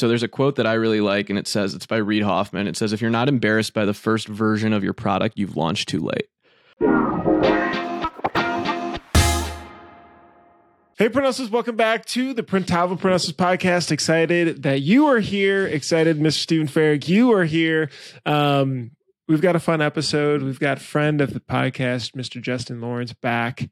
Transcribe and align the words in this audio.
So 0.00 0.08
there's 0.08 0.22
a 0.22 0.28
quote 0.28 0.56
that 0.56 0.66
I 0.66 0.72
really 0.72 1.02
like, 1.02 1.28
and 1.28 1.38
it 1.38 1.46
says 1.46 1.74
it's 1.74 1.84
by 1.84 1.98
Reid 1.98 2.22
Hoffman. 2.22 2.66
It 2.66 2.74
says, 2.74 2.94
"If 2.94 3.02
you're 3.02 3.10
not 3.10 3.28
embarrassed 3.28 3.74
by 3.74 3.84
the 3.84 3.92
first 3.92 4.28
version 4.28 4.72
of 4.72 4.82
your 4.82 4.94
product, 4.94 5.38
you've 5.38 5.58
launched 5.58 5.90
too 5.90 6.00
late." 6.00 6.26
Hey, 10.96 11.10
Prognosis, 11.10 11.50
welcome 11.50 11.76
back 11.76 12.06
to 12.06 12.32
the 12.32 12.42
Printavo 12.42 12.98
Prognosis 12.98 13.32
podcast. 13.32 13.92
Excited 13.92 14.62
that 14.62 14.80
you 14.80 15.04
are 15.04 15.20
here. 15.20 15.66
Excited, 15.66 16.18
Mr. 16.18 16.32
Stephen 16.32 16.66
Farrig, 16.66 17.06
you 17.06 17.30
are 17.32 17.44
here. 17.44 17.90
Um, 18.24 18.92
we've 19.28 19.42
got 19.42 19.54
a 19.54 19.60
fun 19.60 19.82
episode. 19.82 20.42
We've 20.42 20.58
got 20.58 20.78
friend 20.78 21.20
of 21.20 21.34
the 21.34 21.40
podcast, 21.40 22.12
Mr. 22.12 22.40
Justin 22.40 22.80
Lawrence, 22.80 23.12
back. 23.12 23.68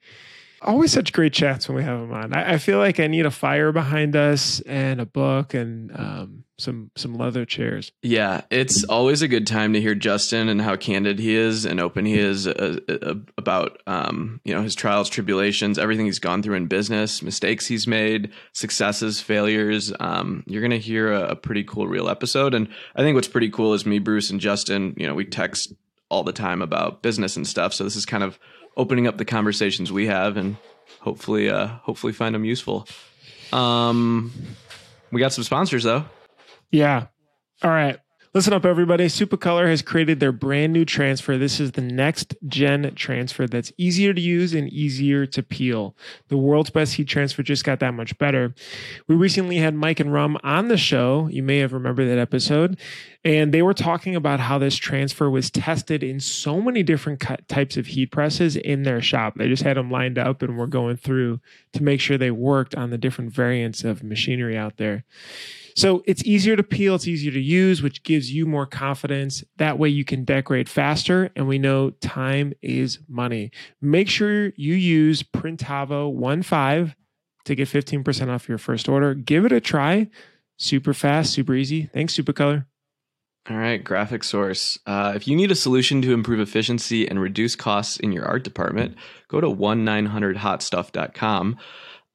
Always 0.62 0.92
such 0.92 1.12
great 1.12 1.32
chats 1.32 1.68
when 1.68 1.76
we 1.76 1.84
have 1.84 2.00
him 2.00 2.12
on. 2.12 2.34
I, 2.34 2.54
I 2.54 2.58
feel 2.58 2.78
like 2.78 2.98
I 2.98 3.06
need 3.06 3.26
a 3.26 3.30
fire 3.30 3.72
behind 3.72 4.16
us 4.16 4.60
and 4.60 5.00
a 5.00 5.06
book 5.06 5.54
and 5.54 5.90
um, 5.94 6.44
some 6.58 6.90
some 6.96 7.14
leather 7.14 7.44
chairs. 7.44 7.92
Yeah, 8.02 8.42
it's 8.50 8.84
always 8.84 9.22
a 9.22 9.28
good 9.28 9.46
time 9.46 9.72
to 9.72 9.80
hear 9.80 9.94
Justin 9.94 10.48
and 10.48 10.60
how 10.60 10.76
candid 10.76 11.18
he 11.18 11.34
is 11.34 11.64
and 11.64 11.78
open 11.80 12.04
he 12.04 12.18
is 12.18 12.46
uh, 12.46 12.78
uh, 12.88 13.14
about 13.36 13.80
um, 13.86 14.40
you 14.44 14.52
know 14.52 14.62
his 14.62 14.74
trials, 14.74 15.08
tribulations, 15.08 15.78
everything 15.78 16.06
he's 16.06 16.18
gone 16.18 16.42
through 16.42 16.56
in 16.56 16.66
business, 16.66 17.22
mistakes 17.22 17.66
he's 17.66 17.86
made, 17.86 18.32
successes, 18.52 19.20
failures. 19.20 19.92
Um, 20.00 20.42
you're 20.46 20.62
gonna 20.62 20.78
hear 20.78 21.12
a, 21.12 21.28
a 21.28 21.36
pretty 21.36 21.62
cool 21.62 21.86
real 21.86 22.08
episode, 22.08 22.54
and 22.54 22.68
I 22.96 23.02
think 23.02 23.14
what's 23.14 23.28
pretty 23.28 23.50
cool 23.50 23.74
is 23.74 23.86
me, 23.86 24.00
Bruce, 24.00 24.30
and 24.30 24.40
Justin. 24.40 24.94
You 24.96 25.06
know, 25.06 25.14
we 25.14 25.24
text 25.24 25.72
all 26.10 26.24
the 26.24 26.32
time 26.32 26.62
about 26.62 27.02
business 27.02 27.36
and 27.36 27.46
stuff, 27.46 27.72
so 27.72 27.84
this 27.84 27.96
is 27.96 28.06
kind 28.06 28.24
of 28.24 28.38
opening 28.78 29.06
up 29.06 29.18
the 29.18 29.24
conversations 29.26 29.92
we 29.92 30.06
have 30.06 30.38
and 30.38 30.56
hopefully 31.00 31.50
uh 31.50 31.66
hopefully 31.66 32.14
find 32.14 32.34
them 32.34 32.44
useful. 32.46 32.88
Um 33.52 34.32
we 35.12 35.20
got 35.20 35.32
some 35.34 35.44
sponsors 35.44 35.84
though. 35.84 36.04
Yeah. 36.70 37.06
All 37.62 37.70
right. 37.70 37.98
Listen 38.34 38.52
up, 38.52 38.66
everybody. 38.66 39.06
Supacolor 39.06 39.68
has 39.68 39.80
created 39.80 40.20
their 40.20 40.32
brand 40.32 40.70
new 40.70 40.84
transfer. 40.84 41.38
This 41.38 41.58
is 41.58 41.72
the 41.72 41.80
next 41.80 42.36
gen 42.46 42.94
transfer 42.94 43.46
that's 43.46 43.72
easier 43.78 44.12
to 44.12 44.20
use 44.20 44.52
and 44.52 44.68
easier 44.68 45.24
to 45.24 45.42
peel. 45.42 45.96
The 46.28 46.36
world's 46.36 46.68
best 46.68 46.94
heat 46.94 47.08
transfer 47.08 47.42
just 47.42 47.64
got 47.64 47.80
that 47.80 47.94
much 47.94 48.18
better. 48.18 48.54
We 49.06 49.14
recently 49.16 49.56
had 49.56 49.74
Mike 49.74 49.98
and 49.98 50.12
Rum 50.12 50.36
on 50.44 50.68
the 50.68 50.76
show. 50.76 51.28
You 51.32 51.42
may 51.42 51.58
have 51.60 51.72
remembered 51.72 52.06
that 52.10 52.18
episode. 52.18 52.78
And 53.24 53.52
they 53.52 53.62
were 53.62 53.74
talking 53.74 54.14
about 54.14 54.40
how 54.40 54.58
this 54.58 54.76
transfer 54.76 55.30
was 55.30 55.50
tested 55.50 56.02
in 56.02 56.20
so 56.20 56.60
many 56.60 56.82
different 56.82 57.24
types 57.48 57.78
of 57.78 57.86
heat 57.86 58.12
presses 58.12 58.56
in 58.56 58.82
their 58.82 59.00
shop. 59.00 59.36
They 59.36 59.48
just 59.48 59.62
had 59.62 59.78
them 59.78 59.90
lined 59.90 60.18
up 60.18 60.42
and 60.42 60.58
were 60.58 60.66
going 60.66 60.98
through 60.98 61.40
to 61.72 61.82
make 61.82 62.00
sure 62.00 62.18
they 62.18 62.30
worked 62.30 62.74
on 62.74 62.90
the 62.90 62.98
different 62.98 63.32
variants 63.32 63.84
of 63.84 64.02
machinery 64.02 64.56
out 64.56 64.76
there. 64.76 65.06
So 65.78 66.02
it's 66.06 66.24
easier 66.24 66.56
to 66.56 66.64
peel, 66.64 66.96
it's 66.96 67.06
easier 67.06 67.30
to 67.30 67.40
use, 67.40 67.82
which 67.82 68.02
gives 68.02 68.32
you 68.32 68.46
more 68.46 68.66
confidence. 68.66 69.44
That 69.58 69.78
way 69.78 69.88
you 69.88 70.04
can 70.04 70.24
decorate 70.24 70.68
faster. 70.68 71.30
And 71.36 71.46
we 71.46 71.60
know 71.60 71.90
time 71.90 72.52
is 72.60 72.98
money. 73.06 73.52
Make 73.80 74.08
sure 74.08 74.46
you 74.56 74.74
use 74.74 75.22
Printavo 75.22 76.12
15 76.44 76.96
to 77.44 77.54
get 77.54 77.68
15% 77.68 78.28
off 78.28 78.48
your 78.48 78.58
first 78.58 78.88
order. 78.88 79.14
Give 79.14 79.44
it 79.44 79.52
a 79.52 79.60
try. 79.60 80.08
Super 80.56 80.92
fast, 80.92 81.32
super 81.32 81.54
easy. 81.54 81.88
Thanks, 81.94 82.16
Supacolor. 82.16 82.66
All 83.48 83.56
right, 83.56 83.82
Graphic 83.82 84.24
Source. 84.24 84.80
Uh, 84.84 85.12
if 85.14 85.28
you 85.28 85.36
need 85.36 85.52
a 85.52 85.54
solution 85.54 86.02
to 86.02 86.12
improve 86.12 86.40
efficiency 86.40 87.08
and 87.08 87.20
reduce 87.20 87.54
costs 87.54 87.98
in 87.98 88.10
your 88.10 88.24
art 88.24 88.42
department, 88.42 88.96
go 89.28 89.40
to 89.40 89.46
1-900hotstuff.com. 89.46 91.56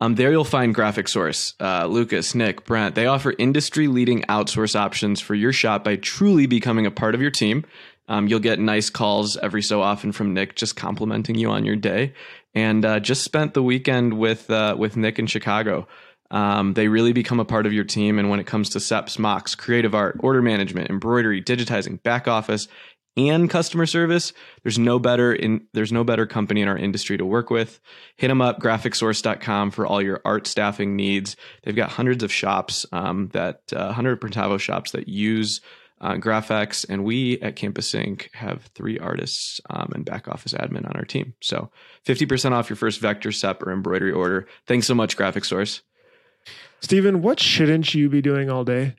Um, 0.04 0.16
there 0.16 0.32
you'll 0.32 0.44
find 0.44 0.76
Graphic 0.76 1.08
Source, 1.08 1.54
uh, 1.62 1.86
Lucas, 1.86 2.36
Nick, 2.36 2.66
Brent. 2.66 2.94
They 2.94 3.06
offer 3.06 3.34
industry 3.40 3.88
leading 3.88 4.24
outsource 4.24 4.76
options 4.76 5.22
for 5.22 5.34
your 5.34 5.54
shop 5.54 5.86
by 5.86 5.96
truly 5.96 6.46
becoming 6.46 6.86
a 6.86 6.92
part 6.92 7.16
of 7.16 7.22
your 7.22 7.32
team. 7.32 7.64
Um, 8.10 8.28
you'll 8.28 8.42
get 8.42 8.60
nice 8.60 8.90
calls 8.90 9.38
every 9.38 9.62
so 9.62 9.82
often 9.82 10.12
from 10.12 10.34
Nick, 10.34 10.58
just 10.58 10.76
complimenting 10.76 11.36
you 11.36 11.50
on 11.52 11.64
your 11.64 11.78
day. 11.78 12.12
And 12.54 12.84
uh, 12.84 13.00
just 13.00 13.24
spent 13.24 13.54
the 13.54 13.64
weekend 13.64 14.20
with 14.20 14.50
uh, 14.50 14.76
with 14.78 14.98
Nick 14.98 15.20
in 15.20 15.28
Chicago. 15.28 15.88
Um, 16.32 16.74
they 16.74 16.90
really 16.90 17.14
become 17.14 17.40
a 17.40 17.46
part 17.46 17.66
of 17.66 17.72
your 17.72 17.86
team. 17.86 18.20
And 18.20 18.30
when 18.30 18.42
it 18.42 18.46
comes 18.46 18.72
to 18.72 18.80
SEPs, 18.80 19.18
mocks, 19.18 19.56
creative 19.56 19.96
art, 19.96 20.18
order 20.20 20.42
management, 20.42 20.90
embroidery, 20.90 21.42
digitizing, 21.42 22.04
back 22.04 22.28
office, 22.28 22.68
and 23.16 23.50
customer 23.50 23.86
service, 23.86 24.34
there's 24.64 24.80
no 24.80 25.00
better 25.00 25.34
in 25.34 25.68
there's 25.74 25.92
no 25.92 26.04
better 26.04 26.26
company 26.26 26.62
in 26.62 26.68
our 26.68 26.78
industry 26.78 27.18
to 27.18 27.26
work 27.26 27.50
with. 27.50 27.80
Hit 28.18 28.30
them 28.30 28.42
up, 28.42 28.60
graphicsource.com 28.60 29.72
for 29.72 29.86
all 29.86 30.02
your 30.02 30.22
art 30.26 30.48
staffing 30.48 30.96
needs. 30.96 31.36
They've 31.64 31.76
got 31.76 31.92
hundreds 31.92 32.24
of 32.24 32.32
shops 32.32 32.86
um, 32.92 33.30
that 33.34 33.62
uh, 33.76 33.86
100 33.86 34.20
Printavo 34.20 34.60
shops 34.60 34.92
that 34.92 35.08
use 35.08 35.62
uh, 36.02 36.16
Graphics, 36.16 36.86
and 36.90 37.06
we 37.06 37.40
at 37.40 37.56
Campus 37.56 37.94
Ink 37.96 38.30
have 38.34 38.64
three 38.76 39.00
artists 39.00 39.62
um, 39.70 39.92
and 39.96 40.04
back 40.04 40.28
office 40.28 40.54
admin 40.54 40.86
on 40.86 40.96
our 40.96 41.06
team. 41.06 41.34
So 41.42 41.72
50% 42.06 42.52
off 42.52 42.70
your 42.70 42.76
first 42.76 43.00
vector 43.00 43.32
SEP 43.32 43.64
or 43.64 43.72
embroidery 43.72 44.12
order. 44.12 44.48
Thanks 44.68 44.86
so 44.86 44.96
much, 44.96 45.16
Graphic 45.16 45.46
Source. 45.46 45.82
Stephen, 46.82 47.22
what 47.22 47.40
shouldn't 47.40 47.96
you 47.96 48.10
be 48.10 48.22
doing 48.22 48.50
all 48.50 48.66
day? 48.66 48.96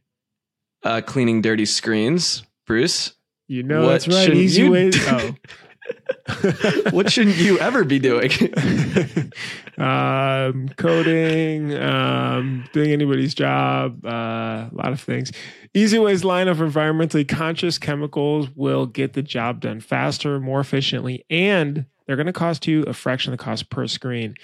Uh, 0.83 1.03
cleaning 1.03 1.43
dirty 1.43 1.67
screens. 1.67 2.43
Bruce? 2.67 3.15
You 3.47 3.63
know 3.63 3.83
what 3.83 4.05
that's 4.05 4.09
right. 4.09 4.35
Easy 4.35 4.69
ways. 4.69 4.97
Oh. 5.07 5.35
what 6.91 7.13
shouldn't 7.13 7.37
you 7.37 7.59
ever 7.59 7.85
be 7.85 7.99
doing? 7.99 8.31
um, 9.79 10.69
coding, 10.77 11.75
um, 11.75 12.65
doing 12.73 12.91
anybody's 12.91 13.35
job, 13.35 14.05
uh, 14.05 14.09
a 14.09 14.71
lot 14.73 14.93
of 14.93 15.01
things. 15.01 15.33
Easiway's 15.75 16.25
line 16.25 16.49
of 16.49 16.59
environmentally 16.59 17.27
conscious 17.27 17.79
chemicals 17.79 18.49
will 18.55 18.87
get 18.87 19.13
the 19.13 19.23
job 19.23 19.61
done 19.61 19.81
faster, 19.81 20.41
more 20.41 20.61
efficiently, 20.61 21.25
and 21.29 21.85
they're 22.07 22.17
going 22.17 22.27
to 22.27 22.33
cost 22.33 22.67
you 22.67 22.83
a 22.85 22.95
fraction 22.95 23.33
of 23.33 23.39
the 23.39 23.45
cost 23.45 23.69
per 23.71 23.87
screen. 23.87 24.35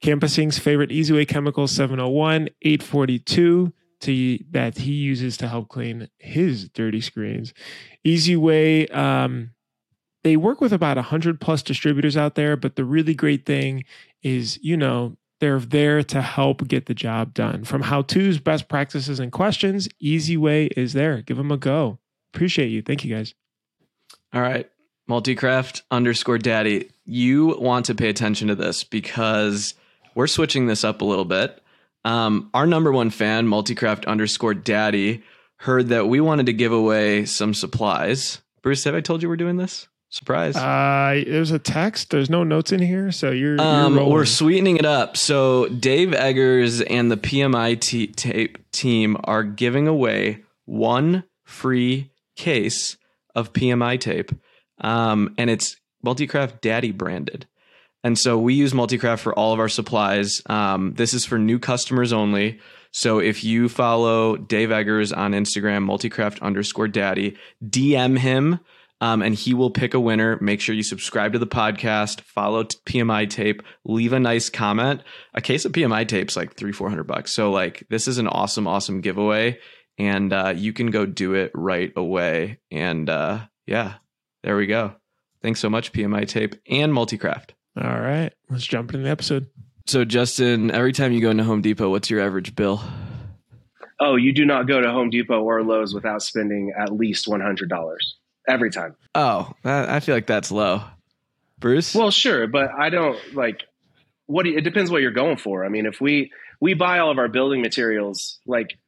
Campus 0.00 0.38
Ink's 0.38 0.58
favorite 0.58 0.90
Easiway 0.90 1.26
chemicals 1.26 1.72
701, 1.72 2.48
842 2.62 3.72
to 4.00 4.38
that 4.50 4.78
he 4.78 4.92
uses 4.92 5.36
to 5.38 5.48
help 5.48 5.68
clean 5.68 6.08
his 6.18 6.68
dirty 6.68 7.00
screens. 7.00 7.52
Easiway, 8.04 8.92
um, 8.94 9.50
they 10.22 10.36
work 10.36 10.60
with 10.60 10.72
about 10.72 10.96
100 10.96 11.40
plus 11.40 11.62
distributors 11.62 12.16
out 12.16 12.34
there, 12.34 12.56
but 12.56 12.76
the 12.76 12.84
really 12.84 13.14
great 13.14 13.46
thing 13.46 13.84
is, 14.22 14.58
you 14.62 14.76
know, 14.76 15.16
they're 15.40 15.58
there 15.58 16.02
to 16.02 16.20
help 16.20 16.68
get 16.68 16.86
the 16.86 16.94
job 16.94 17.32
done. 17.32 17.64
From 17.64 17.82
how 17.82 18.02
to's, 18.02 18.38
best 18.38 18.68
practices, 18.68 19.18
and 19.18 19.32
questions, 19.32 19.88
Easiway 20.02 20.70
is 20.76 20.92
there. 20.92 21.22
Give 21.22 21.38
them 21.38 21.50
a 21.50 21.56
go. 21.56 21.98
Appreciate 22.34 22.68
you. 22.68 22.82
Thank 22.82 23.04
you 23.04 23.14
guys. 23.14 23.34
All 24.32 24.42
right. 24.42 24.70
Multicraft 25.08 25.82
underscore 25.90 26.38
daddy. 26.38 26.90
You 27.04 27.56
want 27.58 27.86
to 27.86 27.94
pay 27.94 28.08
attention 28.08 28.48
to 28.48 28.54
this 28.54 28.84
because 28.84 29.74
we're 30.14 30.28
switching 30.28 30.66
this 30.66 30.84
up 30.84 31.00
a 31.00 31.04
little 31.04 31.24
bit. 31.24 31.60
Um, 32.04 32.50
our 32.54 32.66
number 32.66 32.92
one 32.92 33.10
fan, 33.10 33.46
Multicraft 33.46 34.06
underscore 34.06 34.54
daddy, 34.54 35.22
heard 35.56 35.88
that 35.88 36.08
we 36.08 36.20
wanted 36.20 36.46
to 36.46 36.52
give 36.52 36.72
away 36.72 37.26
some 37.26 37.54
supplies. 37.54 38.40
Bruce, 38.62 38.84
have 38.84 38.94
I 38.94 39.00
told 39.00 39.22
you 39.22 39.28
we're 39.28 39.36
doing 39.36 39.56
this? 39.56 39.88
Surprise. 40.12 40.56
Uh, 40.56 41.22
there's 41.24 41.52
a 41.52 41.58
text. 41.58 42.10
There's 42.10 42.28
no 42.28 42.42
notes 42.42 42.72
in 42.72 42.80
here, 42.80 43.12
so 43.12 43.30
you're. 43.30 43.60
Um, 43.60 43.94
you're 43.94 44.08
we're 44.08 44.24
sweetening 44.24 44.76
it 44.76 44.84
up. 44.84 45.16
So 45.16 45.68
Dave 45.68 46.12
Eggers 46.12 46.80
and 46.80 47.12
the 47.12 47.16
PMI 47.16 47.78
t- 47.80 48.08
tape 48.08 48.58
team 48.72 49.16
are 49.22 49.44
giving 49.44 49.86
away 49.86 50.42
one 50.64 51.22
free 51.44 52.10
case 52.34 52.96
of 53.36 53.52
PMI 53.52 54.00
tape, 54.00 54.32
um, 54.80 55.32
and 55.38 55.48
it's 55.48 55.76
Multicraft 56.04 56.60
Daddy 56.60 56.90
branded. 56.90 57.46
And 58.02 58.18
so 58.18 58.38
we 58.38 58.54
use 58.54 58.72
Multicraft 58.72 59.20
for 59.20 59.34
all 59.34 59.52
of 59.52 59.60
our 59.60 59.68
supplies. 59.68 60.42
Um, 60.46 60.94
this 60.94 61.12
is 61.12 61.26
for 61.26 61.38
new 61.38 61.58
customers 61.58 62.12
only. 62.12 62.60
So 62.92 63.18
if 63.18 63.44
you 63.44 63.68
follow 63.68 64.36
Dave 64.36 64.70
Eggers 64.70 65.12
on 65.12 65.32
Instagram, 65.32 65.84
multicraft 65.84 66.42
underscore 66.42 66.88
daddy, 66.88 67.36
DM 67.64 68.18
him 68.18 68.58
um, 69.00 69.22
and 69.22 69.34
he 69.34 69.54
will 69.54 69.70
pick 69.70 69.94
a 69.94 70.00
winner. 70.00 70.38
Make 70.40 70.60
sure 70.60 70.74
you 70.74 70.82
subscribe 70.82 71.32
to 71.32 71.38
the 71.38 71.46
podcast, 71.46 72.20
follow 72.22 72.64
PMI 72.64 73.28
tape, 73.30 73.62
leave 73.84 74.12
a 74.12 74.20
nice 74.20 74.50
comment. 74.50 75.02
A 75.34 75.40
case 75.40 75.64
of 75.64 75.72
PMI 75.72 76.06
tape's 76.06 76.36
like 76.36 76.54
three, 76.54 76.72
four 76.72 76.88
hundred 76.88 77.04
bucks. 77.04 77.32
So 77.32 77.50
like 77.50 77.86
this 77.88 78.06
is 78.08 78.18
an 78.18 78.28
awesome, 78.28 78.66
awesome 78.66 79.00
giveaway. 79.00 79.58
And 79.98 80.32
uh, 80.32 80.54
you 80.56 80.72
can 80.72 80.90
go 80.90 81.06
do 81.06 81.34
it 81.34 81.52
right 81.54 81.92
away. 81.94 82.58
And 82.70 83.08
uh, 83.08 83.40
yeah, 83.66 83.94
there 84.42 84.56
we 84.56 84.66
go. 84.66 84.94
Thanks 85.42 85.60
so 85.60 85.70
much, 85.70 85.92
PMI 85.92 86.26
tape 86.28 86.54
and 86.68 86.92
multicraft. 86.92 87.50
All 87.80 88.00
right, 88.00 88.32
let's 88.50 88.66
jump 88.66 88.92
into 88.92 89.04
the 89.04 89.10
episode. 89.10 89.46
So, 89.86 90.04
Justin, 90.04 90.70
every 90.70 90.92
time 90.92 91.12
you 91.12 91.20
go 91.20 91.30
into 91.30 91.44
Home 91.44 91.62
Depot, 91.62 91.88
what's 91.88 92.10
your 92.10 92.20
average 92.20 92.54
bill? 92.54 92.82
Oh, 93.98 94.16
you 94.16 94.32
do 94.32 94.44
not 94.44 94.68
go 94.68 94.80
to 94.80 94.90
Home 94.90 95.10
Depot 95.10 95.42
or 95.42 95.62
Lowe's 95.62 95.94
without 95.94 96.22
spending 96.22 96.72
at 96.78 96.92
least 96.92 97.26
one 97.26 97.40
hundred 97.40 97.68
dollars 97.68 98.16
every 98.48 98.70
time. 98.70 98.96
Oh, 99.14 99.52
I 99.64 100.00
feel 100.00 100.14
like 100.14 100.26
that's 100.26 100.50
low. 100.50 100.82
Bruce? 101.58 101.94
Well, 101.94 102.10
sure, 102.10 102.46
but 102.46 102.70
I 102.70 102.90
don't 102.90 103.18
like. 103.34 103.62
What 104.26 104.44
do 104.44 104.50
you, 104.50 104.58
it 104.58 104.62
depends 104.62 104.90
what 104.90 105.02
you're 105.02 105.10
going 105.10 105.36
for. 105.36 105.64
I 105.64 105.68
mean, 105.68 105.86
if 105.86 106.00
we 106.00 106.32
we 106.60 106.74
buy 106.74 106.98
all 106.98 107.10
of 107.10 107.18
our 107.18 107.28
building 107.28 107.62
materials, 107.62 108.40
like 108.46 108.78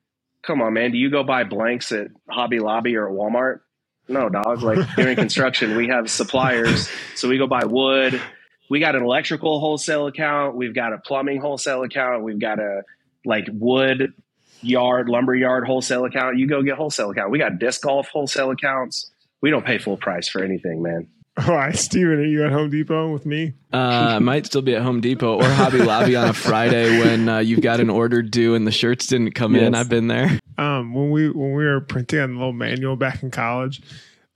come 0.42 0.60
on, 0.60 0.72
man. 0.74 0.92
Do 0.92 0.98
you 0.98 1.10
go 1.10 1.22
buy 1.22 1.44
blanks 1.44 1.92
at 1.92 2.08
Hobby 2.28 2.58
Lobby 2.58 2.96
or 2.96 3.08
Walmart? 3.08 3.60
No, 4.08 4.28
dog. 4.28 4.62
Like 4.62 4.86
during 4.96 5.16
construction, 5.16 5.76
we 5.76 5.88
have 5.88 6.10
suppliers, 6.10 6.90
so 7.14 7.28
we 7.28 7.38
go 7.38 7.46
buy 7.46 7.64
wood. 7.64 8.20
We 8.68 8.80
got 8.80 8.96
an 8.96 9.02
electrical 9.02 9.60
wholesale 9.60 10.06
account. 10.06 10.56
We've 10.56 10.74
got 10.74 10.92
a 10.92 10.98
plumbing 10.98 11.40
wholesale 11.40 11.82
account. 11.82 12.22
We've 12.22 12.38
got 12.40 12.58
a 12.58 12.82
like 13.24 13.46
wood 13.52 14.14
yard, 14.62 15.08
lumber 15.08 15.34
yard 15.34 15.66
wholesale 15.66 16.04
account. 16.04 16.38
You 16.38 16.46
go 16.46 16.62
get 16.62 16.76
wholesale 16.76 17.10
account. 17.10 17.30
We 17.30 17.38
got 17.38 17.58
disc 17.58 17.82
golf 17.82 18.08
wholesale 18.08 18.50
accounts. 18.50 19.10
We 19.40 19.50
don't 19.50 19.64
pay 19.66 19.78
full 19.78 19.96
price 19.96 20.28
for 20.28 20.42
anything, 20.42 20.82
man. 20.82 21.08
All 21.48 21.54
right, 21.54 21.74
Steven, 21.74 22.18
are 22.18 22.24
you 22.24 22.44
at 22.44 22.52
Home 22.52 22.68
Depot 22.68 23.10
with 23.10 23.24
me? 23.24 23.54
Uh, 23.72 23.76
I 23.76 24.18
might 24.18 24.44
still 24.44 24.60
be 24.60 24.74
at 24.74 24.82
Home 24.82 25.00
Depot 25.00 25.36
or 25.40 25.44
Hobby 25.48 25.78
Lobby 25.78 26.14
on 26.14 26.28
a 26.28 26.32
Friday 26.34 26.98
when 27.00 27.26
uh, 27.26 27.38
you've 27.38 27.62
got 27.62 27.80
an 27.80 27.88
order 27.88 28.20
due 28.20 28.54
and 28.54 28.66
the 28.66 28.70
shirts 28.70 29.06
didn't 29.06 29.32
come 29.32 29.56
in. 29.56 29.74
I've 29.74 29.88
been 29.88 30.08
there. 30.08 30.38
Um, 30.58 30.92
when 30.92 31.10
we 31.10 31.30
when 31.30 31.54
we 31.54 31.64
were 31.64 31.80
printing 31.80 32.20
on 32.20 32.32
the 32.34 32.38
little 32.38 32.52
manual 32.52 32.96
back 32.96 33.22
in 33.22 33.30
college, 33.30 33.80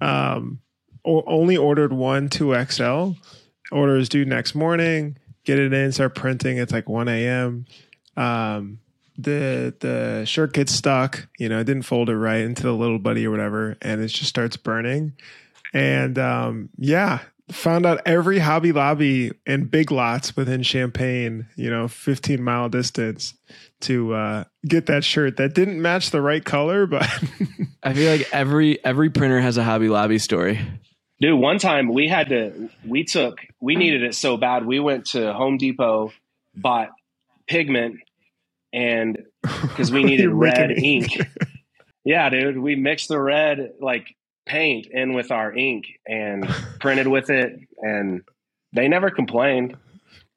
um, 0.01 0.61
o- 1.05 1.23
only 1.27 1.59
ordered 1.59 1.93
one 1.93 2.31
two 2.31 2.55
XL. 2.65 3.11
Order 3.73 3.97
is 3.97 4.09
due 4.09 4.25
next 4.25 4.55
morning. 4.55 5.19
Get 5.45 5.59
it 5.59 5.73
in, 5.73 5.93
start 5.93 6.15
printing. 6.15 6.59
It's 6.59 6.73
like 6.73 6.89
one 6.89 7.09
a.m. 7.09 7.67
Um, 8.17 8.81
the 9.19 9.75
the 9.81 10.25
shirt 10.25 10.53
gets 10.53 10.73
stuck. 10.73 11.29
You 11.39 11.49
know, 11.49 11.61
it 11.61 11.65
didn't 11.65 11.85
fold 11.85 12.11
it 12.11 12.17
right 12.17 12.41
into 12.41 12.63
the 12.63 12.75
little 12.75 12.99
buddy 12.99 13.27
or 13.27 13.31
whatever, 13.31 13.77
and 13.83 14.01
it 14.01 14.09
just 14.09 14.29
starts 14.29 14.57
burning. 14.57 15.13
And 15.73 16.19
um, 16.19 16.71
yeah, 16.79 17.21
found 17.51 17.87
out 17.87 18.01
every 18.07 18.39
Hobby 18.39 18.73
Lobby 18.73 19.33
and 19.47 19.71
Big 19.71 19.93
Lots 19.93 20.37
within 20.37 20.63
Champaign, 20.63 21.47
you 21.57 21.71
know, 21.71 21.89
15 21.89 22.43
mile 22.43 22.69
distance 22.69 23.35
to 23.81 24.15
uh, 24.15 24.45
get 24.67 24.87
that 24.87 25.05
shirt 25.05 25.37
that 25.37 25.55
didn't 25.55 25.81
match 25.81 26.11
the 26.11 26.21
right 26.21 26.45
color, 26.45 26.87
but 26.87 27.03
I 27.83 27.95
feel 27.95 28.11
like 28.11 28.29
every 28.33 28.85
every 28.85 29.11
printer 29.11 29.41
has 29.41 29.57
a 29.59 29.65
Hobby 29.65 29.89
Lobby 29.89 30.19
story. 30.19 30.61
Dude, 31.19 31.41
one 31.41 31.59
time 31.59 31.89
we 31.89 32.09
had 32.09 32.29
to, 32.29 32.69
we 32.85 33.05
took, 33.05 33.39
we 33.59 33.75
needed 33.75 34.03
it 34.03 34.15
so 34.15 34.37
bad. 34.37 34.67
We 34.67 34.81
went 34.81 35.07
to 35.07 35.33
Home 35.33 35.57
Depot, 35.57 36.13
bought 36.55 36.91
pigment, 37.47 38.01
and 38.73 39.25
because 39.43 39.91
we 39.91 40.05
needed 40.05 40.29
red 40.29 40.71
ink. 40.73 41.09
yeah, 42.05 42.29
dude, 42.29 42.59
we 42.59 42.77
mixed 42.77 43.09
the 43.09 43.19
red 43.19 43.73
like 43.81 44.15
paint 44.45 44.89
in 44.91 45.15
with 45.15 45.31
our 45.31 45.53
ink 45.55 45.87
and 46.07 46.47
printed 46.81 47.07
with 47.07 47.31
it, 47.31 47.61
and 47.79 48.23
they 48.75 48.89
never 48.89 49.11
complained. 49.11 49.77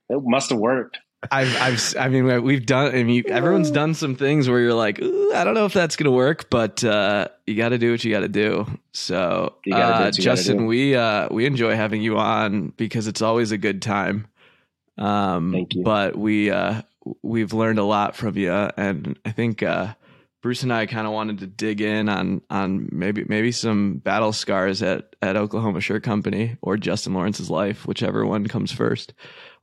It 0.10 0.24
must 0.24 0.50
have 0.50 0.60
worked. 0.60 0.98
I've, 1.32 1.62
I've, 1.62 1.96
I 2.00 2.08
mean, 2.08 2.44
we've 2.44 2.66
done. 2.66 2.96
I 2.96 3.04
mean, 3.04 3.24
everyone's 3.28 3.72
done 3.72 3.94
some 3.94 4.16
things 4.16 4.48
where 4.48 4.60
you're 4.60 4.74
like, 4.74 5.00
I 5.02 5.44
don't 5.44 5.54
know 5.54 5.66
if 5.66 5.74
that's 5.74 5.98
gonna 5.98 6.12
work, 6.12 6.50
but 6.50 6.82
uh, 6.84 7.28
you 7.46 7.56
got 7.56 7.70
to 7.70 7.78
do 7.78 7.92
what 7.92 8.04
you 8.04 8.12
got 8.12 8.22
to 8.22 8.30
do. 8.30 8.66
So, 8.94 9.56
do 9.64 9.74
uh, 9.74 10.12
Justin, 10.12 10.66
we 10.66 10.96
uh, 10.96 11.28
we 11.30 11.46
enjoy 11.46 11.76
having 11.76 12.02
you 12.02 12.18
on 12.18 12.70
because 12.78 13.08
it's 13.08 13.22
always 13.22 13.52
a 13.52 13.58
good 13.58 13.82
time. 13.82 14.28
Um, 14.98 15.52
Thank 15.52 15.76
you. 15.76 15.84
But 15.84 16.16
we 16.16 16.52
uh, 16.52 16.84
we've 17.22 17.52
learned 17.52 17.80
a 17.80 17.84
lot 17.84 18.16
from 18.16 18.38
you, 18.38 18.52
and 18.52 19.20
I 19.26 19.32
think 19.32 19.62
uh, 19.62 19.96
Bruce 20.42 20.64
and 20.64 20.72
I 20.72 20.86
kind 20.86 21.06
of 21.06 21.12
wanted 21.12 21.40
to 21.40 21.48
dig 21.48 21.82
in 21.82 22.08
on 22.08 22.42
on 22.50 22.88
maybe 22.92 23.26
maybe 23.28 23.52
some 23.52 23.98
battle 23.98 24.32
scars 24.32 24.82
at 24.82 25.16
at 25.22 25.36
Oklahoma 25.36 25.82
Shirt 25.82 26.04
Company 26.04 26.58
or 26.62 26.78
Justin 26.78 27.14
Lawrence's 27.14 27.50
life, 27.50 27.86
whichever 27.86 28.26
one 28.26 28.48
comes 28.48 28.72
first 28.72 29.14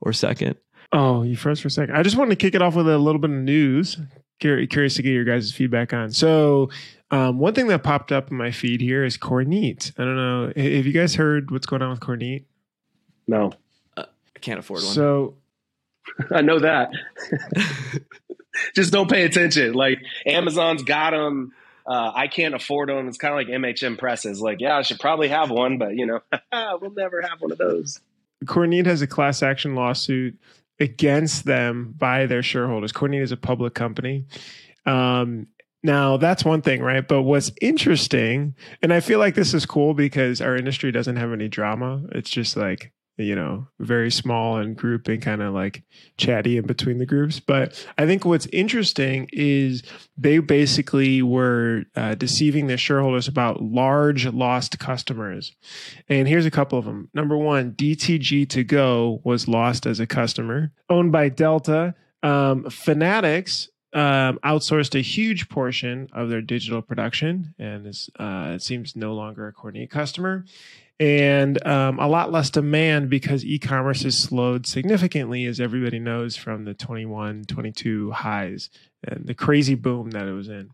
or 0.01 0.13
second. 0.13 0.55
Oh, 0.91 1.23
you 1.23 1.35
froze 1.35 1.59
for 1.59 1.67
a 1.67 1.71
second. 1.71 1.95
I 1.95 2.03
just 2.03 2.17
wanted 2.17 2.31
to 2.31 2.35
kick 2.37 2.55
it 2.55 2.61
off 2.61 2.75
with 2.75 2.87
a 2.87 2.97
little 2.97 3.19
bit 3.19 3.29
of 3.29 3.37
news. 3.37 3.97
Curious 4.39 4.95
to 4.95 5.01
get 5.01 5.11
your 5.11 5.25
guys' 5.25 5.51
feedback 5.51 5.93
on. 5.93 6.11
So, 6.11 6.69
um, 7.09 7.39
one 7.39 7.53
thing 7.53 7.67
that 7.67 7.83
popped 7.83 8.11
up 8.11 8.29
in 8.29 8.37
my 8.37 8.51
feed 8.51 8.81
here 8.81 9.03
is 9.03 9.17
Kornit. 9.17 9.91
I 9.97 10.03
don't 10.03 10.15
know. 10.15 10.47
Have 10.47 10.85
you 10.85 10.93
guys 10.93 11.15
heard 11.15 11.51
what's 11.51 11.65
going 11.65 11.81
on 11.81 11.89
with 11.89 11.99
Kornit? 11.99 12.45
No, 13.27 13.51
I 13.97 14.05
can't 14.39 14.59
afford 14.59 14.83
one. 14.83 14.93
So, 14.93 15.35
I 16.31 16.41
know 16.41 16.59
that. 16.59 16.91
Just 18.75 18.93
don't 18.93 19.09
pay 19.09 19.23
attention. 19.23 19.73
Like 19.73 19.99
Amazon's 20.25 20.83
got 20.83 21.11
them. 21.11 21.53
Uh, 21.85 22.11
I 22.13 22.27
can't 22.27 22.53
afford 22.53 22.89
them. 22.89 23.07
It's 23.07 23.17
kind 23.17 23.33
of 23.33 23.37
like 23.37 23.47
MHM 23.47 23.97
presses. 23.97 24.41
Like, 24.41 24.59
yeah, 24.59 24.77
I 24.77 24.81
should 24.81 24.99
probably 24.99 25.29
have 25.29 25.49
one, 25.49 25.77
but 25.77 25.95
you 25.95 26.05
know, 26.05 26.19
we'll 26.81 26.91
never 26.91 27.21
have 27.21 27.39
one 27.39 27.51
of 27.51 27.57
those. 27.57 27.99
Kornit 28.45 28.85
has 28.85 29.01
a 29.01 29.07
class 29.07 29.41
action 29.41 29.73
lawsuit 29.73 30.37
against 30.79 31.45
them 31.45 31.93
by 31.97 32.25
their 32.25 32.43
shareholders. 32.43 32.91
Kornit 32.91 33.21
is 33.21 33.31
a 33.31 33.37
public 33.37 33.73
company. 33.73 34.25
Um, 34.85 35.47
now 35.83 36.17
that's 36.17 36.43
one 36.43 36.61
thing, 36.61 36.81
right? 36.81 37.07
But 37.07 37.23
what's 37.23 37.51
interesting, 37.61 38.55
and 38.81 38.93
I 38.93 38.99
feel 38.99 39.19
like 39.19 39.35
this 39.35 39.53
is 39.53 39.65
cool 39.65 39.93
because 39.93 40.41
our 40.41 40.55
industry 40.55 40.91
doesn't 40.91 41.15
have 41.15 41.31
any 41.31 41.47
drama. 41.47 42.03
It's 42.11 42.29
just 42.29 42.57
like, 42.57 42.91
you 43.17 43.35
know, 43.35 43.67
very 43.79 44.11
small 44.11 44.57
and 44.57 44.75
group 44.75 45.07
and 45.07 45.21
kind 45.21 45.41
of 45.41 45.53
like 45.53 45.83
chatty 46.17 46.57
in 46.57 46.65
between 46.65 46.99
the 46.99 47.05
groups. 47.05 47.39
But 47.39 47.85
I 47.97 48.05
think 48.05 48.25
what's 48.25 48.45
interesting 48.47 49.27
is 49.33 49.83
they 50.17 50.37
basically 50.39 51.21
were 51.21 51.83
uh, 51.95 52.15
deceiving 52.15 52.67
their 52.67 52.77
shareholders 52.77 53.27
about 53.27 53.61
large 53.61 54.27
lost 54.27 54.77
customers. 54.79 55.55
And 56.07 56.27
here's 56.27 56.45
a 56.45 56.51
couple 56.51 56.77
of 56.77 56.85
them. 56.85 57.09
Number 57.13 57.37
one, 57.37 57.71
DTG 57.73 58.47
to 58.49 58.63
go 58.63 59.21
was 59.23 59.47
lost 59.47 59.85
as 59.85 59.99
a 59.99 60.07
customer, 60.07 60.71
owned 60.89 61.11
by 61.11 61.29
Delta. 61.29 61.95
Um, 62.23 62.69
Fanatics 62.69 63.69
um, 63.93 64.37
outsourced 64.43 64.95
a 64.95 65.01
huge 65.01 65.49
portion 65.49 66.09
of 66.13 66.29
their 66.29 66.41
digital 66.41 66.81
production, 66.81 67.55
and 67.57 67.87
is, 67.87 68.09
uh, 68.19 68.51
it 68.55 68.61
seems 68.61 68.95
no 68.95 69.13
longer 69.13 69.47
a 69.47 69.53
Kornit 69.53 69.89
customer. 69.89 70.45
And 70.99 71.63
um, 71.65 71.99
a 71.99 72.07
lot 72.07 72.31
less 72.31 72.49
demand 72.49 73.09
because 73.09 73.45
e-commerce 73.45 74.01
has 74.01 74.17
slowed 74.17 74.65
significantly, 74.65 75.45
as 75.45 75.59
everybody 75.59 75.99
knows 75.99 76.35
from 76.35 76.65
the 76.65 76.73
21, 76.73 77.45
22 77.45 78.11
highs 78.11 78.71
and 79.03 79.27
the 79.27 79.35
crazy 79.35 79.75
boom 79.75 80.09
that 80.11 80.27
it 80.27 80.31
was 80.31 80.49
in. 80.49 80.71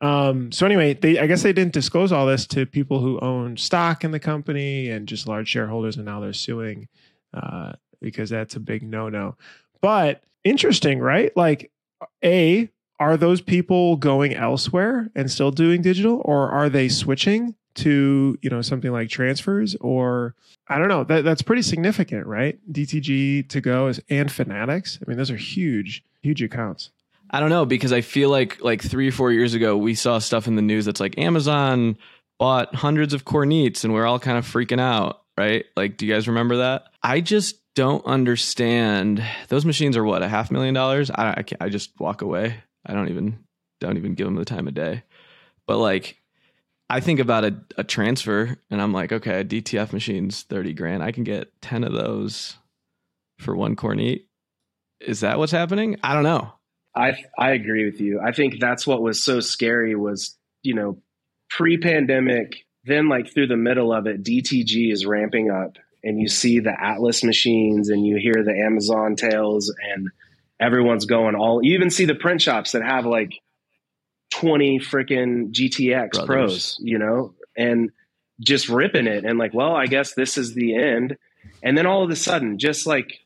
Um, 0.00 0.52
so 0.52 0.66
anyway, 0.66 0.92
they 0.92 1.18
I 1.18 1.26
guess 1.26 1.42
they 1.42 1.54
didn't 1.54 1.72
disclose 1.72 2.12
all 2.12 2.26
this 2.26 2.46
to 2.48 2.66
people 2.66 3.00
who 3.00 3.18
own 3.20 3.56
stock 3.56 4.04
in 4.04 4.10
the 4.10 4.20
company 4.20 4.90
and 4.90 5.08
just 5.08 5.26
large 5.26 5.48
shareholders, 5.48 5.96
and 5.96 6.04
now 6.04 6.20
they're 6.20 6.34
suing 6.34 6.88
uh, 7.32 7.72
because 8.02 8.28
that's 8.28 8.56
a 8.56 8.60
big 8.60 8.82
no-no. 8.82 9.36
But 9.80 10.22
interesting, 10.44 10.98
right? 10.98 11.34
Like, 11.36 11.70
a 12.22 12.68
are 13.00 13.16
those 13.16 13.40
people 13.40 13.96
going 13.96 14.34
elsewhere 14.34 15.10
and 15.14 15.30
still 15.30 15.50
doing 15.50 15.80
digital, 15.80 16.20
or 16.24 16.50
are 16.50 16.68
they 16.68 16.88
switching 16.88 17.54
to 17.76 18.38
you 18.42 18.50
know 18.50 18.62
something 18.62 18.92
like 18.92 19.08
transfers? 19.08 19.74
Or 19.76 20.34
I 20.68 20.78
don't 20.78 20.88
know. 20.88 21.04
That 21.04 21.24
that's 21.24 21.42
pretty 21.42 21.62
significant, 21.62 22.26
right? 22.26 22.58
DTG 22.72 23.48
to 23.48 23.60
go 23.60 23.88
is 23.88 24.00
and 24.08 24.30
Fanatics. 24.30 24.98
I 25.00 25.08
mean, 25.08 25.18
those 25.18 25.30
are 25.30 25.36
huge, 25.36 26.04
huge 26.22 26.42
accounts. 26.42 26.90
I 27.30 27.40
don't 27.40 27.50
know 27.50 27.66
because 27.66 27.92
I 27.92 28.00
feel 28.00 28.30
like 28.30 28.62
like 28.62 28.82
three 28.82 29.08
or 29.08 29.12
four 29.12 29.32
years 29.32 29.54
ago 29.54 29.76
we 29.76 29.94
saw 29.94 30.18
stuff 30.18 30.46
in 30.46 30.56
the 30.56 30.62
news 30.62 30.84
that's 30.84 31.00
like 31.00 31.18
Amazon 31.18 31.96
bought 32.38 32.74
hundreds 32.74 33.14
of 33.14 33.24
Kornits 33.24 33.84
and 33.84 33.92
we're 33.92 34.06
all 34.06 34.18
kind 34.18 34.38
of 34.38 34.46
freaking 34.46 34.80
out, 34.80 35.22
right? 35.36 35.64
Like, 35.76 35.96
do 35.96 36.06
you 36.06 36.12
guys 36.12 36.28
remember 36.28 36.58
that? 36.58 36.84
I 37.02 37.20
just 37.20 37.56
don't 37.74 38.04
understand. 38.06 39.24
Those 39.48 39.64
machines 39.64 39.96
are 39.96 40.04
what 40.04 40.22
a 40.22 40.28
half 40.28 40.50
million 40.50 40.74
dollars. 40.74 41.10
I 41.10 41.44
I, 41.60 41.64
I 41.64 41.68
just 41.68 41.98
walk 41.98 42.22
away. 42.22 42.56
I 42.86 42.94
don't 42.94 43.08
even 43.08 43.38
don't 43.80 43.96
even 43.96 44.14
give 44.14 44.26
them 44.26 44.36
the 44.36 44.44
time 44.44 44.68
of 44.68 44.74
day. 44.74 45.02
But 45.66 45.78
like, 45.78 46.18
I 46.90 47.00
think 47.00 47.18
about 47.18 47.44
a, 47.44 47.56
a 47.78 47.84
transfer 47.84 48.56
and 48.70 48.80
I'm 48.80 48.92
like, 48.92 49.12
okay, 49.12 49.40
a 49.40 49.44
DTF 49.44 49.92
machine's 49.92 50.42
thirty 50.42 50.72
grand. 50.74 51.02
I 51.02 51.12
can 51.12 51.24
get 51.24 51.50
ten 51.60 51.84
of 51.84 51.92
those 51.92 52.56
for 53.38 53.56
one 53.56 53.76
Kornit. 53.76 54.24
Is 55.00 55.20
that 55.20 55.38
what's 55.38 55.52
happening? 55.52 55.96
I 56.02 56.14
don't 56.14 56.22
know. 56.22 56.52
I 56.94 57.24
I 57.38 57.50
agree 57.52 57.84
with 57.84 58.00
you. 58.00 58.20
I 58.24 58.32
think 58.32 58.60
that's 58.60 58.86
what 58.86 59.02
was 59.02 59.22
so 59.22 59.40
scary 59.40 59.94
was, 59.94 60.36
you 60.62 60.74
know, 60.74 60.98
pre-pandemic, 61.50 62.64
then 62.84 63.08
like 63.08 63.32
through 63.32 63.48
the 63.48 63.56
middle 63.56 63.92
of 63.92 64.06
it, 64.06 64.22
DTG 64.22 64.92
is 64.92 65.06
ramping 65.06 65.50
up 65.50 65.76
and 66.02 66.20
you 66.20 66.28
see 66.28 66.60
the 66.60 66.74
Atlas 66.78 67.24
machines 67.24 67.88
and 67.88 68.06
you 68.06 68.16
hear 68.16 68.44
the 68.44 68.62
Amazon 68.66 69.16
tales 69.16 69.74
and 69.94 70.10
everyone's 70.60 71.06
going 71.06 71.34
all 71.34 71.60
you 71.64 71.74
even 71.74 71.90
see 71.90 72.04
the 72.04 72.14
print 72.14 72.40
shops 72.40 72.72
that 72.72 72.82
have 72.82 73.04
like 73.04 73.32
20 74.44 74.80
freaking 74.80 75.52
GTX 75.52 76.12
Brothers. 76.12 76.26
pros, 76.26 76.78
you 76.80 76.98
know, 76.98 77.34
and 77.56 77.90
just 78.40 78.68
ripping 78.68 79.06
it 79.06 79.24
and 79.24 79.38
like, 79.38 79.54
well, 79.54 79.74
I 79.74 79.86
guess 79.86 80.14
this 80.14 80.36
is 80.36 80.54
the 80.54 80.76
end. 80.76 81.16
And 81.62 81.78
then 81.78 81.86
all 81.86 82.04
of 82.04 82.10
a 82.10 82.16
sudden, 82.16 82.58
just 82.58 82.86
like 82.86 83.20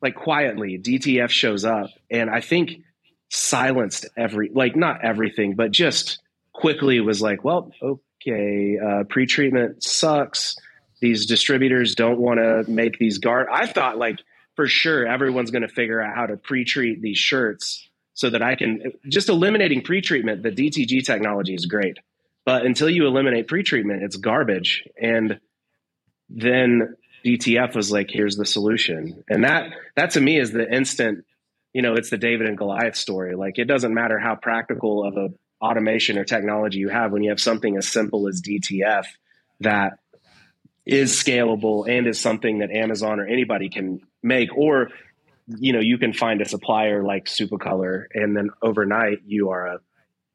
like 0.00 0.14
quietly, 0.14 0.78
DTF 0.78 1.30
shows 1.30 1.64
up 1.64 1.90
and 2.10 2.30
I 2.30 2.40
think 2.40 2.82
silenced 3.28 4.06
every 4.16 4.50
like 4.52 4.76
not 4.76 5.04
everything, 5.04 5.56
but 5.56 5.72
just 5.72 6.20
quickly 6.52 7.00
was 7.00 7.20
like, 7.20 7.44
well, 7.44 7.72
okay, 7.82 8.78
uh, 8.78 9.04
pre-treatment 9.04 9.82
sucks. 9.82 10.56
These 11.00 11.26
distributors 11.26 11.94
don't 11.94 12.18
want 12.18 12.38
to 12.38 12.70
make 12.70 12.98
these 12.98 13.18
guard. 13.18 13.48
I 13.50 13.66
thought 13.66 13.98
like 13.98 14.18
for 14.54 14.68
sure 14.68 15.06
everyone's 15.06 15.50
going 15.50 15.62
to 15.62 15.68
figure 15.68 16.00
out 16.00 16.14
how 16.14 16.26
to 16.26 16.36
pre-treat 16.36 17.02
these 17.02 17.18
shirts 17.18 17.89
so 18.20 18.28
that 18.28 18.42
I 18.42 18.54
can 18.54 18.92
just 19.08 19.30
eliminating 19.30 19.80
pretreatment. 19.80 20.42
The 20.42 20.50
DTG 20.50 21.06
technology 21.06 21.54
is 21.54 21.64
great, 21.64 21.96
but 22.44 22.66
until 22.66 22.90
you 22.90 23.06
eliminate 23.06 23.48
pretreatment, 23.48 24.02
it's 24.02 24.16
garbage. 24.16 24.86
And 25.00 25.40
then 26.28 26.96
DTF 27.24 27.74
was 27.74 27.90
like, 27.90 28.10
here's 28.10 28.36
the 28.36 28.44
solution. 28.44 29.24
And 29.30 29.44
that, 29.44 29.70
that 29.96 30.10
to 30.10 30.20
me 30.20 30.38
is 30.38 30.52
the 30.52 30.70
instant, 30.70 31.24
you 31.72 31.80
know, 31.80 31.94
it's 31.94 32.10
the 32.10 32.18
David 32.18 32.46
and 32.46 32.58
Goliath 32.58 32.94
story. 32.94 33.34
Like 33.36 33.58
it 33.58 33.64
doesn't 33.64 33.94
matter 33.94 34.18
how 34.18 34.34
practical 34.34 35.02
of 35.02 35.16
a 35.16 35.64
automation 35.64 36.18
or 36.18 36.24
technology 36.24 36.78
you 36.78 36.90
have 36.90 37.12
when 37.12 37.22
you 37.22 37.30
have 37.30 37.40
something 37.40 37.78
as 37.78 37.88
simple 37.88 38.28
as 38.28 38.42
DTF 38.42 39.06
that 39.60 39.94
is 40.84 41.14
scalable 41.14 41.88
and 41.88 42.06
is 42.06 42.20
something 42.20 42.58
that 42.58 42.70
Amazon 42.70 43.18
or 43.18 43.26
anybody 43.26 43.70
can 43.70 44.02
make, 44.22 44.54
or 44.54 44.90
you 45.58 45.72
know, 45.72 45.80
you 45.80 45.98
can 45.98 46.12
find 46.12 46.40
a 46.40 46.48
supplier 46.48 47.02
like 47.02 47.26
Supacolor, 47.26 48.04
and 48.14 48.36
then 48.36 48.50
overnight 48.62 49.18
you 49.26 49.50
are 49.50 49.66
a 49.66 49.80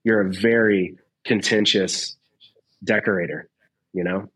you're 0.04 0.22
a 0.22 0.32
very 0.32 0.98
contentious 1.26 2.16
decorator. 2.84 3.50
You 3.94 4.04
know. 4.04 4.30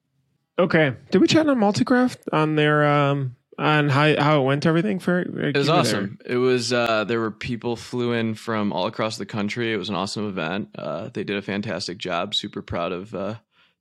Okay. 0.57 0.93
Did 1.11 1.21
we 1.21 1.27
chat 1.27 1.47
on 1.47 1.57
Multicraft 1.57 2.17
on 2.33 2.55
their 2.55 2.85
um 2.85 3.35
on 3.59 3.89
how 3.89 4.19
how 4.21 4.41
it 4.41 4.45
went 4.45 4.65
everything 4.65 4.99
for 4.99 5.19
it 5.19 5.57
was 5.57 5.67
awesome 5.67 6.17
there. 6.25 6.37
it 6.37 6.39
was 6.39 6.71
uh 6.71 7.03
there 7.03 7.19
were 7.19 7.29
people 7.29 7.75
flew 7.75 8.13
in 8.13 8.33
from 8.33 8.71
all 8.71 8.87
across 8.87 9.17
the 9.17 9.25
country 9.25 9.73
it 9.73 9.77
was 9.77 9.89
an 9.89 9.95
awesome 9.95 10.27
event 10.27 10.69
uh 10.77 11.09
they 11.13 11.25
did 11.25 11.35
a 11.35 11.41
fantastic 11.41 11.97
job 11.97 12.33
super 12.33 12.61
proud 12.61 12.93
of 12.93 13.13
uh 13.13 13.35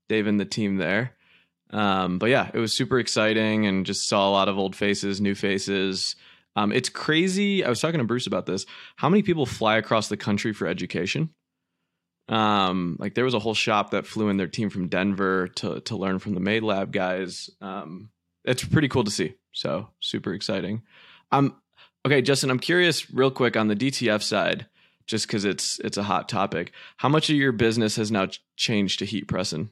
dave 0.09 0.27
and 0.27 0.41
the 0.41 0.45
team 0.45 0.79
there 0.79 1.13
um 1.71 2.19
but 2.19 2.29
yeah 2.29 2.51
it 2.53 2.59
was 2.59 2.73
super 2.73 2.99
exciting 2.99 3.67
and 3.67 3.87
just 3.87 4.09
saw 4.09 4.29
a 4.29 4.33
lot 4.33 4.49
of 4.49 4.59
old 4.59 4.75
faces 4.75 5.21
new 5.21 5.35
faces 5.37 6.17
um 6.59 6.73
it's 6.73 6.89
crazy 6.89 7.65
i 7.65 7.69
was 7.69 7.81
talking 7.81 7.99
to 7.99 8.05
bruce 8.05 8.27
about 8.27 8.47
this 8.47 8.67
how 8.97 9.09
many 9.09 9.23
people 9.23 9.47
fly 9.47 9.77
across 9.77 10.09
the 10.09 10.17
country 10.17 10.53
for 10.53 10.67
education 10.67 11.31
um 12.29 12.97
like 12.99 13.15
there 13.15 13.25
was 13.25 13.35
a 13.35 13.39
whole 13.39 13.55
shop 13.55 13.91
that 13.91 14.07
flew 14.07 14.29
in 14.29 14.37
their 14.37 14.49
team 14.49 14.71
from 14.71 14.89
denver 14.89 15.49
to 15.49 15.81
to 15.81 15.97
learn 15.97 16.19
from 16.19 16.35
the 16.35 16.41
made 16.41 16.63
lab 16.63 16.93
guys 16.93 17.51
um 17.61 18.11
it's 18.45 18.65
pretty 18.65 18.89
cool 18.89 19.05
to 19.05 19.11
see 19.11 19.35
so 19.59 19.89
super 20.01 20.33
exciting. 20.33 20.83
Um, 21.33 21.57
okay, 22.07 22.23
Justin, 22.23 22.51
I'm 22.51 22.61
curious, 22.61 23.13
real 23.13 23.31
quick, 23.31 23.57
on 23.57 23.67
the 23.67 23.75
DTF 23.75 24.23
side, 24.23 24.67
just 25.07 25.27
because 25.27 25.45
it's 25.45 25.81
it's 25.81 25.97
a 25.97 26.03
hot 26.03 26.29
topic. 26.29 26.73
How 26.97 27.09
much 27.09 27.29
of 27.29 27.37
your 27.37 27.53
business 27.53 27.97
has 27.97 28.13
now 28.13 28.29
changed 28.57 29.01
to 29.01 29.05
heat 29.05 29.27
pressing? 29.27 29.71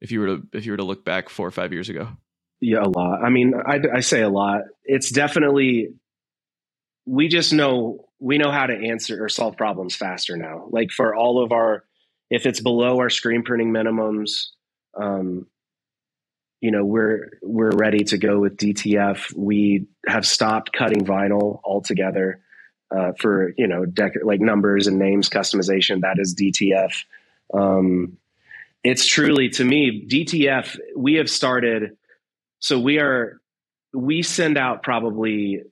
If 0.00 0.10
you 0.10 0.20
were 0.20 0.26
to 0.26 0.42
if 0.52 0.66
you 0.66 0.72
were 0.72 0.78
to 0.78 0.84
look 0.84 1.04
back 1.04 1.28
four 1.28 1.46
or 1.46 1.52
five 1.52 1.72
years 1.72 1.88
ago. 1.88 2.08
Yeah, 2.60 2.82
a 2.82 2.88
lot. 2.88 3.22
I 3.22 3.30
mean, 3.30 3.54
I, 3.54 3.78
I 3.94 4.00
say 4.00 4.22
a 4.22 4.28
lot. 4.28 4.62
It's 4.84 5.10
definitely 5.10 5.90
we 7.08 7.28
just 7.28 7.52
know 7.52 8.08
we 8.20 8.36
know 8.38 8.50
how 8.50 8.66
to 8.66 8.74
answer 8.74 9.24
or 9.24 9.28
solve 9.28 9.56
problems 9.56 9.96
faster 9.96 10.36
now. 10.36 10.66
Like 10.70 10.90
for 10.90 11.14
all 11.14 11.42
of 11.42 11.52
our, 11.52 11.84
if 12.30 12.46
it's 12.46 12.60
below 12.60 12.98
our 12.98 13.10
screen 13.10 13.42
printing 13.44 13.72
minimums, 13.72 14.48
um, 14.94 15.46
you 16.60 16.70
know 16.70 16.84
we're 16.84 17.38
we're 17.42 17.70
ready 17.70 18.04
to 18.04 18.18
go 18.18 18.40
with 18.40 18.56
DTF. 18.56 19.34
We 19.34 19.86
have 20.06 20.26
stopped 20.26 20.72
cutting 20.72 21.04
vinyl 21.04 21.60
altogether 21.64 22.42
uh, 22.94 23.12
for 23.18 23.54
you 23.56 23.68
know 23.68 23.84
dec- 23.84 24.24
like 24.24 24.40
numbers 24.40 24.86
and 24.86 24.98
names 24.98 25.28
customization. 25.28 26.02
That 26.02 26.18
is 26.18 26.34
DTF. 26.34 26.92
Um, 27.54 28.18
it's 28.84 29.06
truly 29.06 29.50
to 29.50 29.64
me 29.64 30.06
DTF. 30.06 30.78
We 30.96 31.14
have 31.14 31.30
started. 31.30 31.96
So 32.58 32.78
we 32.78 32.98
are 32.98 33.40
we 33.94 34.22
send 34.22 34.58
out 34.58 34.82
probably 34.82 35.62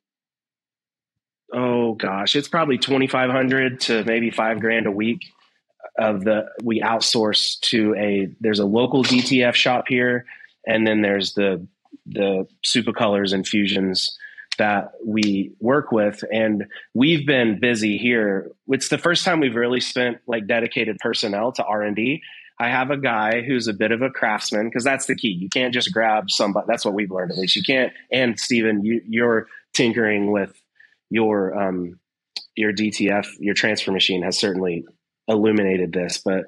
oh 1.52 1.94
gosh, 1.94 2.36
it's 2.36 2.48
probably 2.48 2.78
twenty 2.78 3.06
five 3.06 3.30
hundred 3.30 3.80
to 3.82 4.04
maybe 4.04 4.30
five 4.30 4.60
grand 4.60 4.86
a 4.86 4.90
week 4.90 5.26
of 5.98 6.24
the 6.24 6.46
we 6.62 6.80
outsource 6.80 7.58
to 7.60 7.94
a 7.96 8.28
there's 8.40 8.58
a 8.58 8.66
local 8.66 9.02
DTF 9.02 9.54
shop 9.54 9.84
here 9.88 10.26
and 10.66 10.86
then 10.86 11.02
there's 11.02 11.34
the 11.34 11.66
the 12.06 12.46
Supacolors 12.64 13.32
and 13.32 13.46
fusions 13.46 14.16
that 14.58 14.92
we 15.04 15.52
work 15.60 15.92
with. 15.92 16.24
And 16.32 16.66
we've 16.94 17.26
been 17.26 17.60
busy 17.60 17.98
here. 17.98 18.52
It's 18.68 18.88
the 18.88 18.98
first 18.98 19.24
time 19.24 19.40
we've 19.40 19.54
really 19.54 19.80
spent 19.80 20.18
like 20.26 20.46
dedicated 20.46 20.98
personnel 20.98 21.52
to 21.52 21.64
r&d 21.64 22.22
i 22.58 22.68
have 22.68 22.90
a 22.90 22.96
guy 22.96 23.42
who's 23.42 23.68
a 23.68 23.74
bit 23.74 23.92
of 23.92 24.00
a 24.00 24.08
craftsman 24.08 24.66
because 24.66 24.84
that's 24.84 25.06
the 25.06 25.14
key. 25.14 25.28
You 25.28 25.50
can't 25.50 25.74
just 25.74 25.92
grab 25.92 26.30
somebody 26.30 26.66
that's 26.68 26.84
what 26.84 26.94
we've 26.94 27.10
learned 27.10 27.32
at 27.32 27.38
least. 27.38 27.56
You 27.56 27.62
can't 27.62 27.92
and 28.10 28.38
stephen 28.40 28.82
you, 28.84 29.02
you're 29.06 29.46
tinkering 29.74 30.32
with 30.32 30.58
your 31.10 31.58
um, 31.58 31.98
your 32.54 32.72
dtf 32.72 33.26
your 33.38 33.54
transfer 33.54 33.92
machine 33.92 34.22
has 34.22 34.38
certainly 34.38 34.84
illuminated 35.28 35.92
this 35.92 36.18
but 36.18 36.44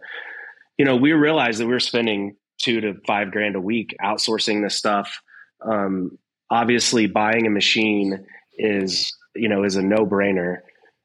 you 0.76 0.84
know 0.84 0.96
we 0.96 1.12
realized 1.12 1.60
that 1.60 1.66
we 1.66 1.72
we're 1.72 1.80
spending 1.80 2.36
two 2.58 2.80
to 2.80 2.94
five 3.06 3.30
grand 3.30 3.56
a 3.56 3.60
week 3.60 3.96
outsourcing 4.04 4.62
this 4.62 4.74
stuff. 4.74 5.22
Um, 5.64 6.18
obviously, 6.50 7.06
buying 7.06 7.46
a 7.46 7.50
machine 7.50 8.26
is 8.56 9.16
you 9.34 9.48
know 9.48 9.64
is 9.64 9.76
a 9.76 9.82
no 9.82 10.04
brainer. 10.04 10.58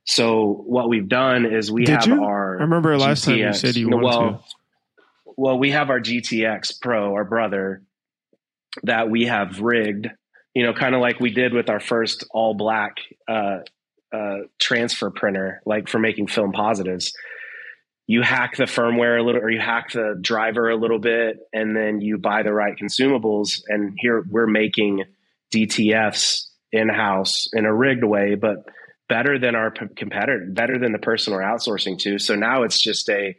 So 0.06 0.64
what 0.66 0.90
we've 0.90 1.08
done 1.08 1.46
is 1.46 1.72
we 1.72 1.86
Did 1.86 1.96
have 1.96 2.08
you? 2.08 2.24
our. 2.24 2.58
I 2.60 2.64
remember 2.64 2.98
last 2.98 3.24
GTX, 3.24 3.26
time 3.26 3.38
you 3.38 3.54
said 3.54 3.76
you 3.76 3.90
wanted 3.90 4.04
well, 4.04 4.20
to. 4.20 4.40
Well, 5.38 5.58
we 5.58 5.72
have 5.72 5.90
our 5.90 6.00
GTX 6.00 6.82
Pro, 6.82 7.14
our 7.14 7.24
brother, 7.24 7.82
that 8.84 9.10
we 9.10 9.26
have 9.26 9.62
rigged. 9.62 10.08
You 10.54 10.64
know, 10.64 10.74
kind 10.74 10.94
of 10.94 11.02
like 11.02 11.20
we 11.20 11.32
did 11.32 11.54
with 11.54 11.70
our 11.70 11.80
first 11.80 12.26
all 12.32 12.54
black 12.54 12.98
uh, 13.28 13.60
uh, 14.14 14.38
transfer 14.60 15.10
printer, 15.10 15.62
like 15.66 15.90
for 15.90 16.00
making 16.00 16.28
film 16.28 16.52
positives. 16.52 17.14
You 18.06 18.22
hack 18.22 18.58
the 18.58 18.66
firmware 18.66 19.20
a 19.20 19.24
little 19.24 19.42
or 19.42 19.50
you 19.50 19.60
hack 19.60 19.92
the 19.94 20.18
driver 20.20 20.70
a 20.70 20.76
little 20.76 21.00
bit 21.00 21.38
and 21.54 21.76
then 21.76 22.02
you 22.02 22.18
buy 22.18 22.44
the 22.44 22.54
right 22.54 22.76
consumables 22.78 23.62
and 23.68 23.98
here 23.98 24.24
we're 24.30 24.46
making 24.46 25.06
DTFs 25.54 26.48
in-house 26.74 27.48
in 27.54 27.66
a 27.66 27.74
rigged 27.74 28.04
way 28.04 28.36
but 28.36 28.66
better 29.08 29.40
than 29.40 29.56
our 29.56 29.72
p- 29.72 29.86
competitor 29.96 30.46
better 30.50 30.78
than 30.78 30.92
the 30.92 31.00
person 31.00 31.34
we're 31.34 31.42
outsourcing 31.42 31.98
to. 32.00 32.20
So 32.20 32.36
now 32.36 32.64
it's 32.64 32.82
just 32.82 33.10
a 33.10 33.36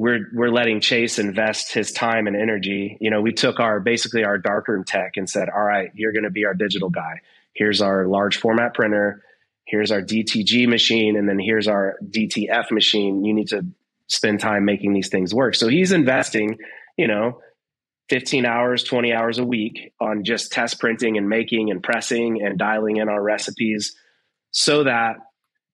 we're 0.00 0.26
we're 0.32 0.50
letting 0.50 0.80
Chase 0.80 1.18
invest 1.18 1.72
his 1.72 1.92
time 1.92 2.26
and 2.26 2.36
energy 2.36 2.96
you 3.00 3.10
know 3.10 3.20
we 3.20 3.32
took 3.32 3.60
our 3.60 3.80
basically 3.80 4.24
our 4.24 4.38
darkroom 4.38 4.84
tech 4.84 5.12
and 5.16 5.28
said 5.28 5.48
all 5.48 5.62
right 5.62 5.90
you're 5.94 6.12
going 6.12 6.24
to 6.24 6.30
be 6.30 6.44
our 6.44 6.54
digital 6.54 6.90
guy 6.90 7.20
here's 7.54 7.82
our 7.82 8.06
large 8.06 8.36
format 8.38 8.74
printer 8.74 9.22
here's 9.70 9.92
our 9.92 10.02
DTG 10.02 10.68
machine, 10.68 11.16
and 11.16 11.28
then 11.28 11.38
here's 11.38 11.68
our 11.68 11.96
DTF 12.04 12.72
machine. 12.72 13.24
You 13.24 13.32
need 13.32 13.48
to 13.48 13.64
spend 14.08 14.40
time 14.40 14.64
making 14.64 14.92
these 14.92 15.08
things 15.08 15.32
work. 15.32 15.54
So 15.54 15.68
he's 15.68 15.92
investing, 15.92 16.58
you 16.98 17.06
know, 17.06 17.40
15 18.08 18.44
hours, 18.44 18.82
20 18.82 19.12
hours 19.12 19.38
a 19.38 19.44
week 19.44 19.92
on 20.00 20.24
just 20.24 20.50
test 20.50 20.80
printing 20.80 21.16
and 21.16 21.28
making 21.28 21.70
and 21.70 21.80
pressing 21.80 22.42
and 22.42 22.58
dialing 22.58 22.96
in 22.96 23.08
our 23.08 23.22
recipes 23.22 23.94
so 24.50 24.82
that 24.82 25.18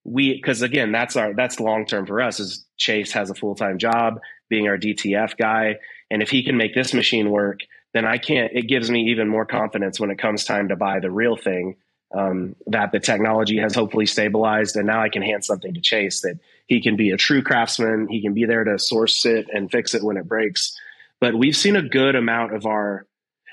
we 0.07 0.35
because 0.35 0.63
again 0.63 0.93
that's 0.93 1.17
our 1.17 1.35
that's 1.35 1.59
long 1.59 1.85
term 1.85 2.07
for 2.07 2.21
us 2.21 2.39
is 2.39 2.65
chase 2.77 3.13
has 3.13 3.29
a 3.29 3.35
full-time 3.35 3.79
job 3.79 4.21
being 4.49 4.69
our 4.69 4.79
dtf 4.79 5.37
guy 5.37 5.77
and 6.11 6.23
if 6.23 6.31
he 6.31 6.45
can 6.45 6.57
make 6.57 6.75
this 6.75 6.95
machine 6.95 7.31
work 7.31 7.61
then 7.93 8.05
i 8.05 8.17
can't 8.17 8.53
it 8.55 8.69
gives 8.69 8.91
me 8.91 9.11
even 9.11 9.29
more 9.29 9.45
confidence 9.45 9.99
when 9.99 10.11
it 10.11 10.19
comes 10.19 10.45
time 10.45 10.69
to 10.69 10.77
buy 10.77 11.01
the 11.01 11.11
real 11.11 11.37
thing 11.37 11.77
um, 12.15 12.55
that 12.67 12.93
the 12.93 13.01
technology 13.01 13.59
has 13.59 13.75
hopefully 13.75 14.07
stabilized, 14.07 14.77
and 14.77 14.87
now 14.87 15.03
I 15.03 15.09
can 15.09 15.23
hand 15.23 15.45
something 15.45 15.75
to 15.75 15.81
Chase 15.81 16.21
that 16.23 16.39
he 16.67 16.81
can 16.81 16.97
be 16.97 17.11
a 17.11 17.17
true 17.17 17.43
craftsman. 17.43 18.09
He 18.09 18.23
can 18.23 18.33
be 18.33 18.45
there 18.45 18.65
to 18.65 18.79
source 18.79 19.25
it 19.27 19.49
and 19.53 19.71
fix 19.71 19.95
it 19.95 20.03
when 20.03 20.17
it 20.17 20.29
breaks. 20.29 20.77
But 21.21 21.35
we've 21.35 21.57
seen 21.57 21.77
a 21.77 21.83
good 21.83 22.15
amount 22.15 22.55
of 22.55 22.67
our. 22.67 23.07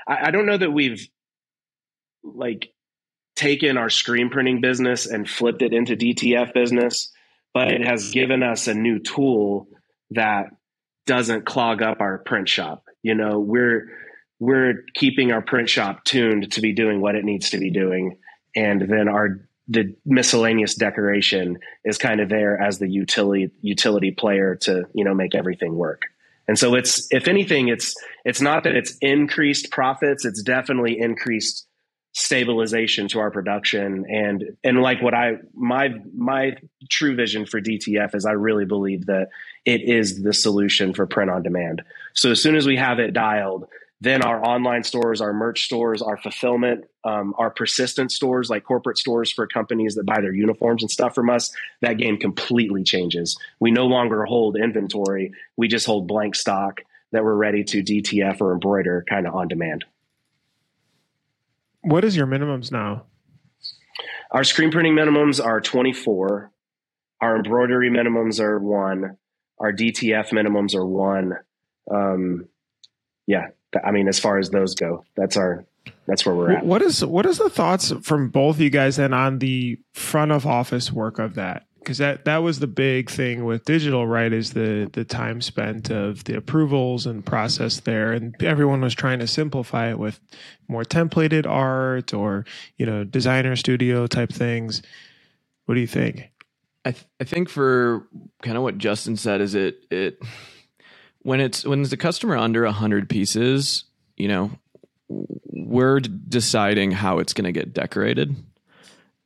I, 0.07 0.27
I 0.27 0.31
don't 0.31 0.45
know 0.45 0.57
that 0.57 0.71
we've 0.71 1.07
like 2.23 2.71
taken 3.35 3.77
our 3.77 3.89
screen 3.89 4.29
printing 4.29 4.61
business 4.61 5.05
and 5.05 5.29
flipped 5.29 5.61
it 5.61 5.73
into 5.73 5.95
DTF 5.95 6.53
business, 6.53 7.11
but 7.53 7.71
it 7.71 7.85
has 7.85 8.11
given 8.11 8.43
us 8.43 8.67
a 8.67 8.73
new 8.73 8.99
tool 8.99 9.67
that 10.11 10.47
doesn't 11.05 11.45
clog 11.45 11.81
up 11.81 12.01
our 12.01 12.19
print 12.19 12.47
shop. 12.47 12.85
You 13.01 13.15
know, 13.15 13.39
we're 13.39 13.89
we're 14.39 14.83
keeping 14.95 15.31
our 15.31 15.41
print 15.41 15.69
shop 15.69 16.03
tuned 16.03 16.51
to 16.51 16.61
be 16.61 16.73
doing 16.73 17.01
what 17.01 17.15
it 17.15 17.23
needs 17.23 17.51
to 17.51 17.57
be 17.57 17.69
doing. 17.69 18.17
And 18.55 18.81
then 18.81 19.07
our 19.07 19.47
the 19.67 19.95
miscellaneous 20.05 20.75
decoration 20.75 21.59
is 21.85 21.97
kind 21.97 22.19
of 22.19 22.27
there 22.27 22.61
as 22.61 22.79
the 22.79 22.89
utility 22.89 23.51
utility 23.61 24.11
player 24.11 24.55
to 24.55 24.83
you 24.93 25.03
know 25.03 25.13
make 25.13 25.35
everything 25.35 25.75
work. 25.75 26.03
And 26.47 26.59
so 26.59 26.75
it's 26.75 27.07
if 27.11 27.27
anything 27.27 27.69
it's 27.69 27.95
it's 28.25 28.41
not 28.41 28.63
that 28.65 28.75
it's 28.75 28.97
increased 29.01 29.71
profits 29.71 30.25
it's 30.25 30.43
definitely 30.43 30.99
increased 30.99 31.65
stabilization 32.13 33.07
to 33.07 33.19
our 33.19 33.31
production 33.31 34.05
and 34.07 34.55
and 34.63 34.81
like 34.81 35.01
what 35.01 35.15
i 35.15 35.33
my 35.55 35.89
my 36.15 36.55
true 36.89 37.15
vision 37.15 37.45
for 37.45 37.59
dtf 37.59 38.13
is 38.13 38.25
i 38.25 38.31
really 38.31 38.65
believe 38.65 39.07
that 39.07 39.29
it 39.65 39.81
is 39.81 40.21
the 40.21 40.33
solution 40.33 40.93
for 40.93 41.07
print 41.07 41.31
on 41.31 41.41
demand 41.41 41.81
so 42.13 42.29
as 42.29 42.41
soon 42.41 42.55
as 42.55 42.67
we 42.67 42.77
have 42.77 42.99
it 42.99 43.13
dialed 43.13 43.67
then 44.03 44.21
our 44.21 44.45
online 44.45 44.83
stores, 44.83 45.21
our 45.21 45.31
merch 45.31 45.63
stores, 45.63 46.01
our 46.01 46.17
fulfillment, 46.17 46.83
um, 47.05 47.33
our 47.37 47.49
persistent 47.49 48.11
stores, 48.11 48.49
like 48.49 48.65
corporate 48.65 48.97
stores 48.97 49.31
for 49.31 49.47
companies 49.47 49.95
that 49.95 50.05
buy 50.05 50.19
their 50.19 50.33
uniforms 50.33 50.83
and 50.83 50.91
stuff 50.91 51.15
from 51.15 51.29
us, 51.29 51.53
that 51.79 51.93
game 51.93 52.17
completely 52.17 52.83
changes. 52.83 53.37
We 53.61 53.71
no 53.71 53.85
longer 53.85 54.25
hold 54.25 54.57
inventory. 54.57 55.31
We 55.55 55.69
just 55.69 55.85
hold 55.85 56.05
blank 56.05 56.35
stock 56.35 56.81
that 57.13 57.23
we're 57.23 57.33
ready 57.33 57.63
to 57.63 57.81
DTF 57.81 58.41
or 58.41 58.51
embroider 58.51 59.05
kind 59.07 59.25
of 59.25 59.35
on 59.35 59.47
demand. 59.47 59.85
What 61.83 62.03
is 62.03 62.15
your 62.15 62.27
minimums 62.27 62.71
now? 62.71 63.05
Our 64.31 64.43
screen 64.43 64.71
printing 64.71 64.95
minimums 64.95 65.43
are 65.43 65.61
24. 65.61 66.51
Our 67.21 67.35
embroidery 67.37 67.89
minimums 67.89 68.39
are 68.39 68.59
one. 68.59 69.17
Our 69.59 69.71
DTF 69.71 70.29
minimums 70.29 70.75
are 70.75 70.85
one. 70.85 71.33
Um, 71.89 72.47
yeah, 73.27 73.47
I 73.83 73.91
mean, 73.91 74.07
as 74.07 74.19
far 74.19 74.39
as 74.39 74.49
those 74.49 74.75
go, 74.75 75.05
that's 75.15 75.37
our 75.37 75.65
that's 76.07 76.25
where 76.25 76.35
we're 76.35 76.51
at. 76.51 76.65
What 76.65 76.81
is 76.81 77.03
what 77.05 77.25
is 77.25 77.37
the 77.37 77.49
thoughts 77.49 77.93
from 78.01 78.29
both 78.29 78.59
you 78.59 78.69
guys 78.69 78.95
then 78.97 79.13
on 79.13 79.39
the 79.39 79.79
front 79.93 80.31
of 80.31 80.45
office 80.45 80.91
work 80.91 81.19
of 81.19 81.35
that? 81.35 81.65
Because 81.83 81.97
that 81.97 82.25
that 82.25 82.37
was 82.37 82.59
the 82.59 82.67
big 82.67 83.09
thing 83.09 83.43
with 83.43 83.65
digital, 83.65 84.07
right? 84.07 84.31
Is 84.31 84.53
the 84.53 84.89
the 84.93 85.03
time 85.03 85.41
spent 85.41 85.89
of 85.89 86.23
the 86.23 86.37
approvals 86.37 87.05
and 87.05 87.25
process 87.25 87.81
there, 87.81 88.13
and 88.13 88.41
everyone 88.41 88.81
was 88.81 88.95
trying 88.95 89.19
to 89.19 89.27
simplify 89.27 89.89
it 89.89 89.99
with 89.99 90.19
more 90.67 90.83
templated 90.83 91.45
art 91.45 92.13
or 92.13 92.45
you 92.77 92.85
know 92.85 93.03
designer 93.03 93.55
studio 93.55 94.07
type 94.07 94.31
things. 94.31 94.81
What 95.65 95.75
do 95.75 95.81
you 95.81 95.87
think? 95.87 96.29
I 96.85 96.91
th- 96.91 97.05
I 97.19 97.23
think 97.25 97.49
for 97.49 98.07
kind 98.41 98.57
of 98.57 98.63
what 98.63 98.77
Justin 98.77 99.17
said 99.17 99.41
is 99.41 99.55
it 99.55 99.79
it 99.91 100.19
when 101.19 101.39
it's 101.39 101.65
when 101.65 101.83
the 101.83 101.97
customer 101.97 102.37
under 102.37 102.63
100 102.63 103.09
pieces 103.09 103.85
you 104.17 104.27
know 104.27 104.51
we're 105.09 105.99
deciding 105.99 106.91
how 106.91 107.19
it's 107.19 107.33
going 107.33 107.45
to 107.45 107.51
get 107.51 107.73
decorated 107.73 108.35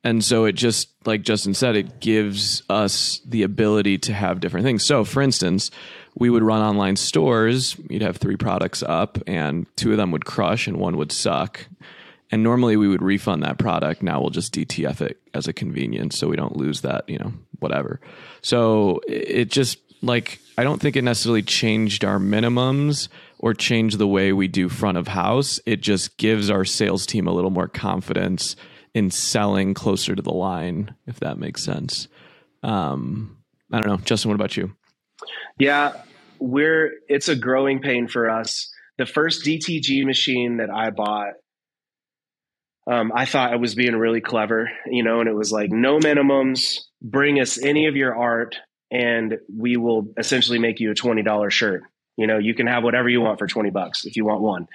and 0.07 0.23
so 0.23 0.45
it 0.45 0.53
just 0.53 0.89
like 1.05 1.21
justin 1.21 1.53
said 1.53 1.75
it 1.75 1.99
gives 1.99 2.63
us 2.69 3.19
the 3.25 3.43
ability 3.43 3.97
to 3.97 4.13
have 4.13 4.39
different 4.39 4.65
things. 4.65 4.85
So 4.85 5.03
for 5.03 5.21
instance 5.21 5.69
we 6.15 6.29
would 6.29 6.43
run 6.43 6.61
online 6.61 6.95
stores 6.95 7.75
you'd 7.89 8.01
have 8.01 8.17
three 8.17 8.37
products 8.37 8.81
up 8.83 9.17
and 9.27 9.65
two 9.75 9.91
of 9.91 9.97
them 9.97 10.11
would 10.11 10.25
crush 10.25 10.67
and 10.67 10.77
one 10.77 10.97
would 10.97 11.11
suck. 11.11 11.67
And 12.31 12.43
normally 12.43 12.75
we 12.75 12.87
would 12.87 13.01
refund 13.01 13.43
that 13.43 13.57
product. 13.57 14.01
Now 14.01 14.19
we'll 14.21 14.29
just 14.29 14.53
dtf 14.53 15.01
it 15.01 15.19
as 15.33 15.47
a 15.47 15.53
convenience 15.53 16.17
so 16.17 16.27
we 16.27 16.37
don't 16.37 16.55
lose 16.55 16.81
that 16.81 17.07
you 17.09 17.17
know 17.17 17.33
whatever. 17.59 17.99
So 18.41 19.01
it 19.07 19.49
just 19.49 19.77
like 20.01 20.39
I 20.57 20.63
don't 20.63 20.81
think 20.81 20.95
it 20.95 21.03
necessarily 21.03 21.43
changed 21.43 22.05
our 22.05 22.17
minimums 22.17 23.09
or 23.39 23.53
changed 23.53 23.97
the 23.97 24.07
way 24.07 24.33
we 24.33 24.47
do 24.47 24.69
front 24.69 24.97
of 24.97 25.07
house. 25.07 25.59
It 25.65 25.81
just 25.81 26.17
gives 26.17 26.49
our 26.49 26.65
sales 26.65 27.05
team 27.05 27.27
a 27.27 27.31
little 27.31 27.51
more 27.51 27.67
confidence 27.67 28.55
in 28.97 29.11
selling 29.11 29.75
closer 29.75 30.15
to 30.15 30.21
the 30.23 30.33
line, 30.33 30.95
if 31.05 31.19
that 31.19 31.37
makes 31.37 31.63
sense. 31.63 32.07
Um, 32.63 33.37
I 33.71 33.79
don't 33.79 33.87
know, 33.87 34.03
Justin. 34.03 34.29
What 34.29 34.35
about 34.35 34.57
you? 34.57 34.75
Yeah, 35.59 35.93
we're 36.39 36.93
it's 37.07 37.29
a 37.29 37.35
growing 37.35 37.79
pain 37.79 38.07
for 38.07 38.27
us. 38.27 38.73
The 38.97 39.05
first 39.05 39.45
DTG 39.45 40.03
machine 40.03 40.57
that 40.57 40.71
I 40.71 40.89
bought 40.89 41.33
um, 42.89 43.11
I 43.13 43.25
thought 43.25 43.53
I 43.53 43.57
was 43.57 43.75
being 43.75 43.95
really 43.95 44.21
clever, 44.21 44.71
you 44.87 45.03
know, 45.03 45.19
and 45.19 45.29
it 45.29 45.35
was 45.35 45.51
like 45.51 45.69
no 45.69 45.99
minimums, 45.99 46.79
bring 47.01 47.39
us 47.39 47.61
any 47.61 47.85
of 47.85 47.95
your 47.95 48.15
art, 48.15 48.55
and 48.89 49.37
we 49.53 49.77
will 49.77 50.07
essentially 50.17 50.57
make 50.57 50.79
you 50.79 50.89
a 50.89 50.95
$20 50.95 51.51
shirt. 51.51 51.83
You 52.15 52.25
know, 52.25 52.39
you 52.39 52.55
can 52.55 52.65
have 52.65 52.83
whatever 52.83 53.09
you 53.09 53.21
want 53.21 53.37
for 53.37 53.45
20 53.45 53.69
bucks 53.69 54.05
if 54.05 54.15
you 54.15 54.25
want 54.25 54.41
one. 54.41 54.67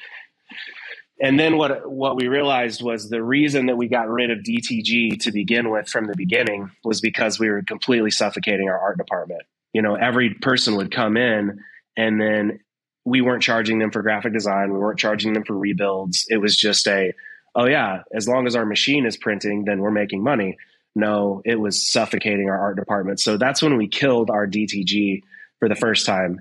And 1.23 1.39
then 1.39 1.57
what 1.57 1.89
what 1.89 2.17
we 2.17 2.27
realized 2.27 2.83
was 2.83 3.09
the 3.09 3.23
reason 3.23 3.67
that 3.67 3.77
we 3.77 3.87
got 3.87 4.09
rid 4.09 4.33
of 4.33 4.39
DTG 4.39 5.21
to 5.21 5.31
begin 5.31 5.71
with 5.71 5.89
from 5.89 6.07
the 6.07 6.17
beginning 6.17 6.73
was 6.85 7.01
because 7.01 7.39
we 7.39 7.49
were 7.49 7.63
completely 7.63 8.11
suffocating 8.11 8.69
our 8.69 8.79
art 8.79 8.99
department. 8.99 9.43
You 9.73 9.83
know, 9.83 9.95
every 9.95 10.35
person 10.35 10.77
would 10.77 10.91
come 10.91 11.17
in 11.17 11.61
and 11.97 12.21
then 12.21 12.59
we 13.05 13.21
weren't 13.21 13.43
charging 13.43 13.79
them 13.79 13.93
for 13.93 14.03
graphic 14.03 14.33
design, 14.33 14.73
we 14.73 14.81
weren't 14.81 14.99
charging 14.99 15.33
them 15.33 15.45
for 15.45 15.57
rebuilds. 15.57 16.27
It 16.29 16.39
was 16.39 16.57
just 16.57 16.89
a 16.89 17.13
oh 17.55 17.67
yeah, 17.67 18.03
as 18.13 18.27
long 18.27 18.49
as 18.49 18.57
our 18.57 18.67
machine 18.67 19.07
is 19.07 19.17
printing, 19.17 19.65
then 19.65 19.79
we're 19.79 19.93
making 19.93 20.25
money. 20.25 20.57
No, 20.97 21.41
it 21.45 21.59
was 21.59 21.91
suffocating 21.91 22.51
our 22.51 22.59
art 22.59 22.77
department. 22.77 23.21
So 23.21 23.37
that's 23.37 23.63
when 23.63 23.77
we 23.77 23.87
killed 23.87 24.29
our 24.29 24.47
DTG 24.47 25.23
for 25.61 25.69
the 25.69 25.77
first 25.77 26.05
time. 26.05 26.41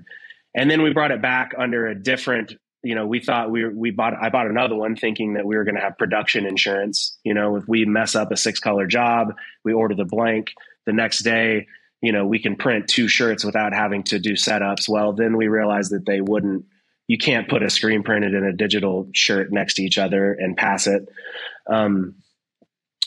And 0.54 0.70
then 0.70 0.82
we 0.82 0.92
brought 0.92 1.12
it 1.12 1.22
back 1.22 1.52
under 1.56 1.86
a 1.86 1.94
different, 1.94 2.54
you 2.82 2.94
know, 2.94 3.06
we 3.06 3.20
thought 3.20 3.50
we 3.50 3.68
we 3.68 3.90
bought 3.90 4.14
I 4.20 4.30
bought 4.30 4.48
another 4.48 4.74
one 4.74 4.96
thinking 4.96 5.34
that 5.34 5.46
we 5.46 5.56
were 5.56 5.64
going 5.64 5.76
to 5.76 5.80
have 5.80 5.98
production 5.98 6.46
insurance. 6.46 7.16
You 7.24 7.34
know, 7.34 7.56
if 7.56 7.68
we 7.68 7.84
mess 7.84 8.14
up 8.14 8.32
a 8.32 8.36
six 8.36 8.58
color 8.58 8.86
job, 8.86 9.34
we 9.64 9.72
order 9.72 9.94
the 9.94 10.04
blank 10.04 10.52
the 10.84 10.92
next 10.92 11.22
day, 11.22 11.68
you 12.00 12.12
know, 12.12 12.26
we 12.26 12.40
can 12.40 12.56
print 12.56 12.88
two 12.88 13.08
shirts 13.08 13.44
without 13.44 13.72
having 13.72 14.02
to 14.04 14.18
do 14.18 14.32
setups. 14.32 14.88
Well, 14.88 15.12
then 15.12 15.36
we 15.36 15.46
realized 15.46 15.92
that 15.92 16.04
they 16.04 16.20
wouldn't 16.20 16.64
you 17.08 17.18
can't 17.18 17.48
put 17.48 17.62
a 17.62 17.70
screen 17.70 18.02
printed 18.02 18.34
and 18.34 18.46
a 18.46 18.52
digital 18.52 19.08
shirt 19.12 19.52
next 19.52 19.74
to 19.74 19.82
each 19.82 19.98
other 19.98 20.32
and 20.32 20.56
pass 20.56 20.86
it. 20.86 21.08
Um, 21.68 22.16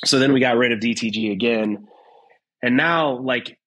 so 0.04 0.20
then 0.20 0.34
we 0.34 0.40
got 0.40 0.58
rid 0.58 0.72
of 0.72 0.80
DTG 0.80 1.32
again. 1.32 1.88
And 2.62 2.78
now, 2.78 3.18
like, 3.18 3.58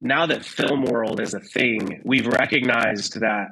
now 0.00 0.26
that 0.26 0.44
film 0.44 0.84
world 0.84 1.20
is 1.20 1.32
a 1.32 1.40
thing, 1.40 2.02
we've 2.04 2.26
recognized 2.26 3.20
that 3.20 3.50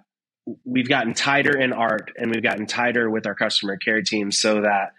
we've 0.64 0.88
gotten 0.88 1.14
tighter 1.14 1.56
in 1.56 1.72
art 1.72 2.12
and 2.18 2.30
we've 2.30 2.42
gotten 2.42 2.66
tighter 2.66 3.08
with 3.08 3.26
our 3.26 3.34
customer 3.34 3.76
care 3.76 4.02
team 4.02 4.30
so 4.30 4.60
that 4.62 4.92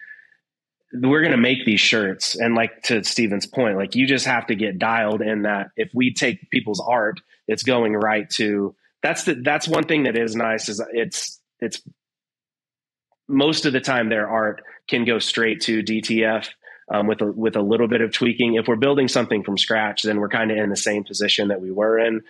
we're 0.93 1.21
going 1.21 1.31
to 1.31 1.37
make 1.37 1.65
these 1.65 1.79
shirts. 1.79 2.35
And 2.35 2.55
like 2.55 2.83
to 2.83 3.03
Steven's 3.03 3.45
point, 3.45 3.77
like 3.77 3.95
you 3.95 4.07
just 4.07 4.25
have 4.25 4.47
to 4.47 4.55
get 4.55 4.79
dialed 4.79 5.21
in 5.21 5.43
that 5.43 5.67
if 5.75 5.89
we 5.93 6.13
take 6.13 6.49
people's 6.49 6.79
art, 6.85 7.19
it's 7.47 7.63
going 7.63 7.93
right 7.93 8.29
to 8.31 8.75
that's 9.03 9.23
the 9.23 9.35
that's 9.35 9.67
one 9.67 9.83
thing 9.83 10.03
that 10.03 10.17
is 10.17 10.35
nice 10.35 10.67
is 10.67 10.81
it's 10.91 11.39
it's 11.59 11.81
most 13.27 13.65
of 13.65 13.73
the 13.73 13.79
time 13.79 14.09
their 14.09 14.27
art 14.27 14.63
can 14.87 15.05
go 15.05 15.19
straight 15.19 15.61
to 15.61 15.83
DTF 15.83 16.47
um, 16.91 17.07
with 17.07 17.21
a, 17.21 17.31
with 17.31 17.55
a 17.55 17.61
little 17.61 17.87
bit 17.87 18.01
of 18.01 18.11
tweaking. 18.11 18.55
If 18.55 18.67
we're 18.67 18.75
building 18.75 19.07
something 19.07 19.43
from 19.43 19.57
scratch, 19.57 20.03
then 20.03 20.19
we're 20.19 20.29
kind 20.29 20.51
of 20.51 20.57
in 20.57 20.69
the 20.69 20.75
same 20.75 21.03
position 21.03 21.49
that 21.49 21.61
we 21.61 21.71
were 21.71 21.99
in. 21.99 22.21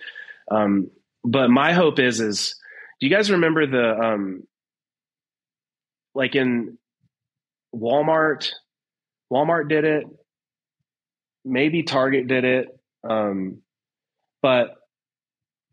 Um, 0.50 0.90
but 1.24 1.48
my 1.48 1.72
hope 1.72 1.98
is 1.98 2.20
is 2.20 2.54
do 3.00 3.06
you 3.06 3.14
guys 3.14 3.30
remember 3.30 3.66
the 3.66 3.98
um, 3.98 4.42
like 6.14 6.34
in 6.34 6.78
Walmart? 7.74 8.50
Walmart 9.32 9.68
did 9.68 9.84
it. 9.84 10.06
Maybe 11.44 11.82
Target 11.82 12.26
did 12.26 12.44
it. 12.44 12.80
Um, 13.08 13.62
but 14.42 14.76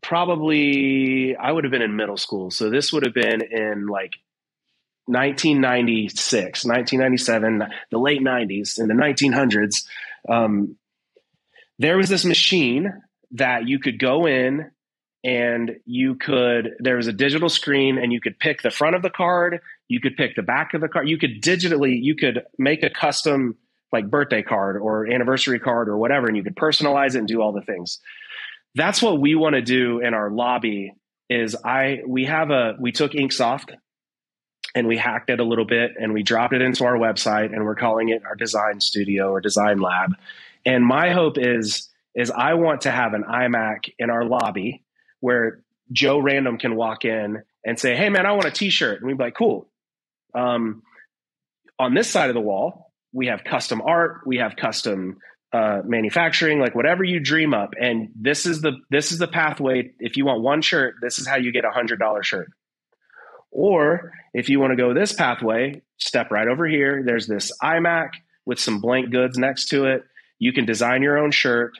probably 0.02 1.34
I 1.36 1.50
would 1.50 1.64
have 1.64 1.70
been 1.70 1.82
in 1.82 1.96
middle 1.96 2.16
school. 2.16 2.50
So 2.50 2.70
this 2.70 2.92
would 2.92 3.04
have 3.04 3.14
been 3.14 3.40
in 3.42 3.86
like 3.86 4.16
1996, 5.06 6.64
1997, 6.64 7.62
the 7.90 7.98
late 7.98 8.20
90s, 8.20 8.78
in 8.78 8.88
the 8.88 8.94
1900s, 8.94 9.84
um, 10.28 10.76
there 11.78 11.96
was 11.96 12.08
this 12.08 12.24
machine 12.24 13.02
that 13.32 13.66
you 13.68 13.78
could 13.78 13.98
go 13.98 14.26
in 14.26 14.70
and 15.24 15.76
you 15.86 16.14
could, 16.14 16.74
there 16.80 16.96
was 16.96 17.06
a 17.06 17.12
digital 17.12 17.48
screen 17.48 17.96
and 17.96 18.12
you 18.12 18.20
could 18.20 18.38
pick 18.38 18.60
the 18.60 18.70
front 18.70 18.94
of 18.94 19.00
the 19.00 19.10
card, 19.10 19.60
you 19.88 19.98
could 19.98 20.16
pick 20.16 20.36
the 20.36 20.42
back 20.42 20.74
of 20.74 20.82
the 20.82 20.88
card, 20.88 21.08
you 21.08 21.16
could 21.18 21.42
digitally, 21.42 21.98
you 22.00 22.14
could 22.14 22.42
make 22.58 22.82
a 22.82 22.90
custom 22.90 23.56
like 23.90 24.10
birthday 24.10 24.42
card 24.42 24.76
or 24.76 25.10
anniversary 25.10 25.58
card 25.58 25.88
or 25.88 25.96
whatever, 25.96 26.26
and 26.26 26.36
you 26.36 26.42
could 26.42 26.56
personalize 26.56 27.14
it 27.14 27.18
and 27.18 27.28
do 27.28 27.40
all 27.40 27.52
the 27.52 27.62
things. 27.62 28.00
That's 28.74 29.00
what 29.00 29.18
we 29.18 29.34
want 29.34 29.54
to 29.54 29.62
do 29.62 30.00
in 30.00 30.12
our 30.12 30.30
lobby 30.30 30.92
is 31.30 31.56
I 31.64 32.02
we 32.06 32.26
have 32.26 32.50
a 32.50 32.76
we 32.78 32.92
took 32.92 33.12
Inksoft 33.12 33.70
and 34.74 34.86
we 34.86 34.98
hacked 34.98 35.30
it 35.30 35.40
a 35.40 35.44
little 35.44 35.64
bit 35.64 35.92
and 35.98 36.12
we 36.12 36.22
dropped 36.22 36.52
it 36.52 36.60
into 36.60 36.84
our 36.84 36.96
website 36.96 37.52
and 37.54 37.64
we're 37.64 37.76
calling 37.76 38.10
it 38.10 38.24
our 38.26 38.34
design 38.34 38.80
studio 38.80 39.30
or 39.30 39.40
design 39.40 39.78
lab. 39.78 40.16
And 40.66 40.84
my 40.84 41.12
hope 41.12 41.38
is 41.38 41.88
is 42.14 42.30
I 42.30 42.54
want 42.54 42.82
to 42.82 42.90
have 42.90 43.14
an 43.14 43.24
iMac 43.24 43.90
in 43.98 44.10
our 44.10 44.24
lobby 44.24 44.83
where 45.24 45.60
Joe 45.90 46.18
Random 46.18 46.58
can 46.58 46.76
walk 46.76 47.06
in 47.06 47.42
and 47.64 47.80
say, 47.80 47.96
"Hey 47.96 48.10
man, 48.10 48.26
I 48.26 48.32
want 48.32 48.44
a 48.44 48.50
T-shirt," 48.50 48.98
and 48.98 49.06
we'd 49.06 49.16
be 49.16 49.24
like, 49.24 49.34
"Cool." 49.34 49.66
Um, 50.34 50.82
on 51.78 51.94
this 51.94 52.10
side 52.10 52.28
of 52.28 52.34
the 52.34 52.42
wall, 52.42 52.92
we 53.10 53.28
have 53.28 53.42
custom 53.42 53.80
art, 53.80 54.20
we 54.26 54.36
have 54.36 54.54
custom 54.54 55.16
uh, 55.50 55.80
manufacturing, 55.82 56.60
like 56.60 56.74
whatever 56.74 57.02
you 57.04 57.20
dream 57.20 57.54
up, 57.54 57.72
and 57.80 58.10
this 58.14 58.44
is 58.44 58.60
the 58.60 58.72
this 58.90 59.12
is 59.12 59.18
the 59.18 59.26
pathway. 59.26 59.92
If 59.98 60.18
you 60.18 60.26
want 60.26 60.42
one 60.42 60.60
shirt, 60.60 60.96
this 61.00 61.18
is 61.18 61.26
how 61.26 61.36
you 61.36 61.52
get 61.52 61.64
a 61.64 61.70
hundred 61.70 62.00
dollar 62.00 62.22
shirt. 62.22 62.50
Or 63.50 64.12
if 64.34 64.50
you 64.50 64.60
want 64.60 64.72
to 64.72 64.76
go 64.76 64.92
this 64.92 65.14
pathway, 65.14 65.80
step 65.96 66.30
right 66.32 66.48
over 66.48 66.66
here. 66.66 67.02
There's 67.02 67.26
this 67.26 67.50
iMac 67.62 68.10
with 68.44 68.58
some 68.58 68.78
blank 68.78 69.10
goods 69.10 69.38
next 69.38 69.68
to 69.68 69.86
it. 69.86 70.02
You 70.38 70.52
can 70.52 70.66
design 70.66 71.02
your 71.02 71.16
own 71.16 71.30
shirt 71.30 71.72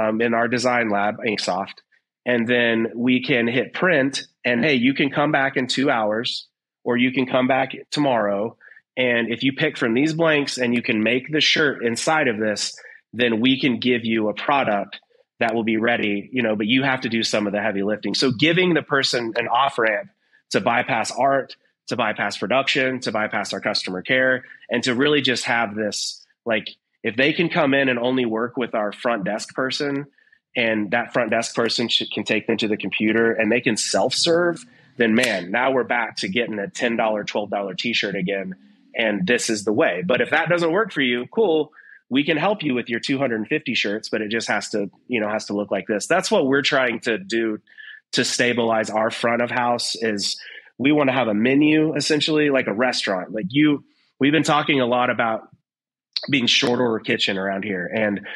um, 0.00 0.20
in 0.20 0.34
our 0.34 0.46
design 0.46 0.88
lab, 0.88 1.16
Inksoft, 1.26 1.80
and 2.24 2.46
then 2.46 2.88
we 2.94 3.22
can 3.22 3.46
hit 3.46 3.72
print. 3.72 4.26
And 4.44 4.64
hey, 4.64 4.74
you 4.74 4.94
can 4.94 5.10
come 5.10 5.32
back 5.32 5.56
in 5.56 5.66
two 5.66 5.90
hours 5.90 6.48
or 6.84 6.96
you 6.96 7.12
can 7.12 7.26
come 7.26 7.46
back 7.46 7.72
tomorrow. 7.90 8.56
And 8.96 9.32
if 9.32 9.42
you 9.42 9.52
pick 9.52 9.78
from 9.78 9.94
these 9.94 10.12
blanks 10.12 10.58
and 10.58 10.74
you 10.74 10.82
can 10.82 11.02
make 11.02 11.30
the 11.30 11.40
shirt 11.40 11.84
inside 11.84 12.28
of 12.28 12.38
this, 12.38 12.76
then 13.12 13.40
we 13.40 13.60
can 13.60 13.78
give 13.78 14.04
you 14.04 14.28
a 14.28 14.34
product 14.34 15.00
that 15.40 15.54
will 15.54 15.64
be 15.64 15.76
ready, 15.76 16.28
you 16.32 16.42
know, 16.42 16.54
but 16.54 16.66
you 16.66 16.82
have 16.82 17.00
to 17.00 17.08
do 17.08 17.22
some 17.22 17.46
of 17.46 17.52
the 17.52 17.60
heavy 17.60 17.82
lifting. 17.82 18.14
So 18.14 18.30
giving 18.30 18.74
the 18.74 18.82
person 18.82 19.32
an 19.36 19.48
off 19.48 19.78
ramp 19.78 20.10
to 20.50 20.60
bypass 20.60 21.10
art, 21.10 21.56
to 21.88 21.96
bypass 21.96 22.38
production, 22.38 23.00
to 23.00 23.12
bypass 23.12 23.52
our 23.52 23.60
customer 23.60 24.02
care, 24.02 24.44
and 24.70 24.82
to 24.84 24.94
really 24.94 25.20
just 25.20 25.44
have 25.44 25.74
this 25.74 26.24
like 26.44 26.68
if 27.02 27.16
they 27.16 27.32
can 27.32 27.48
come 27.48 27.74
in 27.74 27.88
and 27.88 27.98
only 27.98 28.24
work 28.24 28.56
with 28.56 28.74
our 28.74 28.92
front 28.92 29.24
desk 29.24 29.54
person 29.54 30.06
and 30.56 30.90
that 30.90 31.12
front 31.12 31.30
desk 31.30 31.54
person 31.54 31.88
should, 31.88 32.10
can 32.10 32.24
take 32.24 32.46
them 32.46 32.56
to 32.58 32.68
the 32.68 32.76
computer 32.76 33.32
and 33.32 33.50
they 33.50 33.60
can 33.60 33.76
self 33.76 34.14
serve, 34.14 34.64
then 34.96 35.14
man, 35.14 35.50
now 35.50 35.70
we're 35.70 35.84
back 35.84 36.16
to 36.18 36.28
getting 36.28 36.58
a 36.58 36.66
$10, 36.66 36.98
$12 36.98 37.78
t 37.78 37.92
shirt 37.94 38.14
again. 38.14 38.54
And 38.94 39.26
this 39.26 39.48
is 39.48 39.64
the 39.64 39.72
way. 39.72 40.02
But 40.06 40.20
if 40.20 40.30
that 40.30 40.48
doesn't 40.48 40.70
work 40.70 40.92
for 40.92 41.00
you, 41.00 41.26
cool. 41.30 41.72
We 42.10 42.24
can 42.24 42.36
help 42.36 42.62
you 42.62 42.74
with 42.74 42.90
your 42.90 43.00
250 43.00 43.74
shirts, 43.74 44.10
but 44.10 44.20
it 44.20 44.30
just 44.30 44.48
has 44.48 44.68
to, 44.70 44.90
you 45.08 45.18
know, 45.18 45.30
has 45.30 45.46
to 45.46 45.54
look 45.54 45.70
like 45.70 45.86
this. 45.86 46.06
That's 46.06 46.30
what 46.30 46.46
we're 46.46 46.62
trying 46.62 47.00
to 47.00 47.16
do 47.16 47.58
to 48.12 48.24
stabilize 48.24 48.90
our 48.90 49.10
front 49.10 49.40
of 49.40 49.50
house 49.50 49.96
is 49.96 50.38
we 50.78 50.92
want 50.92 51.08
to 51.08 51.14
have 51.14 51.28
a 51.28 51.34
menu 51.34 51.94
essentially 51.94 52.50
like 52.50 52.66
a 52.66 52.72
restaurant. 52.72 53.32
Like 53.32 53.46
you, 53.48 53.84
we've 54.20 54.32
been 54.32 54.42
talking 54.42 54.80
a 54.80 54.86
lot 54.86 55.08
about 55.08 55.48
being 56.30 56.46
short 56.46 56.80
order 56.80 57.02
kitchen 57.02 57.38
around 57.38 57.64
here. 57.64 57.86
And 57.86 58.26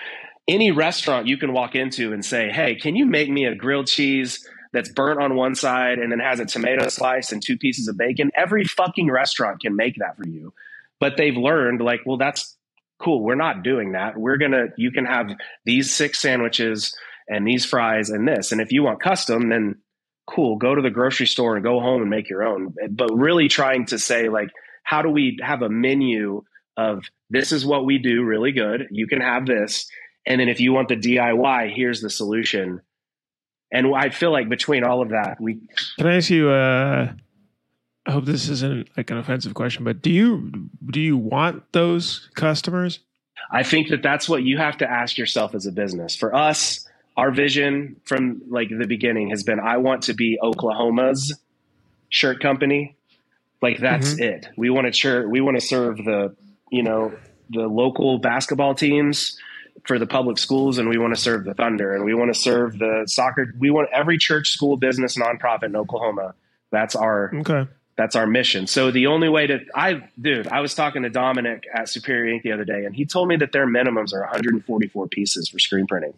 any 0.49 0.71
restaurant 0.71 1.27
you 1.27 1.37
can 1.37 1.53
walk 1.53 1.75
into 1.75 2.13
and 2.13 2.25
say, 2.25 2.51
Hey, 2.51 2.75
can 2.75 2.97
you 2.97 3.07
make 3.07 3.29
me 3.29 3.47
a 3.47 3.55
grilled 3.55 3.87
cheese 3.87 4.47
that's 4.73 4.91
burnt 4.91 5.21
on 5.21 5.37
one 5.37 5.55
side 5.55 5.99
and 5.99 6.13
then 6.13 6.19
has 6.19 6.41
a 6.41 6.47
tomato 6.47 6.89
slice 6.89 7.33
and 7.33 7.43
two 7.43 7.57
pieces 7.57 7.89
of 7.89 7.97
bacon? 7.97 8.31
Every 8.37 8.65
fucking 8.65 9.11
restaurant 9.11 9.61
can 9.61 9.77
make 9.77 9.97
that 9.99 10.17
for 10.17 10.27
you. 10.27 10.53
But 10.99 11.17
they've 11.17 11.37
learned, 11.37 11.83
like, 11.83 12.01
well, 12.07 12.17
that's 12.17 12.57
cool. 12.99 13.23
We're 13.23 13.35
not 13.35 13.63
doing 13.63 13.93
that. 13.93 14.17
We're 14.17 14.39
going 14.39 14.53
to, 14.53 14.69
you 14.79 14.91
can 14.91 15.05
have 15.05 15.29
these 15.67 15.93
six 15.93 16.21
sandwiches 16.21 16.97
and 17.29 17.47
these 17.47 17.67
fries 17.67 18.09
and 18.09 18.27
this. 18.27 18.53
And 18.53 18.61
if 18.61 18.73
you 18.73 18.83
want 18.83 19.03
custom, 19.03 19.51
then 19.51 19.77
cool, 20.27 20.57
go 20.57 20.75
to 20.75 20.81
the 20.81 20.91
grocery 20.91 21.27
store 21.27 21.57
and 21.57 21.65
go 21.65 21.81
home 21.81 22.01
and 22.01 22.11
make 22.11 22.31
your 22.31 22.45
own. 22.45 22.75
But 22.91 23.11
really 23.15 23.49
trying 23.49 23.87
to 23.87 23.99
say, 23.99 24.29
like, 24.31 24.49
how 24.85 25.03
do 25.03 25.11
we 25.11 25.39
have 25.43 25.61
a 25.61 25.69
menu 25.69 26.43
of 26.77 27.05
this 27.31 27.53
is 27.53 27.65
what 27.65 27.85
we 27.85 27.99
do 27.99 28.23
really 28.23 28.53
good. 28.53 28.89
You 28.91 29.07
can 29.07 29.21
have 29.21 29.47
this. 29.47 29.89
And 30.27 30.41
then 30.41 30.49
if 30.49 30.61
you 30.61 30.73
want 30.73 30.89
the 30.89 30.97
DIY, 30.97 31.75
here's 31.75 32.01
the 32.01 32.11
solution. 32.11 32.83
And 33.71 33.95
I 33.95 34.11
feel 34.11 34.33
like 34.33 34.49
between 34.49 34.85
all 34.85 35.03
of 35.03 35.11
that, 35.11 35.41
we 35.41 35.61
can 35.99 36.07
I 36.07 36.17
ask 36.17 36.31
you. 36.31 36.51
Uh, 36.51 37.13
I 38.07 38.13
hope 38.13 38.25
this 38.25 38.49
isn't 38.49 38.89
like 38.97 39.11
an 39.11 39.19
offensive 39.19 39.55
question, 39.55 39.83
but 39.83 40.01
do 40.01 40.11
you 40.11 40.71
do 40.87 41.01
you 41.01 41.17
want 41.17 41.65
those 41.73 42.29
customers? 42.35 43.01
I 43.51 43.63
think 43.63 43.89
that 43.89 44.03
that's 44.03 44.29
what 44.29 44.43
you 44.45 44.59
have 44.59 44.79
to 44.79 44.91
ask 44.91 45.19
yourself 45.19 45.55
as 45.55 45.67
a 45.67 45.73
business. 45.73 46.15
For 46.15 46.35
us, 46.35 46.87
our 47.17 47.33
vision 47.33 47.97
from 48.05 48.43
like 48.49 48.69
the 48.69 48.87
beginning 48.87 49.31
has 49.31 49.43
been 49.43 49.59
I 49.59 49.79
want 49.79 50.03
to 50.03 50.15
be 50.15 50.39
Oklahoma's 50.41 51.37
shirt 52.09 52.41
company. 52.41 52.97
Like 53.61 53.79
that's 53.79 54.15
mm-hmm. 54.15 54.23
it. 54.23 54.49
We 54.57 54.71
want 54.71 54.87
to 54.87 54.93
shirt. 54.93 55.29
We 55.29 55.41
want 55.41 55.59
to 55.59 55.67
serve 55.67 55.97
the 55.97 56.37
you 56.71 56.85
know 56.85 57.13
the 57.51 57.67
local 57.67 58.19
basketball 58.19 58.75
teams 58.75 59.37
for 59.85 59.99
the 59.99 60.07
public 60.07 60.39
schools 60.39 60.79
and 60.79 60.89
we 60.89 60.99
want 60.99 61.15
to 61.15 61.21
serve 61.21 61.45
the 61.45 61.55
thunder 61.55 61.95
and 61.95 62.05
we 62.05 62.15
want 62.15 62.33
to 62.33 62.39
serve 62.39 62.79
the 62.79 63.05
soccer 63.07 63.53
we 63.59 63.71
want 63.71 63.89
every 63.93 64.19
church 64.19 64.51
school 64.51 64.77
business 64.77 65.17
nonprofit 65.17 65.65
in 65.65 65.77
oklahoma. 65.77 66.35
That's 66.71 66.97
our 66.97 67.35
okay. 67.35 67.67
that's 67.97 68.17
our 68.17 68.27
mission. 68.27 68.67
So 68.67 68.91
the 68.91 69.07
only 69.07 69.29
way 69.29 69.47
to 69.47 69.61
i 69.75 70.09
dude 70.21 70.49
i 70.49 70.61
was 70.61 70.75
talking 70.75 71.03
to 71.03 71.11
dominic 71.11 71.65
at 71.73 71.89
superior 71.89 72.33
ink 72.33 72.43
the 72.43 72.53
other 72.53 72.65
day 72.65 72.85
and 72.85 72.95
he 72.95 73.05
told 73.05 73.29
me 73.29 73.37
that 73.37 73.53
their 73.53 73.67
minimums 73.67 74.13
are 74.13 74.21
144 74.21 75.09
pieces 75.09 75.49
for 75.49 75.59
screen 75.59 75.87
printing. 75.87 76.15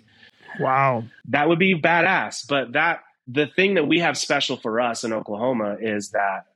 Wow. 0.60 1.04
That 1.28 1.48
would 1.48 1.58
be 1.58 1.80
badass 1.80 2.46
but 2.48 2.72
that 2.72 3.04
the 3.26 3.46
thing 3.46 3.74
that 3.74 3.86
we 3.86 4.00
have 4.00 4.16
special 4.16 4.56
for 4.56 4.80
us 4.80 5.04
in 5.04 5.12
oklahoma 5.12 5.76
is 5.80 6.10
that 6.10 6.46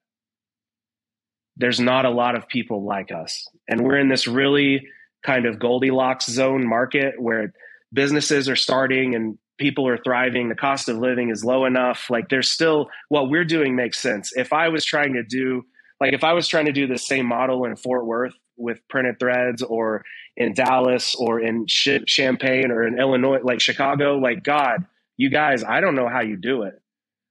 there's 1.56 1.80
not 1.80 2.04
a 2.04 2.10
lot 2.10 2.34
of 2.34 2.48
people 2.48 2.82
like 2.82 3.12
us. 3.12 3.48
And 3.68 3.84
we're 3.84 3.98
in 3.98 4.08
this 4.08 4.26
really 4.26 4.88
kind 5.24 5.46
of 5.46 5.58
Goldilocks 5.58 6.26
zone 6.26 6.66
market 6.66 7.14
where 7.20 7.52
businesses 7.92 8.48
are 8.48 8.56
starting 8.56 9.14
and 9.14 9.38
people 9.58 9.86
are 9.86 9.98
thriving. 9.98 10.48
The 10.48 10.54
cost 10.54 10.88
of 10.88 10.98
living 10.98 11.30
is 11.30 11.44
low 11.44 11.64
enough. 11.64 12.08
Like 12.10 12.28
there's 12.28 12.50
still 12.50 12.88
what 13.08 13.30
we're 13.30 13.44
doing 13.44 13.76
makes 13.76 13.98
sense. 13.98 14.32
If 14.36 14.52
I 14.52 14.68
was 14.68 14.84
trying 14.84 15.14
to 15.14 15.22
do, 15.22 15.64
like 16.00 16.12
if 16.12 16.24
I 16.24 16.32
was 16.32 16.48
trying 16.48 16.66
to 16.66 16.72
do 16.72 16.86
the 16.86 16.98
same 16.98 17.26
model 17.26 17.64
in 17.64 17.76
Fort 17.76 18.06
Worth 18.06 18.34
with 18.56 18.80
printed 18.88 19.18
threads 19.18 19.62
or 19.62 20.04
in 20.36 20.54
Dallas 20.54 21.14
or 21.14 21.40
in 21.40 21.66
Champaign 21.66 22.70
or 22.70 22.86
in 22.86 22.98
Illinois, 22.98 23.40
like 23.42 23.60
Chicago, 23.60 24.16
like 24.16 24.42
God, 24.42 24.86
you 25.16 25.30
guys, 25.30 25.62
I 25.62 25.80
don't 25.80 25.94
know 25.94 26.08
how 26.08 26.20
you 26.20 26.36
do 26.36 26.62
it. 26.62 26.74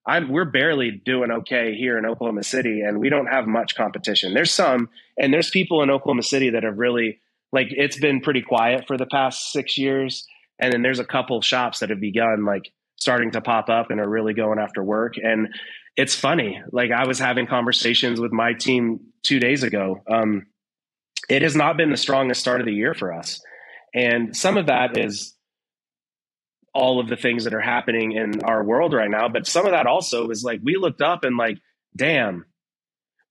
I'm 0.06 0.30
we're 0.30 0.46
barely 0.46 0.92
doing 0.92 1.32
okay 1.32 1.76
here 1.76 1.98
in 1.98 2.08
Oklahoma 2.08 2.44
City, 2.44 2.82
and 2.82 3.00
we 3.00 3.10
don't 3.10 3.28
have 3.28 3.46
much 3.46 3.76
competition. 3.76 4.34
There's 4.34 4.52
some, 4.52 4.90
and 5.18 5.32
there's 5.32 5.52
people 5.52 5.84
in 5.84 5.92
Oklahoma 5.92 6.24
City 6.24 6.50
that 6.52 6.64
have 6.64 6.80
really 6.80 7.20
like 7.52 7.68
it's 7.72 8.00
been 8.00 8.22
pretty 8.22 8.42
quiet 8.42 8.86
for 8.88 8.98
the 8.98 9.06
past 9.06 9.52
six 9.52 9.78
years, 9.78 10.26
and 10.60 10.72
then 10.72 10.82
there's 10.82 11.00
a 11.00 11.06
couple 11.06 11.42
shops 11.42 11.80
that 11.80 11.90
have 11.90 12.00
begun 12.00 12.46
like 12.46 12.72
starting 12.98 13.32
to 13.32 13.42
pop 13.42 13.70
up 13.70 13.90
and 13.90 14.00
are 14.00 14.10
really 14.10 14.34
going 14.34 14.60
after 14.60 14.84
work. 14.84 15.16
And 15.18 15.50
it's 15.98 16.16
funny. 16.16 16.62
Like 16.72 16.92
I 16.92 17.08
was 17.08 17.20
having 17.20 17.48
conversations 17.48 18.20
with 18.20 18.32
my 18.32 18.54
team 18.54 19.00
two 19.24 19.40
days 19.40 19.64
ago. 19.64 20.02
Um, 20.10 20.46
it 21.30 21.42
has 21.42 21.56
not 21.56 21.78
been 21.78 21.92
the 21.92 21.98
strongest 21.98 22.42
start 22.42 22.62
of 22.62 22.66
the 22.66 22.74
year 22.74 22.94
for 22.94 23.14
us, 23.14 23.42
and 23.94 24.36
some 24.36 24.58
of 24.58 24.68
that 24.68 24.98
is 24.98 25.36
all 26.74 27.00
of 27.00 27.10
the 27.10 27.18
things 27.18 27.44
that 27.44 27.54
are 27.54 27.62
happening 27.62 28.14
in 28.14 28.42
our 28.44 28.64
world 28.64 28.94
right 28.94 29.10
now. 29.10 29.28
But 29.28 29.46
some 29.46 29.66
of 29.66 29.74
that 29.74 29.88
also 29.88 30.30
is 30.30 30.44
like 30.44 30.62
we 30.64 30.78
looked 30.78 31.02
up 31.02 31.24
and 31.24 31.38
like, 31.38 31.58
damn, 31.96 32.46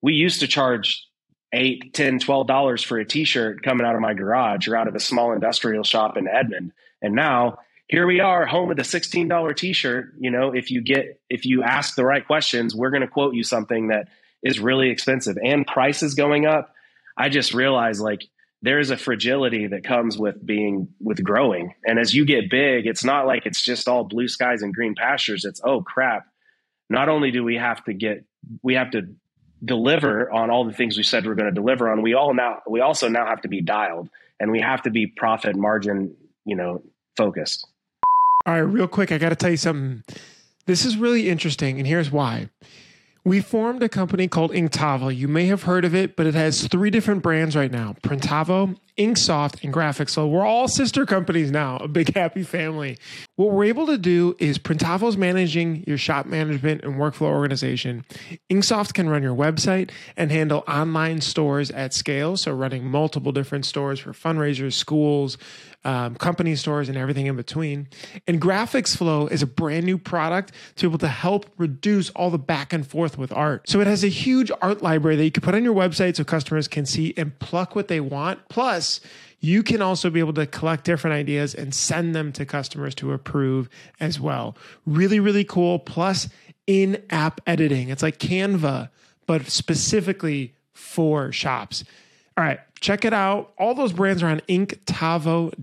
we 0.03 0.13
used 0.13 0.41
to 0.41 0.47
charge 0.47 1.07
eight, 1.53 1.95
ten, 1.95 2.19
twelve 2.19 2.47
dollars 2.47 2.83
for 2.83 2.99
a 2.99 3.05
t-shirt 3.05 3.63
coming 3.63 3.87
out 3.87 3.95
of 3.95 4.01
my 4.01 4.15
garage 4.15 4.69
or 4.69 4.77
out 4.77 4.89
of 4.89 4.95
a 4.95 5.01
small 5.01 5.33
industrial 5.33 5.85
shop 5.85 6.17
in 6.17 6.29
Edmond. 6.29 6.73
And 7.03 7.15
now 7.15 7.59
here 7.89 8.07
we 8.07 8.21
are, 8.21 8.47
home 8.47 8.69
with 8.69 8.79
a 8.79 8.83
$16 8.83 9.57
t-shirt. 9.57 10.15
You 10.21 10.31
know, 10.31 10.53
if 10.53 10.71
you 10.71 10.81
get 10.81 11.21
if 11.29 11.45
you 11.45 11.63
ask 11.63 11.97
the 11.97 12.05
right 12.05 12.25
questions, 12.25 12.75
we're 12.75 12.91
gonna 12.91 13.09
quote 13.09 13.35
you 13.35 13.43
something 13.43 13.89
that 13.89 14.09
is 14.43 14.61
really 14.61 14.91
expensive 14.91 15.37
and 15.43 15.67
prices 15.67 16.15
going 16.15 16.47
up. 16.47 16.73
I 17.17 17.29
just 17.29 17.53
realized 17.53 18.01
like 18.01 18.23
there 18.63 18.79
is 18.79 18.91
a 18.91 18.97
fragility 18.97 19.67
that 19.67 19.85
comes 19.85 20.19
with 20.19 20.45
being 20.45 20.89
with 21.01 21.23
growing 21.23 21.75
and 21.85 21.99
as 21.99 22.15
you 22.15 22.25
get 22.25 22.51
big 22.51 22.87
it's 22.87 23.05
not 23.05 23.27
like 23.27 23.47
it's 23.47 23.63
just 23.63 23.89
all 23.89 24.05
blue 24.05 24.29
skies 24.29 24.63
and 24.63 24.75
green 24.75 24.95
pastures 24.95 25.45
it's 25.45 25.61
oh 25.65 25.83
crap 25.83 26.27
not 26.89 27.09
only 27.09 27.31
do 27.31 27.43
we 27.43 27.57
have 27.57 27.83
to 27.85 27.95
get 27.95 28.25
we 28.63 28.75
have 28.75 28.91
to 28.91 29.03
deliver 29.65 30.31
on 30.31 30.51
all 30.51 30.65
the 30.65 30.73
things 30.73 30.97
we 30.97 31.03
said 31.03 31.27
we're 31.27 31.35
going 31.35 31.49
to 31.49 31.55
deliver 31.55 31.89
on 31.89 32.03
we 32.03 32.15
all 32.15 32.33
now 32.33 32.61
we 32.69 32.81
also 32.81 33.09
now 33.09 33.27
have 33.27 33.41
to 33.43 33.49
be 33.49 33.61
dialed 33.61 34.09
and 34.39 34.51
we 34.51 34.61
have 34.61 34.83
to 34.83 34.91
be 34.91 35.07
profit 35.07 35.57
margin 35.57 36.15
you 36.45 36.57
know 36.57 36.83
focused 37.17 37.67
all 38.47 38.55
right 38.55 38.61
real 38.61 38.89
quick 38.89 39.13
i 39.13 39.19
got 39.19 39.29
to 39.29 39.37
tell 39.37 39.51
you 39.51 39.57
something 39.57 40.03
this 40.67 40.85
is 40.85 40.97
really 40.97 41.29
interesting 41.29 41.79
and 41.79 41.87
here's 41.87 42.11
why 42.11 42.49
we 43.25 43.41
formed 43.41 43.83
a 43.83 43.89
company 43.89 44.29
called 44.29 44.51
Inktavo. 44.51 45.15
You 45.15 45.29
may 45.29 45.47
have 45.47 45.65
heard 45.65 45.85
of 45.85 45.95
it, 45.95 46.17
but 46.17 46.27
it 46.27 46.35
has 46.35 46.67
three 46.69 46.91
different 46.91 47.23
brands 47.23 47.55
right 47.55 47.71
now 47.71 47.95
Printavo, 48.03 48.77
Inksoft, 48.97 49.63
and 49.63 49.75
Graphics. 49.75 50.11
So 50.11 50.27
we're 50.27 50.47
all 50.47 50.69
sister 50.69 51.05
companies 51.05 51.51
now, 51.51 51.77
a 51.77 51.89
big 51.89 52.15
happy 52.15 52.43
family. 52.43 52.99
What 53.41 53.53
we're 53.53 53.65
able 53.65 53.87
to 53.87 53.97
do 53.97 54.37
is 54.39 54.59
Printavo's 54.59 55.17
managing 55.17 55.83
your 55.87 55.97
shop 55.97 56.27
management 56.27 56.85
and 56.85 56.97
workflow 56.97 57.29
organization. 57.29 58.05
Inksoft 58.51 58.93
can 58.93 59.09
run 59.09 59.23
your 59.23 59.35
website 59.35 59.93
and 60.15 60.31
handle 60.31 60.63
online 60.69 61.23
stores 61.23 61.71
at 61.71 61.95
scale. 61.95 62.37
So 62.37 62.53
running 62.53 62.85
multiple 62.85 63.33
different 63.33 63.65
stores 63.65 63.99
for 63.99 64.13
fundraisers, 64.13 64.75
schools, 64.75 65.39
um, 65.85 66.17
company 66.17 66.55
stores, 66.55 66.91
and 66.91 66.99
everything 66.99 67.25
in 67.25 67.37
between. 67.37 67.89
And 68.27 68.43
Graphics 68.43 68.95
Flow 68.95 69.27
is 69.27 69.41
a 69.41 69.47
brand 69.47 69.87
new 69.87 69.97
product 69.97 70.53
to 70.77 70.83
be 70.83 70.91
able 70.91 70.99
to 70.99 71.09
help 71.09 71.47
reduce 71.57 72.11
all 72.11 72.29
the 72.29 72.39
back 72.39 72.75
and 72.75 72.87
forth 72.87 73.17
with 73.17 73.33
art. 73.33 73.67
So 73.71 73.81
it 73.81 73.87
has 73.87 74.05
a 74.05 74.09
huge 74.09 74.53
art 74.61 74.83
library 74.83 75.17
that 75.17 75.25
you 75.25 75.31
can 75.31 75.43
put 75.43 75.55
on 75.55 75.65
your 75.65 75.75
website 75.75 76.17
so 76.17 76.25
customers 76.25 76.69
can 76.69 76.85
see 76.85 77.15
and 77.17 77.39
pluck 77.39 77.75
what 77.75 77.89
they 77.89 78.01
want. 78.01 78.51
Plus, 78.51 79.01
you 79.41 79.63
can 79.63 79.83
also 79.83 80.11
be 80.11 80.21
able 80.21 80.35
to 80.35 80.47
collect 80.47 80.85
different 80.85 81.15
ideas 81.15 81.55
and 81.55 81.75
send 81.75 82.15
them 82.15 82.33
to 82.33 82.45
customers 82.45 82.95
to 82.97 83.13
approve 83.13 83.69
as 83.99 84.21
well. 84.21 84.57
Really, 84.87 85.19
really 85.19 85.45
cool. 85.45 85.79
Plus, 85.79 86.29
in 86.71 87.03
app 87.11 87.41
editing. 87.49 87.89
It's 87.89 88.03
like 88.03 88.19
Canva, 88.19 88.91
but 89.27 89.47
specifically 89.49 90.55
for 90.73 91.33
shops. 91.33 91.83
All 92.37 92.45
right, 92.45 92.61
check 92.81 93.05
it 93.05 93.13
out. 93.13 93.53
All 93.59 93.75
those 93.75 93.93
brands 93.93 94.23
are 94.23 94.29
on 94.29 94.41
inktavo.com. 94.49 95.55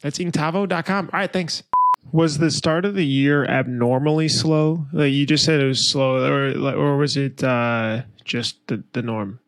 That's 0.00 0.18
inktavo.com. 0.18 1.10
All 1.12 1.20
right, 1.20 1.32
thanks. 1.32 1.62
Was 2.10 2.38
the 2.38 2.50
start 2.50 2.84
of 2.84 2.94
the 2.94 3.06
year 3.06 3.44
abnormally 3.44 4.26
slow? 4.28 4.86
Like 4.92 5.12
you 5.12 5.24
just 5.24 5.44
said 5.44 5.60
it 5.60 5.66
was 5.66 5.88
slow, 5.88 6.24
or 6.24 6.50
or 6.74 6.96
was 6.96 7.16
it 7.16 7.44
uh, 7.44 8.02
just 8.24 8.64
the, 8.66 8.82
the 8.92 9.02
norm? 9.02 9.38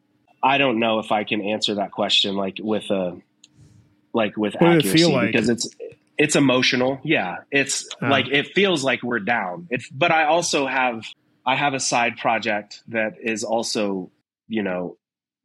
I 0.43 0.59
don't 0.59 0.79
know 0.79 0.99
if 0.99 1.13
I 1.13 1.25
can 1.25 1.43
answer 1.43 1.77
that 1.77 1.91
question 1.91 2.37
like 2.37 2.57
with 2.61 2.91
a 2.91 3.21
like 4.13 4.37
with 4.37 4.55
what 4.55 4.77
accuracy 4.77 5.03
it 5.03 5.09
like? 5.09 5.33
because 5.33 5.49
it's 5.49 5.69
it's 6.17 6.37
emotional. 6.37 7.01
Yeah, 7.05 7.37
it's 7.51 7.89
oh. 8.03 8.09
like 8.09 8.29
it 8.29 8.49
feels 8.55 8.83
like 8.83 9.03
we're 9.03 9.21
down. 9.21 9.69
It's 9.71 9.89
but 9.89 10.11
I 10.11 10.25
also 10.25 10.67
have 10.67 11.05
I 11.47 11.57
have 11.57 11.75
a 11.75 11.81
side 11.81 12.19
project 12.19 12.83
that 12.89 13.15
is 13.21 13.45
also 13.45 14.11
you 14.49 14.63
know 14.63 14.97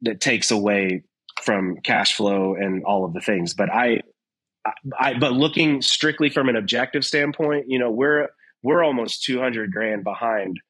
that 0.02 0.20
takes 0.20 0.50
away 0.50 1.04
from 1.42 1.76
cash 1.82 2.14
flow 2.14 2.54
and 2.54 2.84
all 2.84 3.04
of 3.04 3.12
the 3.12 3.20
things. 3.20 3.54
But 3.54 3.70
I, 3.70 4.02
I 4.98 5.14
but 5.18 5.32
looking 5.32 5.82
strictly 5.82 6.30
from 6.30 6.48
an 6.48 6.56
objective 6.56 7.04
standpoint, 7.04 7.66
you 7.68 7.78
know 7.78 7.90
we're 7.90 8.28
we're 8.62 8.82
almost 8.82 9.24
two 9.24 9.38
hundred 9.38 9.72
grand 9.72 10.04
behind 10.04 10.60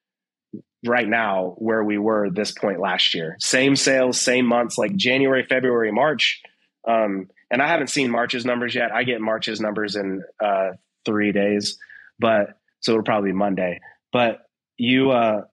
right 0.85 1.07
now 1.07 1.55
where 1.57 1.83
we 1.83 1.97
were 1.97 2.29
this 2.29 2.51
point 2.51 2.79
last 2.79 3.13
year. 3.13 3.35
Same 3.39 3.75
sales, 3.75 4.19
same 4.19 4.45
months, 4.45 4.77
like 4.77 4.95
January, 4.95 5.43
February, 5.43 5.91
March. 5.91 6.41
Um, 6.87 7.29
and 7.51 7.61
I 7.61 7.67
haven't 7.67 7.87
seen 7.87 8.11
March's 8.11 8.45
numbers 8.45 8.75
yet. 8.75 8.91
I 8.91 9.03
get 9.03 9.21
March's 9.21 9.59
numbers 9.59 9.95
in 9.95 10.23
uh, 10.43 10.71
three 11.05 11.31
days, 11.31 11.77
but 12.19 12.57
so 12.81 12.93
it'll 12.93 13.03
probably 13.03 13.31
be 13.31 13.37
Monday. 13.37 13.79
But 14.11 14.39
you, 14.77 15.11
uh, 15.11 15.43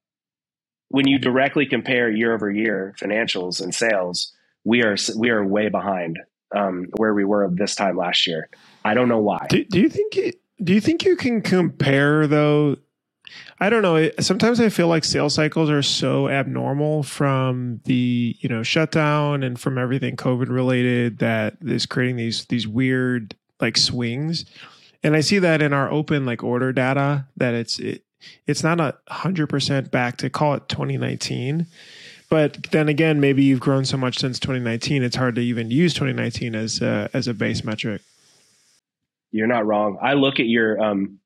when 0.89 1.09
you 1.09 1.19
directly 1.19 1.67
compare 1.67 2.11
year 2.11 2.35
over 2.35 2.51
year 2.51 2.95
financials 3.01 3.61
and 3.61 3.75
sales, 3.75 4.33
we 4.65 4.83
are 4.83 4.97
we 5.17 5.31
are 5.31 5.45
way 5.45 5.69
behind 5.69 6.19
um, 6.55 6.87
where 6.97 7.15
we 7.15 7.25
were 7.25 7.49
this 7.51 7.75
time 7.75 7.97
last 7.97 8.27
year. 8.27 8.49
I 8.85 8.95
don't 8.95 9.09
know 9.09 9.21
why. 9.21 9.47
Do, 9.49 9.65
do 9.65 9.81
you 9.81 9.89
think 9.89 10.17
it, 10.17 10.41
do 10.63 10.75
you 10.75 10.81
think 10.81 11.05
you 11.05 11.17
can 11.17 11.41
compare 11.41 12.27
though 12.27 12.77
I 13.63 13.71
don't 13.71 13.83
know. 13.83 14.11
Sometimes 14.19 14.59
I 14.59 14.71
feel 14.71 14.89
like 14.89 15.05
sales 15.05 15.37
cycles 15.37 15.71
are 15.71 15.83
so 15.83 16.29
abnormal 16.29 17.05
from 17.05 17.81
the 17.85 18.37
you 18.41 18.49
know 18.49 18.65
shutdown 18.65 19.45
and 19.45 19.57
from 19.57 19.79
everything 19.79 20.17
COVID 20.17 20.49
related 20.49 21.19
that 21.19 21.59
is 21.63 21.87
creating 21.87 22.17
these 22.17 22.45
these 22.47 22.67
weird 22.67 23.37
like 23.61 23.77
swings. 23.77 24.47
And 25.05 25.15
I 25.15 25.21
see 25.21 25.39
that 25.39 25.63
in 25.63 25.73
our 25.73 25.89
open 25.89 26.27
like 26.27 26.43
order 26.43 26.73
data 26.73 27.29
that 27.37 27.55
it's 27.55 27.79
it, 27.79 28.03
it's 28.49 28.65
not 28.65 28.81
a 28.81 28.97
hundred 29.09 29.47
percent 29.47 29.93
back 29.93 30.17
to 30.17 30.29
call 30.29 30.55
it 30.55 30.69
2019. 30.69 31.69
But 32.29 32.65
then 32.73 32.89
again, 32.89 33.21
maybe 33.21 33.45
you've 33.45 33.61
grown 33.61 33.85
so 33.85 33.97
much 33.97 34.19
since 34.19 34.41
2019, 34.41 35.05
it's 35.05 35.15
hard 35.15 35.37
to 35.37 35.41
even 35.41 35.71
use 35.71 35.95
2019 35.95 36.57
as 36.57 36.83
a, 36.83 37.11
as 37.13 37.29
a 37.29 37.35
base 37.35 37.63
metric. 37.63 38.03
You're 39.31 39.47
not 39.47 39.67
wrong. 39.67 39.99
I 40.03 40.15
look 40.15 40.41
at 40.41 40.47
your 40.47 40.83
um, 40.83 41.21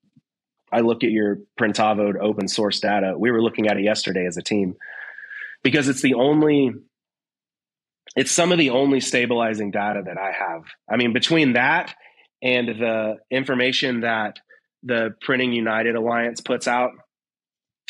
I 0.72 0.81
look 0.81 1.05
at 1.05 1.11
your 1.11 1.38
Printavo 1.59 2.18
open 2.20 2.48
source 2.48 2.81
data. 2.81 3.14
We 3.16 3.31
were 3.31 3.42
looking 3.42 3.68
at 3.68 3.76
it 3.76 3.85
yesterday 3.85 4.26
as 4.26 4.37
a 4.37 4.42
team 4.42 4.76
because 5.62 5.88
it's 5.88 6.02
the 6.02 6.14
only, 6.14 6.72
it's 8.16 8.33
some 8.33 8.52
of 8.52 8.59
the 8.59 8.70
only 8.70 9.00
stabilizing 9.00 9.70
data 9.70 10.02
that 10.07 10.18
I 10.18 10.33
have. 10.33 10.64
I 10.88 10.96
mean, 10.96 11.12
between 11.12 11.55
that 11.55 11.94
and 12.42 12.68
the 12.68 13.16
information 13.31 14.00
that 14.00 14.38
the 14.83 15.14
Printing 15.20 15.52
United 15.52 15.96
Alliance 15.96 16.40
puts 16.40 16.68
out, 16.68 16.92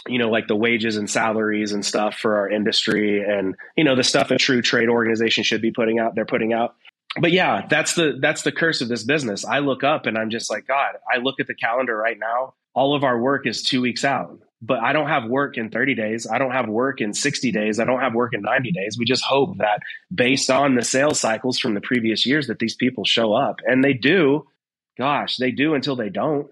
you 0.07 0.19
know, 0.19 0.31
like 0.31 0.47
the 0.47 0.57
wages 0.57 0.97
and 0.97 1.11
salaries 1.11 1.73
and 1.73 1.85
stuff 1.85 2.17
for 2.17 2.37
our 2.37 2.49
industry 2.49 3.23
and, 3.23 3.55
you 3.77 3.85
know, 3.85 3.97
the 3.97 4.05
stuff 4.05 4.31
a 4.31 4.37
true 4.37 4.63
trade 4.63 4.89
organization 4.89 5.43
should 5.43 5.63
be 5.63 5.73
putting 5.73 5.99
out, 5.99 6.15
they're 6.15 6.25
putting 6.25 6.53
out 6.53 6.77
but 7.21 7.33
yeah, 7.33 7.67
that's 7.69 7.95
the 7.95 8.19
that's 8.21 8.43
the 8.43 8.53
curse 8.53 8.81
of 8.81 8.89
this 8.89 9.05
business. 9.05 9.45
I 9.45 9.61
look 9.61 9.85
up 9.85 10.07
and 10.07 10.17
I'm 10.17 10.31
just 10.31 10.51
like, 10.51 10.67
God, 10.67 10.97
I 11.13 11.19
look 11.19 11.41
at 11.41 11.47
the 11.47 11.55
calendar 11.55 11.97
right 11.97 12.19
now 12.19 12.55
all 12.77 12.95
of 12.95 13.03
our 13.03 13.19
work 13.19 13.47
is 13.47 13.63
two 13.63 13.81
weeks 13.81 14.05
out. 14.05 14.39
But 14.63 14.81
I 14.81 14.93
don't 14.93 15.09
have 15.09 15.25
work 15.25 15.57
in 15.57 15.71
30 15.71 15.95
days. 15.95 16.27
I 16.31 16.39
don't 16.39 16.53
have 16.53 16.69
work 16.69 17.01
in 17.01 17.13
60 17.13 17.51
days. 17.51 17.81
I 17.81 17.85
don't 17.85 18.01
have 18.01 18.15
work 18.15 18.35
in 18.35 18.43
90 18.43 18.71
days. 18.73 18.97
We 18.99 19.05
just 19.05 19.25
hope 19.25 19.59
that 19.59 19.81
based 20.15 20.51
on 20.51 20.75
the 20.75 20.83
sales 20.83 21.19
cycles 21.19 21.59
from 21.59 21.75
the 21.75 21.81
previous 21.81 22.27
years 22.27 22.47
that 22.47 22.59
these 22.59 22.75
people 22.75 23.05
show 23.05 23.33
up. 23.33 23.57
And 23.65 23.83
they 23.83 23.95
do. 23.95 24.47
Gosh, 24.99 25.37
they 25.37 25.51
do 25.51 25.75
until 25.75 25.97
they 25.97 26.11
don't. 26.11 26.49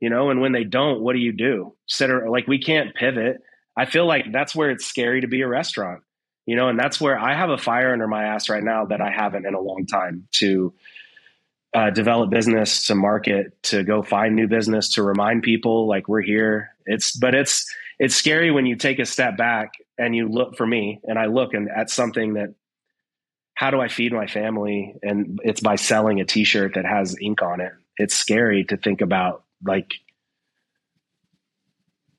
You 0.00 0.08
know, 0.08 0.30
and 0.30 0.40
when 0.40 0.52
they 0.52 0.64
don't, 0.64 1.00
what 1.00 1.12
do 1.12 1.18
you 1.18 1.32
do? 1.32 1.74
Sit 1.86 2.10
like 2.28 2.46
we 2.46 2.58
can't 2.58 2.94
pivot. 2.94 3.42
I 3.76 3.86
feel 3.86 4.06
like 4.06 4.32
that's 4.32 4.54
where 4.54 4.70
it's 4.70 4.86
scary 4.86 5.20
to 5.20 5.28
be 5.28 5.42
a 5.42 5.48
restaurant. 5.48 6.02
You 6.46 6.56
know, 6.56 6.68
and 6.68 6.78
that's 6.78 7.00
where 7.00 7.18
I 7.18 7.34
have 7.34 7.50
a 7.50 7.58
fire 7.58 7.92
under 7.92 8.08
my 8.08 8.24
ass 8.24 8.48
right 8.48 8.62
now 8.62 8.86
that 8.86 9.00
I 9.00 9.10
haven't 9.10 9.46
in 9.46 9.54
a 9.54 9.60
long 9.60 9.86
time 9.86 10.26
to 10.32 10.74
uh, 11.72 11.90
develop 11.90 12.30
business 12.30 12.86
to 12.86 12.94
market 12.94 13.62
to 13.62 13.84
go 13.84 14.02
find 14.02 14.34
new 14.34 14.48
business 14.48 14.94
to 14.94 15.02
remind 15.02 15.42
people 15.42 15.86
like 15.86 16.08
we're 16.08 16.22
here. 16.22 16.74
It's 16.84 17.16
but 17.16 17.34
it's 17.34 17.66
it's 17.98 18.14
scary 18.14 18.50
when 18.50 18.66
you 18.66 18.76
take 18.76 18.98
a 18.98 19.04
step 19.04 19.36
back 19.36 19.72
and 19.96 20.16
you 20.16 20.28
look 20.28 20.56
for 20.56 20.66
me 20.66 21.00
and 21.04 21.18
i 21.18 21.26
look 21.26 21.54
and 21.54 21.68
at 21.68 21.90
something 21.90 22.34
that 22.34 22.54
how 23.54 23.70
do 23.70 23.80
i 23.80 23.88
feed 23.88 24.12
my 24.12 24.26
family? 24.26 24.94
And 25.02 25.38
it's 25.44 25.60
by 25.60 25.76
selling 25.76 26.20
a 26.20 26.24
t-shirt 26.24 26.74
that 26.74 26.86
has 26.86 27.16
ink 27.20 27.42
on 27.42 27.60
it. 27.60 27.72
It's 27.96 28.14
scary 28.14 28.64
to 28.64 28.76
think 28.76 29.00
about 29.00 29.44
like 29.62 29.92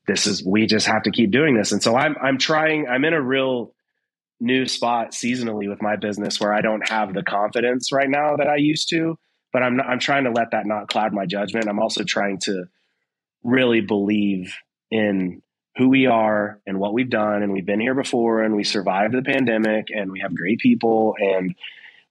this 0.08 0.28
is 0.28 0.46
we 0.46 0.66
just 0.66 0.88
have 0.88 1.04
to 1.04 1.12
keep 1.12 1.32
doing 1.32 1.58
this. 1.58 1.74
And 1.74 1.84
so 1.84 1.98
i'm 1.98 2.16
i'm 2.22 2.38
trying 2.38 2.88
i'm 2.88 3.04
in 3.04 3.14
a 3.14 3.22
real 3.22 3.74
new 4.42 4.66
spot 4.66 5.12
seasonally 5.12 5.70
with 5.70 5.82
my 5.82 5.96
business 5.96 6.40
where 6.40 6.54
i 6.54 6.62
don't 6.62 6.90
have 6.90 7.14
the 7.14 7.24
confidence 7.24 7.92
right 7.92 8.10
now 8.10 8.36
that 8.36 8.48
i 8.48 8.56
used 8.58 8.90
to 8.90 9.18
but 9.52 9.64
I'm 9.64 9.78
not, 9.78 9.88
I'm 9.88 10.00
trying 10.00 10.24
to 10.26 10.32
let 10.32 10.52
that 10.52 10.66
not 10.66 10.88
cloud 10.88 11.14
my 11.14 11.26
judgment. 11.26 11.68
I'm 11.68 11.80
also 11.80 12.04
trying 12.04 12.40
to 12.44 12.66
really 13.44 13.82
believe 13.82 14.56
in 14.90 15.42
who 15.78 15.90
we 15.90 16.06
are 16.06 16.60
and 16.66 16.80
what 16.80 16.94
we've 16.94 17.10
done. 17.10 17.44
And 17.44 17.52
we've 17.52 17.66
been 17.66 17.80
here 17.80 17.96
before 17.96 18.42
and 18.42 18.56
we 18.56 18.64
survived 18.64 19.14
the 19.14 19.22
pandemic 19.22 19.88
and 19.90 20.12
we 20.12 20.20
have 20.20 20.36
great 20.36 20.60
people 20.60 21.16
and 21.18 21.56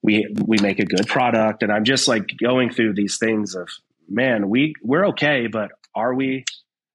we 0.03 0.33
we 0.45 0.57
make 0.57 0.79
a 0.79 0.85
good 0.85 1.07
product. 1.07 1.63
And 1.63 1.71
I'm 1.71 1.83
just 1.83 2.07
like 2.07 2.25
going 2.41 2.71
through 2.71 2.93
these 2.93 3.17
things 3.17 3.55
of 3.55 3.69
man 4.09 4.49
we 4.49 4.73
we're 4.83 5.07
okay 5.07 5.47
but 5.47 5.71
are 5.95 6.13
we 6.13 6.43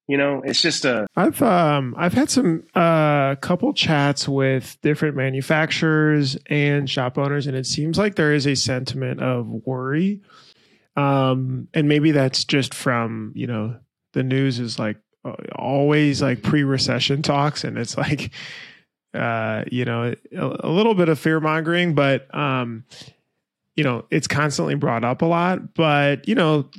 you 0.09 0.16
know 0.16 0.40
it's 0.45 0.61
just 0.61 0.85
a 0.85 1.07
i've 1.16 1.40
um 1.42 1.95
i've 1.99 2.12
had 2.12 2.31
some 2.31 2.62
uh 2.75 3.35
couple 3.37 3.73
chats 3.73 4.29
with 4.29 4.79
different 4.83 5.16
manufacturers 5.16 6.37
and 6.47 6.88
shop 6.88 7.19
owners 7.19 7.47
and 7.47 7.57
it 7.57 7.66
seems 7.66 7.99
like 7.99 8.14
there 8.14 8.33
is 8.33 8.47
a 8.47 8.55
sentiment 8.55 9.21
of 9.21 9.47
worry. 9.66 10.23
Um 10.97 11.69
and 11.75 11.88
maybe 11.88 12.12
that's 12.12 12.45
just 12.45 12.73
from 12.73 13.33
you 13.35 13.47
know 13.47 13.77
the 14.12 14.23
news 14.23 14.59
is 14.61 14.79
like 14.79 14.97
uh, 15.25 15.35
always 15.57 16.23
like 16.23 16.42
pre-recession 16.42 17.23
talks 17.23 17.64
and 17.64 17.77
it's 17.77 17.97
like 17.99 18.31
uh 19.12 19.64
you 19.71 19.85
know 19.85 20.14
a, 20.33 20.57
a 20.61 20.71
little 20.71 20.95
bit 20.95 21.09
of 21.09 21.19
fear 21.19 21.40
mongering 21.40 21.95
but 21.95 22.33
um 22.35 22.85
you 23.77 23.85
know 23.85 24.05
it's 24.11 24.27
constantly 24.27 24.75
brought 24.75 25.05
up 25.05 25.23
a 25.23 25.27
lot. 25.27 25.75
But 25.75 26.27
you 26.27 26.35
know 26.35 26.71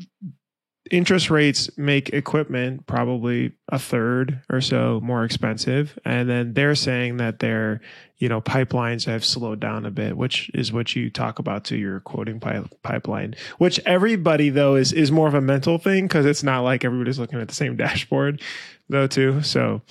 interest 0.91 1.29
rates 1.29 1.69
make 1.77 2.09
equipment 2.09 2.85
probably 2.87 3.53
a 3.69 3.79
third 3.79 4.41
or 4.49 4.61
so 4.61 4.99
more 5.03 5.23
expensive. 5.23 5.97
And 6.05 6.29
then 6.29 6.53
they're 6.53 6.75
saying 6.75 7.17
that 7.17 7.39
their 7.39 7.81
you 8.17 8.27
know 8.27 8.41
pipelines 8.41 9.05
have 9.05 9.23
slowed 9.23 9.59
down 9.59 9.85
a 9.85 9.91
bit 9.91 10.17
which 10.17 10.49
is 10.55 10.73
what 10.73 10.95
you 10.95 11.07
talk 11.09 11.37
about 11.37 11.63
to 11.65 11.77
your 11.77 11.99
quoting 11.99 12.39
pipeline 12.81 13.35
which 13.59 13.79
everybody 13.85 14.49
though 14.49 14.75
is 14.75 14.91
is 14.91 15.11
more 15.11 15.27
of 15.27 15.35
a 15.35 15.41
mental 15.41 15.77
thing 15.77 16.05
because 16.05 16.25
it's 16.25 16.41
not 16.41 16.61
like 16.61 16.83
everybody's 16.83 17.19
looking 17.19 17.39
at 17.39 17.47
the 17.47 17.53
same 17.53 17.75
dashboard 17.77 18.41
though 18.89 19.05
too. 19.05 19.41
So 19.43 19.81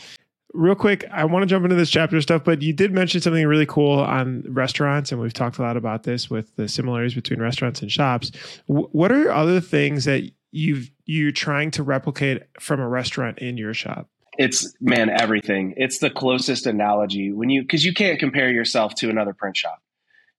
real 0.54 0.74
quick 0.74 1.04
i 1.12 1.24
want 1.24 1.42
to 1.42 1.46
jump 1.46 1.64
into 1.64 1.76
this 1.76 1.90
chapter 1.90 2.18
stuff 2.22 2.42
but 2.42 2.62
you 2.62 2.72
did 2.72 2.90
mention 2.90 3.20
something 3.20 3.46
really 3.46 3.66
cool 3.66 3.98
on 3.98 4.42
restaurants 4.48 5.12
and 5.12 5.20
we've 5.20 5.34
talked 5.34 5.58
a 5.58 5.62
lot 5.62 5.76
about 5.76 6.04
this 6.04 6.30
with 6.30 6.54
the 6.56 6.66
similarities 6.66 7.14
between 7.14 7.40
restaurants 7.40 7.82
and 7.82 7.92
shops. 7.92 8.32
W- 8.68 8.88
what 8.92 9.12
are 9.12 9.30
other 9.30 9.60
things 9.60 10.06
that 10.06 10.30
you've 10.52 10.90
you're 11.04 11.32
trying 11.32 11.70
to 11.72 11.82
replicate 11.82 12.42
from 12.60 12.80
a 12.80 12.88
restaurant 12.88 13.38
in 13.38 13.56
your 13.56 13.74
shop? 13.74 14.08
It's 14.38 14.74
man, 14.80 15.08
everything. 15.08 15.74
It's 15.76 15.98
the 15.98 16.10
closest 16.10 16.66
analogy 16.66 17.32
when 17.32 17.50
you 17.50 17.62
because 17.62 17.84
you 17.84 17.94
can't 17.94 18.18
compare 18.18 18.50
yourself 18.50 18.94
to 18.96 19.10
another 19.10 19.32
print 19.32 19.56
shop 19.56 19.78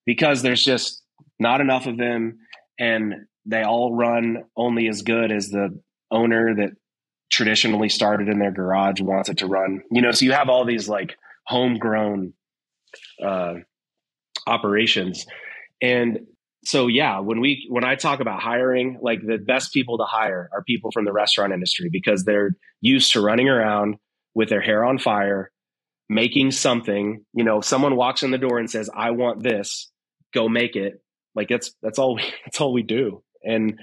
because 0.05 0.41
there's 0.41 0.63
just 0.63 1.03
not 1.39 1.61
enough 1.61 1.85
of 1.87 1.97
them 1.97 2.39
and 2.79 3.13
they 3.45 3.63
all 3.63 3.95
run 3.95 4.43
only 4.55 4.87
as 4.87 5.01
good 5.01 5.31
as 5.31 5.49
the 5.49 5.79
owner 6.11 6.55
that 6.55 6.71
traditionally 7.29 7.89
started 7.89 8.29
in 8.29 8.39
their 8.39 8.51
garage 8.51 9.01
wants 9.01 9.29
it 9.29 9.37
to 9.37 9.47
run. 9.47 9.81
You 9.91 10.01
know, 10.01 10.11
so 10.11 10.25
you 10.25 10.31
have 10.31 10.49
all 10.49 10.65
these 10.65 10.87
like 10.87 11.15
homegrown 11.45 12.33
uh, 13.23 13.55
operations, 14.45 15.25
and 15.81 16.19
so 16.67 16.87
yeah, 16.87 17.21
when 17.21 17.39
we 17.39 17.65
when 17.69 17.85
I 17.85 17.95
talk 17.95 18.19
about 18.19 18.41
hiring, 18.41 18.99
like 19.01 19.25
the 19.25 19.37
best 19.37 19.71
people 19.71 19.99
to 19.99 20.03
hire 20.03 20.49
are 20.51 20.65
people 20.65 20.91
from 20.91 21.05
the 21.05 21.13
restaurant 21.13 21.53
industry 21.53 21.87
because 21.89 22.25
they're 22.25 22.57
used 22.81 23.13
to 23.13 23.21
running 23.21 23.47
around 23.47 23.95
with 24.35 24.49
their 24.49 24.59
hair 24.59 24.83
on 24.83 24.97
fire, 24.97 25.49
making 26.09 26.51
something. 26.51 27.23
You 27.33 27.45
know, 27.45 27.61
someone 27.61 27.95
walks 27.95 28.21
in 28.21 28.31
the 28.31 28.37
door 28.37 28.59
and 28.59 28.69
says, 28.69 28.89
"I 28.93 29.11
want 29.11 29.41
this," 29.41 29.89
go 30.33 30.49
make 30.49 30.75
it. 30.75 31.01
Like 31.35 31.47
that's 31.47 31.73
that's 31.81 31.99
all 31.99 32.15
we, 32.15 32.23
that's 32.45 32.59
all 32.59 32.73
we 32.73 32.83
do. 32.83 33.23
And 33.45 33.79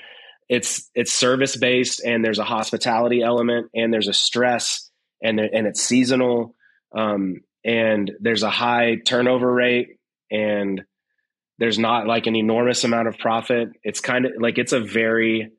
it's 0.50 0.90
it's 0.94 1.14
service 1.14 1.56
based 1.56 2.04
and 2.04 2.22
there's 2.22 2.38
a 2.38 2.44
hospitality 2.44 3.22
element 3.22 3.70
and 3.74 3.94
there's 3.94 4.08
a 4.08 4.12
stress 4.12 4.90
and 5.22 5.40
and 5.40 5.66
it's 5.66 5.80
seasonal 5.80 6.54
um, 6.94 7.36
and 7.64 8.12
there's 8.20 8.42
a 8.42 8.50
high 8.50 8.96
turnover 8.96 9.50
rate 9.50 9.96
and 10.30 10.82
there's 11.58 11.78
not 11.78 12.06
like 12.06 12.26
an 12.26 12.36
enormous 12.36 12.84
amount 12.84 13.08
of 13.08 13.18
profit. 13.18 13.70
It's 13.82 14.00
kind 14.00 14.26
of 14.26 14.32
like 14.38 14.58
it's 14.58 14.72
a 14.72 14.80
very 14.80 15.52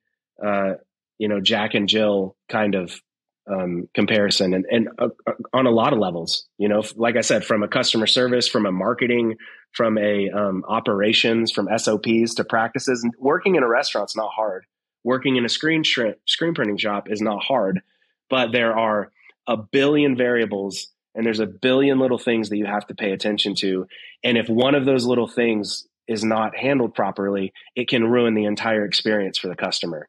uh, 0.44 0.74
you 1.18 1.28
know 1.28 1.40
jack 1.40 1.74
and 1.74 1.88
jill 1.88 2.36
kind 2.50 2.76
of 2.76 3.00
um, 3.48 3.88
comparison 3.94 4.54
and, 4.56 4.66
and 4.72 4.90
uh, 4.98 5.10
uh 5.28 5.32
on 5.54 5.68
a 5.68 5.72
lot 5.72 5.94
of 5.94 6.00
levels 6.00 6.48
you 6.58 6.68
know? 6.68 6.82
Like 6.96 7.16
i 7.16 7.22
said 7.22 7.46
from 7.46 7.62
a 7.62 7.68
customer 7.68 8.08
service 8.08 8.48
from 8.48 8.66
a 8.66 8.72
marketing 8.72 9.36
from 9.76 9.98
a 9.98 10.30
um, 10.30 10.64
operations 10.68 11.52
from 11.52 11.68
sops 11.78 12.36
to 12.36 12.46
practices 12.46 13.04
and 13.04 13.14
working 13.20 13.56
in 13.56 13.64
a 13.64 13.68
restaurant's 13.68 14.16
not 14.16 14.32
hard. 14.34 14.66
Working 15.04 15.36
in 15.36 15.46
a 15.46 15.50
screen 15.50 15.84
screen 15.84 16.54
printing 16.56 16.78
shop 16.78 17.12
is 17.12 17.22
not 17.22 17.44
hard, 17.44 17.82
but 18.30 18.52
there 18.52 18.76
are 18.76 19.12
a 19.48 19.58
billion 19.58 20.18
variables 20.18 20.88
and 21.16 21.26
there's 21.26 21.40
a 21.40 21.48
billion 21.48 21.98
little 21.98 22.18
things 22.18 22.50
that 22.50 22.58
you 22.58 22.66
have 22.66 22.86
to 22.88 22.96
pay 22.96 23.12
attention 23.12 23.56
to. 23.56 23.88
And 24.24 24.38
if 24.38 24.50
one 24.50 24.76
of 24.76 24.86
those 24.86 25.06
little 25.06 25.28
things 25.28 25.88
is 26.08 26.24
not 26.24 26.56
handled 26.56 26.94
properly, 26.94 27.54
it 27.76 27.88
can 27.88 28.04
ruin 28.04 28.36
the 28.36 28.46
entire 28.46 28.86
experience 28.86 29.40
for 29.40 29.48
the 29.48 29.56
customer. 29.56 30.08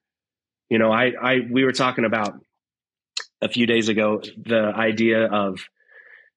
You 0.68 0.78
know, 0.78 0.92
I, 0.92 1.12
I, 1.20 1.36
we 1.50 1.64
were 1.64 1.72
talking 1.72 2.04
about 2.04 2.38
a 3.40 3.48
few 3.48 3.66
days 3.66 3.88
ago 3.88 4.20
the 4.36 4.72
idea 4.74 5.26
of, 5.26 5.60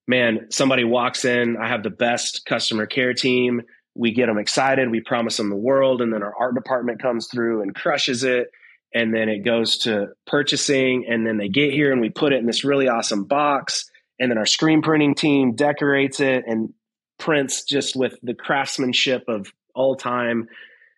man, 0.08 0.48
somebody 0.52 0.84
walks 0.84 1.26
in, 1.26 1.58
I 1.58 1.68
have 1.68 1.84
the 1.84 1.90
best 1.90 2.46
customer 2.46 2.86
care 2.86 3.14
team. 3.14 3.64
We 3.96 4.12
get 4.12 4.28
them 4.28 4.38
excited. 4.38 4.92
We 4.92 5.02
promise 5.02 5.38
them 5.38 5.50
the 5.50 5.56
world. 5.56 6.02
And 6.02 6.14
then 6.14 6.24
our 6.24 6.34
art 6.40 6.56
department 6.56 7.02
comes 7.02 7.28
through 7.28 7.64
and 7.64 7.76
crushes 7.76 8.24
it. 8.24 8.50
And 8.94 9.14
then 9.14 9.30
it 9.30 9.40
goes 9.44 9.80
to 9.80 10.10
purchasing. 10.26 11.06
And 11.10 11.26
then 11.26 11.38
they 11.38 11.50
get 11.50 11.74
here 11.74 11.92
and 11.92 12.00
we 12.00 12.10
put 12.10 12.34
it 12.34 12.40
in 12.40 12.46
this 12.46 12.64
really 12.64 12.88
awesome 12.88 13.26
box 13.26 13.89
and 14.20 14.30
then 14.30 14.38
our 14.38 14.46
screen 14.46 14.82
printing 14.82 15.16
team 15.16 15.56
decorates 15.56 16.20
it 16.20 16.44
and 16.48 16.74
prints 17.18 17.64
just 17.64 17.96
with 17.96 18.18
the 18.24 18.34
craftsmanship 18.34 19.26
of 19.28 19.52
all 19.76 19.96
time. 19.96 20.48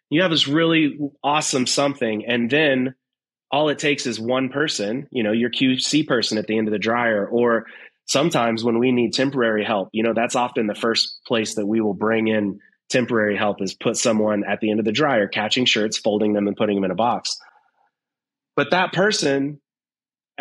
You 0.10 0.22
have 0.22 0.32
this 0.32 0.48
really 0.48 0.98
awesome 1.24 1.68
something. 1.68 2.26
And 2.26 2.50
then 2.50 2.96
all 3.52 3.70
it 3.70 3.80
takes 3.80 4.06
is 4.06 4.20
one 4.20 4.50
person 4.50 5.08
you 5.12 5.24
know 5.24 5.34
your 5.34 5.50
qc 5.50 6.08
person 6.08 6.38
at 6.38 6.48
the 6.48 6.58
end 6.58 6.68
of 6.68 6.72
the 6.72 6.80
dryer. 6.80 7.28
Or 7.28 7.66
sometimes 8.06 8.64
when 8.64 8.80
we 8.80 8.92
need 8.92 9.14
temporary 9.14 9.64
help 9.64 9.90
you 9.92 10.04
know 10.04 10.14
that's 10.14 10.36
often 10.36 10.68
the 10.68 10.76
first 10.76 11.20
place 11.28 11.56
that 11.56 11.66
we 11.66 11.82
will 11.82 11.94
bring 11.94 12.28
in 12.28 12.60
temporary 12.90 13.38
help 13.38 13.62
is 13.62 13.74
put 13.74 13.98
someone 13.98 14.44
at 14.44 14.60
the 14.60 14.70
end 14.70 14.80
of 14.80 14.86
the 14.86 14.92
dryer 14.92 15.28
catching 15.28 15.66
shirts, 15.66 15.98
folding 15.98 16.34
them, 16.34 16.48
and 16.48 16.58
putting 16.58 16.76
them 16.76 16.84
in 16.84 16.92
a 16.92 16.96
box. 16.96 17.38
But 18.56 18.72
that 18.72 18.92
person 18.92 19.62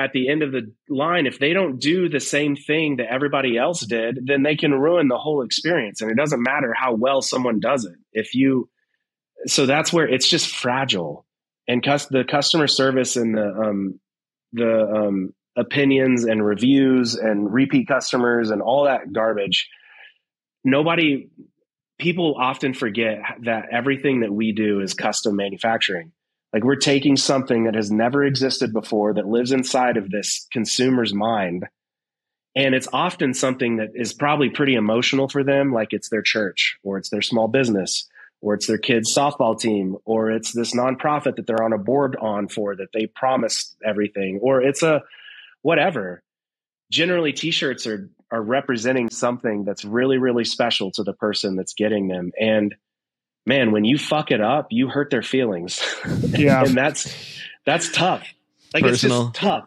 at 0.00 0.12
the 0.12 0.28
end 0.28 0.42
of 0.42 0.52
the 0.52 0.72
line, 0.88 1.26
if 1.26 1.38
they 1.38 1.52
don't 1.52 1.78
do 1.78 2.08
the 2.08 2.20
same 2.20 2.56
thing 2.56 2.96
that 2.96 3.12
everybody 3.12 3.56
else 3.56 3.80
did, 3.80 4.18
then 4.24 4.42
they 4.42 4.56
can 4.56 4.72
ruin 4.72 5.08
the 5.08 5.18
whole 5.18 5.42
experience. 5.42 6.00
And 6.00 6.10
it 6.10 6.16
doesn't 6.16 6.42
matter 6.42 6.74
how 6.74 6.94
well 6.94 7.22
someone 7.22 7.60
does 7.60 7.84
it. 7.84 7.96
If 8.12 8.34
you, 8.34 8.68
so 9.46 9.66
that's 9.66 9.92
where 9.92 10.08
it's 10.08 10.28
just 10.28 10.54
fragile. 10.54 11.26
And 11.68 11.82
cus- 11.82 12.06
the 12.06 12.24
customer 12.24 12.66
service 12.66 13.16
and 13.16 13.36
the, 13.36 13.46
um, 13.46 14.00
the, 14.52 14.82
um, 14.82 15.34
opinions 15.56 16.24
and 16.24 16.44
reviews 16.44 17.16
and 17.16 17.52
repeat 17.52 17.88
customers 17.88 18.50
and 18.50 18.62
all 18.62 18.84
that 18.84 19.12
garbage 19.12 19.68
nobody 20.64 21.28
people 21.98 22.36
often 22.38 22.74
forget 22.74 23.18
that 23.44 23.66
everything 23.70 24.20
that 24.20 24.32
we 24.32 24.52
do 24.52 24.80
is 24.80 24.94
custom 24.94 25.36
manufacturing. 25.36 26.12
Like 26.52 26.64
we're 26.64 26.76
taking 26.76 27.16
something 27.16 27.64
that 27.64 27.74
has 27.74 27.90
never 27.90 28.24
existed 28.24 28.72
before 28.72 29.14
that 29.14 29.26
lives 29.26 29.52
inside 29.52 29.96
of 29.96 30.10
this 30.10 30.46
consumer's 30.52 31.14
mind. 31.14 31.66
And 32.56 32.74
it's 32.74 32.88
often 32.92 33.34
something 33.34 33.76
that 33.76 33.90
is 33.94 34.12
probably 34.12 34.50
pretty 34.50 34.74
emotional 34.74 35.28
for 35.28 35.44
them, 35.44 35.72
like 35.72 35.92
it's 35.92 36.08
their 36.08 36.22
church 36.22 36.78
or 36.82 36.98
it's 36.98 37.10
their 37.10 37.22
small 37.22 37.46
business 37.46 38.08
or 38.40 38.54
it's 38.54 38.66
their 38.66 38.78
kids' 38.78 39.14
softball 39.16 39.58
team 39.58 39.96
or 40.04 40.32
it's 40.32 40.52
this 40.52 40.74
nonprofit 40.74 41.36
that 41.36 41.46
they're 41.46 41.62
on 41.62 41.72
a 41.72 41.78
board 41.78 42.16
on 42.20 42.48
for 42.48 42.74
that 42.74 42.88
they 42.92 43.06
promised 43.06 43.76
everything 43.84 44.40
or 44.42 44.60
it's 44.60 44.82
a 44.82 45.02
whatever. 45.62 46.22
Generally, 46.90 47.34
t 47.34 47.52
shirts 47.52 47.86
are 47.86 48.10
are 48.32 48.42
representing 48.42 49.10
something 49.10 49.64
that's 49.64 49.84
really 49.84 50.18
really 50.18 50.44
special 50.44 50.90
to 50.92 51.04
the 51.04 51.12
person 51.12 51.54
that's 51.54 51.74
getting 51.74 52.08
them 52.08 52.32
and 52.40 52.74
man 53.46 53.72
when 53.72 53.84
you 53.84 53.98
fuck 53.98 54.30
it 54.30 54.40
up 54.40 54.68
you 54.70 54.88
hurt 54.88 55.10
their 55.10 55.22
feelings. 55.22 55.80
Yeah. 56.30 56.62
And 56.64 56.74
that's 56.74 57.14
that's 57.66 57.90
tough. 57.92 58.26
Like 58.72 58.82
Personal. 58.82 59.28
it's 59.28 59.38
just 59.38 59.46
tough. 59.46 59.64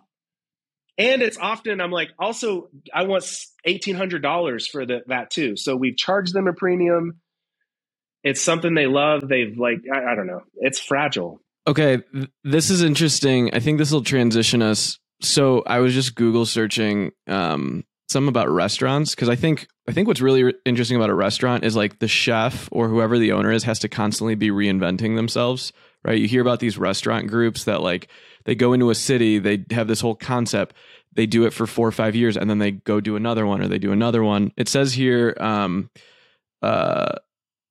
And 0.97 1.21
it's 1.21 1.37
often 1.37 1.81
i'm 1.81 1.91
like 1.91 2.09
also 2.19 2.69
i 2.93 3.03
want 3.03 3.23
$1800 3.67 4.69
for 4.69 4.85
the, 4.85 5.01
that 5.07 5.29
too. 5.31 5.55
So 5.55 5.75
we've 5.75 5.97
charged 5.97 6.33
them 6.33 6.47
a 6.47 6.53
premium. 6.53 7.19
It's 8.23 8.41
something 8.41 8.73
they 8.73 8.87
love. 8.87 9.27
They've 9.27 9.57
like 9.57 9.79
I, 9.93 10.11
I 10.11 10.15
don't 10.15 10.27
know. 10.27 10.41
It's 10.55 10.79
fragile. 10.79 11.39
Okay 11.67 11.99
this 12.43 12.69
is 12.69 12.81
interesting. 12.81 13.53
I 13.53 13.59
think 13.59 13.77
this 13.77 13.91
will 13.91 14.03
transition 14.03 14.61
us. 14.61 14.99
So 15.21 15.63
i 15.65 15.79
was 15.79 15.93
just 15.93 16.15
google 16.15 16.45
searching 16.45 17.11
um, 17.27 17.85
some 18.13 18.29
about 18.29 18.49
restaurants 18.49 19.13
because 19.13 19.27
I 19.27 19.35
think 19.35 19.67
I 19.87 19.91
think 19.91 20.07
what's 20.07 20.21
really 20.21 20.53
interesting 20.65 20.95
about 20.95 21.09
a 21.09 21.15
restaurant 21.15 21.65
is 21.65 21.75
like 21.75 21.99
the 21.99 22.07
chef 22.07 22.69
or 22.71 22.87
whoever 22.87 23.17
the 23.17 23.33
owner 23.33 23.51
is 23.51 23.63
has 23.65 23.79
to 23.79 23.89
constantly 23.89 24.35
be 24.35 24.49
reinventing 24.49 25.17
themselves, 25.17 25.73
right? 26.05 26.17
You 26.17 26.27
hear 26.29 26.41
about 26.41 26.61
these 26.61 26.77
restaurant 26.77 27.27
groups 27.27 27.65
that 27.65 27.81
like 27.81 28.07
they 28.45 28.55
go 28.55 28.71
into 28.71 28.89
a 28.89 28.95
city, 28.95 29.39
they 29.39 29.65
have 29.71 29.87
this 29.87 29.99
whole 29.99 30.15
concept, 30.15 30.73
they 31.11 31.25
do 31.25 31.45
it 31.45 31.51
for 31.51 31.67
four 31.67 31.87
or 31.87 31.91
five 31.91 32.15
years, 32.15 32.37
and 32.37 32.49
then 32.49 32.59
they 32.59 32.71
go 32.71 33.01
do 33.01 33.17
another 33.17 33.45
one 33.45 33.61
or 33.61 33.67
they 33.67 33.79
do 33.79 33.91
another 33.91 34.23
one. 34.23 34.53
It 34.55 34.69
says 34.69 34.93
here, 34.93 35.35
um, 35.39 35.89
uh, 36.61 37.15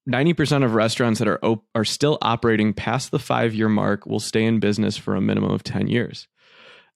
90% 0.08 0.64
of 0.64 0.74
restaurants 0.74 1.20
that 1.20 1.28
are 1.28 1.42
op- 1.44 1.64
are 1.74 1.84
still 1.84 2.18
operating 2.20 2.74
past 2.74 3.10
the 3.10 3.18
five 3.18 3.54
year 3.54 3.68
mark 3.68 4.04
will 4.04 4.20
stay 4.20 4.44
in 4.44 4.60
business 4.60 4.96
for 4.96 5.14
a 5.14 5.20
minimum 5.20 5.52
of 5.52 5.62
10 5.62 5.86
years, 5.86 6.26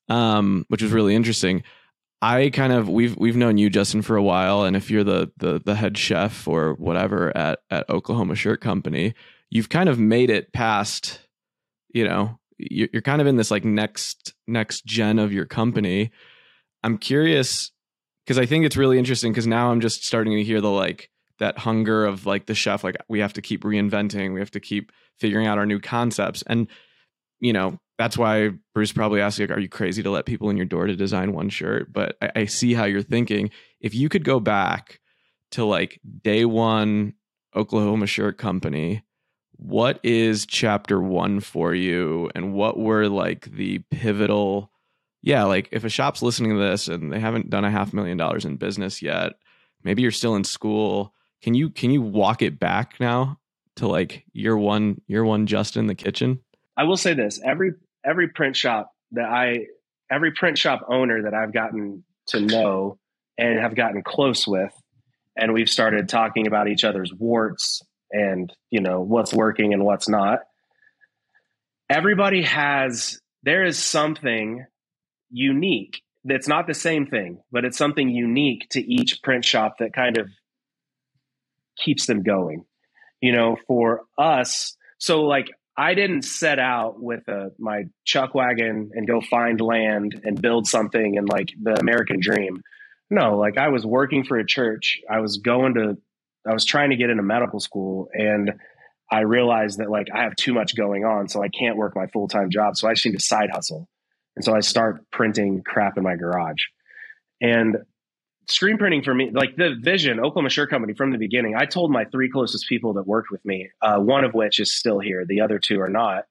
um, 0.09 0.67
which 0.69 0.83
is 0.83 0.93
really 0.93 1.15
interesting. 1.15 1.63
I 2.27 2.51
kind 2.51 2.73
of 2.73 2.89
we've 2.89 3.17
we've 3.17 3.37
known 3.37 3.57
you 3.57 3.71
Justin 3.71 4.03
for 4.03 4.17
a 4.17 4.23
while, 4.23 4.65
and 4.65 4.75
if 4.75 4.91
you're 4.91 5.05
the 5.05 5.31
the 5.37 5.63
the 5.65 5.77
head 5.77 5.97
chef 5.97 6.49
or 6.49 6.75
whatever 6.75 7.35
at 7.37 7.61
at 7.71 7.89
Oklahoma 7.89 8.35
Shirt 8.35 8.61
Company, 8.61 9.15
you've 9.49 9.69
kind 9.69 9.89
of 9.89 10.01
made 10.01 10.29
it 10.29 10.53
past. 10.53 11.21
You 11.95 12.05
know, 12.09 12.41
you're, 12.59 12.89
you're 12.93 13.03
kind 13.03 13.21
of 13.21 13.29
in 13.29 13.37
this 13.37 13.53
like 13.53 13.65
next 13.65 14.35
next 14.49 14.85
gen 14.85 15.21
of 15.21 15.33
your 15.33 15.45
company. 15.45 16.11
I'm 16.83 16.99
curious 16.99 17.71
because 18.25 18.39
I 18.39 18.47
think 18.47 18.65
it's 18.65 18.77
really 18.77 18.99
interesting 18.99 19.31
because 19.31 19.47
now 19.47 19.71
I'm 19.71 19.81
just 19.81 20.05
starting 20.05 20.35
to 20.35 20.43
hear 20.43 20.61
the 20.61 20.71
like 20.71 21.11
that 21.39 21.59
hunger 21.59 22.05
of 22.05 22.27
like 22.27 22.47
the 22.47 22.57
chef 22.57 22.83
like 22.83 22.97
we 23.09 23.21
have 23.21 23.35
to 23.35 23.43
keep 23.43 23.63
reinventing, 23.63 24.35
we 24.35 24.41
have 24.41 24.51
to 24.51 24.61
keep 24.61 24.91
figuring 25.17 25.47
out 25.47 25.59
our 25.59 25.67
new 25.67 25.79
concepts, 25.79 26.43
and 26.49 26.67
you 27.39 27.53
know 27.53 27.79
that's 27.99 28.19
why 28.19 28.51
Bruce 28.75 28.93
probably 28.93 29.21
asked 29.21 29.39
like, 29.39 29.51
are 29.51 29.59
you 29.59 29.69
crazy 29.69 30.03
to 30.03 30.11
let 30.11 30.27
people 30.27 30.51
in 30.51 30.57
your 30.57 30.67
door 30.67 30.87
to 30.87 30.97
design 30.97 31.33
one 31.33 31.49
shirt? 31.49 31.93
But 31.93 32.17
I, 32.21 32.31
I, 32.37 32.45
see 32.45 32.75
how 32.75 32.85
you're 32.85 33.03
thinking. 33.03 33.51
If 33.81 33.95
you 33.95 34.09
could 34.09 34.25
go 34.25 34.39
back 34.39 35.01
to 35.53 35.65
like 35.65 35.99
day 36.23 36.45
one 36.45 37.15
Oklahoma 37.55 38.07
Shirt 38.07 38.37
Company, 38.37 39.03
what 39.53 39.99
is 40.03 40.45
chapter 40.45 41.01
one 41.01 41.41
for 41.41 41.75
you? 41.75 42.31
And 42.35 42.53
what 42.53 42.79
were 42.79 43.09
like 43.09 43.47
the 43.47 43.79
pivotal, 43.91 44.71
yeah, 45.23 45.45
like 45.45 45.69
if 45.73 45.85
a 45.85 45.89
shop's 45.89 46.23
listening 46.23 46.53
to 46.53 46.59
this 46.59 46.89
and 46.89 47.11
they 47.11 47.21
haven't 47.21 47.49
done 47.49 47.65
a 47.65 47.71
half 47.71 47.95
million 47.95 48.19
dollars 48.19 48.45
in 48.45 48.57
business 48.57 49.01
yet, 49.01 49.33
maybe 49.83 50.03
you're 50.03 50.11
still 50.11 50.37
in 50.37 50.45
school. 50.45 51.15
Can 51.43 51.55
you 51.55 51.71
can 51.71 51.91
you 51.91 52.03
walk 52.03 52.43
it 52.43 52.59
back 52.59 53.01
now 53.01 53.39
to 53.77 53.89
like 53.89 54.25
year 54.33 54.57
one, 54.57 55.01
year 55.07 55.25
one 55.25 55.47
just 55.47 55.79
in 55.79 55.87
the 55.87 55.95
kitchen? 55.95 56.41
I 56.77 56.85
will 56.85 56.97
say 56.99 57.15
this: 57.15 57.41
every 57.43 57.73
every 58.07 58.29
print 58.29 58.57
shop 58.57 58.93
that 59.13 59.25
I, 59.25 59.67
every 60.11 60.33
print 60.33 60.59
shop 60.59 60.87
owner 60.89 61.23
that 61.23 61.35
I've 61.35 61.53
gotten 61.53 62.05
to 62.29 62.41
know 62.41 62.99
and 63.39 63.59
have 63.59 63.75
gotten 63.75 64.03
close 64.03 64.47
with, 64.47 64.73
and 65.37 65.53
we've 65.53 65.69
started 65.69 66.09
talking 66.09 66.47
about 66.47 66.69
each 66.69 66.85
other's 66.85 67.13
warts 67.13 67.83
and 68.11 68.53
you 68.71 68.81
know 68.81 69.01
what's 69.01 69.33
working 69.35 69.75
and 69.75 69.85
what's 69.85 70.09
not. 70.09 70.41
Everybody 71.91 72.43
has 72.43 73.21
there 73.43 73.65
is 73.65 73.79
something 73.79 74.65
unique 75.31 76.03
that's 76.25 76.49
not 76.49 76.67
the 76.67 76.75
same 76.75 77.07
thing, 77.07 77.39
but 77.53 77.65
it's 77.65 77.79
something 77.79 78.09
unique 78.09 78.69
to 78.71 78.81
each 78.81 79.23
print 79.23 79.45
shop 79.45 79.77
that 79.79 79.93
kind 79.93 80.19
of 80.19 80.29
keeps 81.77 82.07
them 82.07 82.23
going. 82.23 82.65
You 83.21 83.33
know, 83.33 83.57
for 83.67 84.03
us, 84.19 84.77
so 84.99 85.23
like 85.23 85.49
I 85.77 85.95
didn't 85.95 86.23
set 86.23 86.59
out 86.59 87.01
with 87.01 87.29
a, 87.29 87.53
my 87.59 87.85
chuck 88.05 88.35
wagon 88.35 88.91
and 88.95 89.07
go 89.07 89.21
find 89.21 89.61
land 89.61 90.21
and 90.25 90.41
build 90.41 90.67
something 90.67 91.19
and 91.19 91.29
like 91.29 91.51
the 91.61 91.79
American 91.79 92.19
dream. 92.21 92.63
No, 93.11 93.37
like 93.37 93.59
I 93.59 93.69
was 93.69 93.85
working 93.85 94.25
for 94.25 94.39
a 94.39 94.47
church. 94.47 95.01
I 95.11 95.21
was 95.21 95.37
going 95.39 95.75
to, 95.75 95.99
I 96.49 96.55
was 96.55 96.65
trying 96.65 96.91
to 96.91 96.97
get 96.97 97.11
into 97.11 97.23
medical 97.23 97.61
school 97.61 98.09
and 98.13 98.53
I 99.11 99.21
realized 99.21 99.79
that 99.79 99.91
like 99.91 100.09
I 100.13 100.23
have 100.23 100.35
too 100.35 100.53
much 100.55 100.75
going 100.75 101.05
on, 101.05 101.29
so 101.29 101.43
I 101.43 101.49
can't 101.49 101.77
work 101.77 101.95
my 101.95 102.07
full 102.09 102.29
time 102.29 102.51
job. 102.51 102.77
So 102.77 102.89
I 102.89 102.95
just 102.95 103.07
need 103.07 103.13
to 103.13 103.21
side 103.21 103.51
hustle. 103.53 103.89
And 104.35 104.45
so 104.45 104.55
I 104.55 104.61
start 104.61 105.05
printing 105.13 105.63
crap 105.63 105.97
in 105.97 106.03
my 106.03 106.17
garage. 106.17 106.63
And 107.41 107.77
screen 108.47 108.79
printing 108.79 109.03
for 109.03 109.15
me, 109.15 109.31
like 109.33 109.57
the 109.57 109.75
vision, 109.81 110.19
Oklahoma 110.21 110.51
Shirt 110.51 110.71
Company 110.71 110.95
from 110.95 111.11
the 111.11 111.19
beginning, 111.19 111.55
I 111.57 111.67
told 111.67 111.91
my 111.91 112.05
three 112.05 112.31
closest 112.31 112.69
people 112.69 112.95
that 112.95 113.07
worked 113.07 113.31
with 113.31 113.45
me, 113.45 113.71
uh, 113.83 113.99
one 113.99 114.25
of 114.25 114.35
which 114.35 114.61
is 114.61 114.75
still 114.75 114.99
here, 114.99 115.25
the 115.27 115.41
other 115.41 115.59
two 115.59 115.81
are 115.81 115.89
not. 115.89 116.25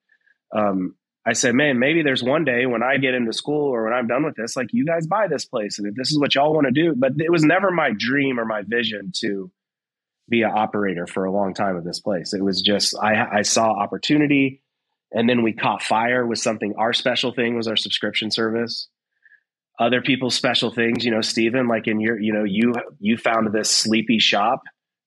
Um, 0.55 0.95
I 1.27 1.33
said, 1.33 1.55
man, 1.55 1.79
maybe 1.79 2.03
there's 2.03 2.21
one 2.21 2.45
day 2.45 2.67
when 2.67 2.83
I 2.83 2.97
get 2.97 3.15
into 3.15 3.33
school 3.33 3.73
or 3.73 3.83
when 3.83 3.93
I'm 3.93 4.07
done 4.07 4.23
with 4.23 4.35
this, 4.35 4.55
like 4.55 4.67
you 4.71 4.85
guys 4.85 5.07
buy 5.07 5.27
this 5.27 5.43
place 5.43 5.79
and 5.79 5.87
if 5.87 5.95
this 5.95 6.11
is 6.11 6.19
what 6.19 6.35
y'all 6.35 6.53
want 6.53 6.67
to 6.67 6.71
do. 6.71 6.93
But 6.95 7.13
it 7.17 7.31
was 7.31 7.43
never 7.43 7.71
my 7.71 7.91
dream 7.97 8.39
or 8.39 8.45
my 8.45 8.61
vision 8.61 9.11
to 9.21 9.51
be 10.29 10.43
an 10.43 10.51
operator 10.53 11.07
for 11.07 11.25
a 11.25 11.31
long 11.31 11.55
time 11.55 11.77
of 11.77 11.83
this 11.83 11.99
place. 11.99 12.33
It 12.33 12.43
was 12.43 12.61
just, 12.61 12.95
I, 12.95 13.39
I 13.39 13.41
saw 13.41 13.71
opportunity 13.71 14.61
and 15.11 15.27
then 15.27 15.41
we 15.41 15.53
caught 15.53 15.81
fire 15.81 16.25
with 16.25 16.39
something. 16.39 16.75
Our 16.77 16.93
special 16.93 17.33
thing 17.33 17.55
was 17.55 17.67
our 17.67 17.75
subscription 17.75 18.29
service. 18.29 18.87
Other 19.77 20.01
people's 20.01 20.35
special 20.35 20.71
things, 20.71 21.03
you 21.03 21.11
know, 21.11 21.21
Stephen, 21.21 21.67
like 21.67 21.87
in 21.87 21.99
your, 21.99 22.19
you 22.19 22.33
know, 22.33 22.43
you, 22.43 22.73
you 22.99 23.17
found 23.17 23.51
this 23.51 23.69
sleepy 23.69 24.19
shop 24.19 24.61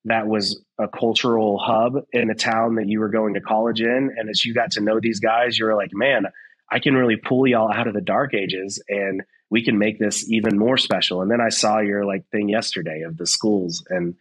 that 0.05 0.27
was 0.27 0.63
a 0.79 0.89
cultural 0.89 1.59
hub 1.59 1.95
in 2.13 2.31
a 2.31 2.35
town 2.35 2.77
that 2.77 2.89
you 2.89 3.01
were 3.01 3.09
going 3.09 3.35
to 3.35 3.41
college 3.41 3.81
in. 3.81 4.11
And 4.17 4.29
as 4.29 4.45
you 4.45 4.55
got 4.55 4.73
to 4.73 4.81
know 4.81 5.01
these 5.01 5.21
guys, 5.21 5.59
you 5.59 5.67
were 5.67 5.75
like, 5.75 5.91
man, 5.93 6.27
I 6.71 6.81
can 6.81 6.95
really 6.95 7.17
pull 7.17 7.47
y'all 7.47 7.73
out 7.73 7.89
of 7.89 7.95
the 7.95 8.01
dark 8.01 8.35
ages 8.35 8.83
and 8.89 9.23
we 9.51 9.65
can 9.65 9.79
make 9.79 9.99
this 9.99 10.31
even 10.31 10.59
more 10.59 10.77
special. 10.77 11.23
And 11.23 11.31
then 11.31 11.41
I 11.41 11.49
saw 11.49 11.81
your 11.81 12.05
like 12.05 12.29
thing 12.31 12.49
yesterday 12.49 13.03
of 13.03 13.17
the 13.17 13.27
schools. 13.27 13.85
And 13.89 14.15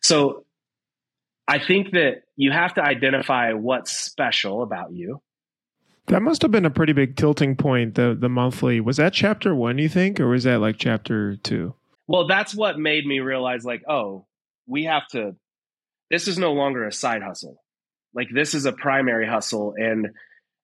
so 0.00 0.44
I 1.46 1.58
think 1.58 1.92
that 1.92 2.22
you 2.36 2.52
have 2.52 2.74
to 2.74 2.82
identify 2.82 3.52
what's 3.52 3.92
special 3.96 4.62
about 4.62 4.92
you. 4.92 5.20
That 6.06 6.22
must 6.22 6.42
have 6.42 6.50
been 6.50 6.66
a 6.66 6.70
pretty 6.70 6.92
big 6.92 7.16
tilting 7.16 7.56
point. 7.56 7.94
The 7.94 8.16
the 8.18 8.28
monthly. 8.28 8.80
Was 8.80 8.98
that 8.98 9.12
chapter 9.12 9.54
one, 9.54 9.78
you 9.78 9.88
think, 9.88 10.20
or 10.20 10.28
was 10.28 10.44
that 10.44 10.60
like 10.60 10.76
chapter 10.78 11.36
two? 11.36 11.74
Well, 12.06 12.26
that's 12.26 12.54
what 12.54 12.78
made 12.78 13.06
me 13.06 13.20
realize, 13.20 13.64
like, 13.64 13.82
oh, 13.88 14.26
we 14.66 14.84
have 14.84 15.06
to 15.08 15.36
this 16.10 16.28
is 16.28 16.38
no 16.38 16.52
longer 16.52 16.86
a 16.86 16.92
side 16.92 17.22
hustle. 17.22 17.62
Like 18.14 18.28
this 18.32 18.54
is 18.54 18.66
a 18.66 18.72
primary 18.72 19.26
hustle 19.26 19.74
and 19.76 20.10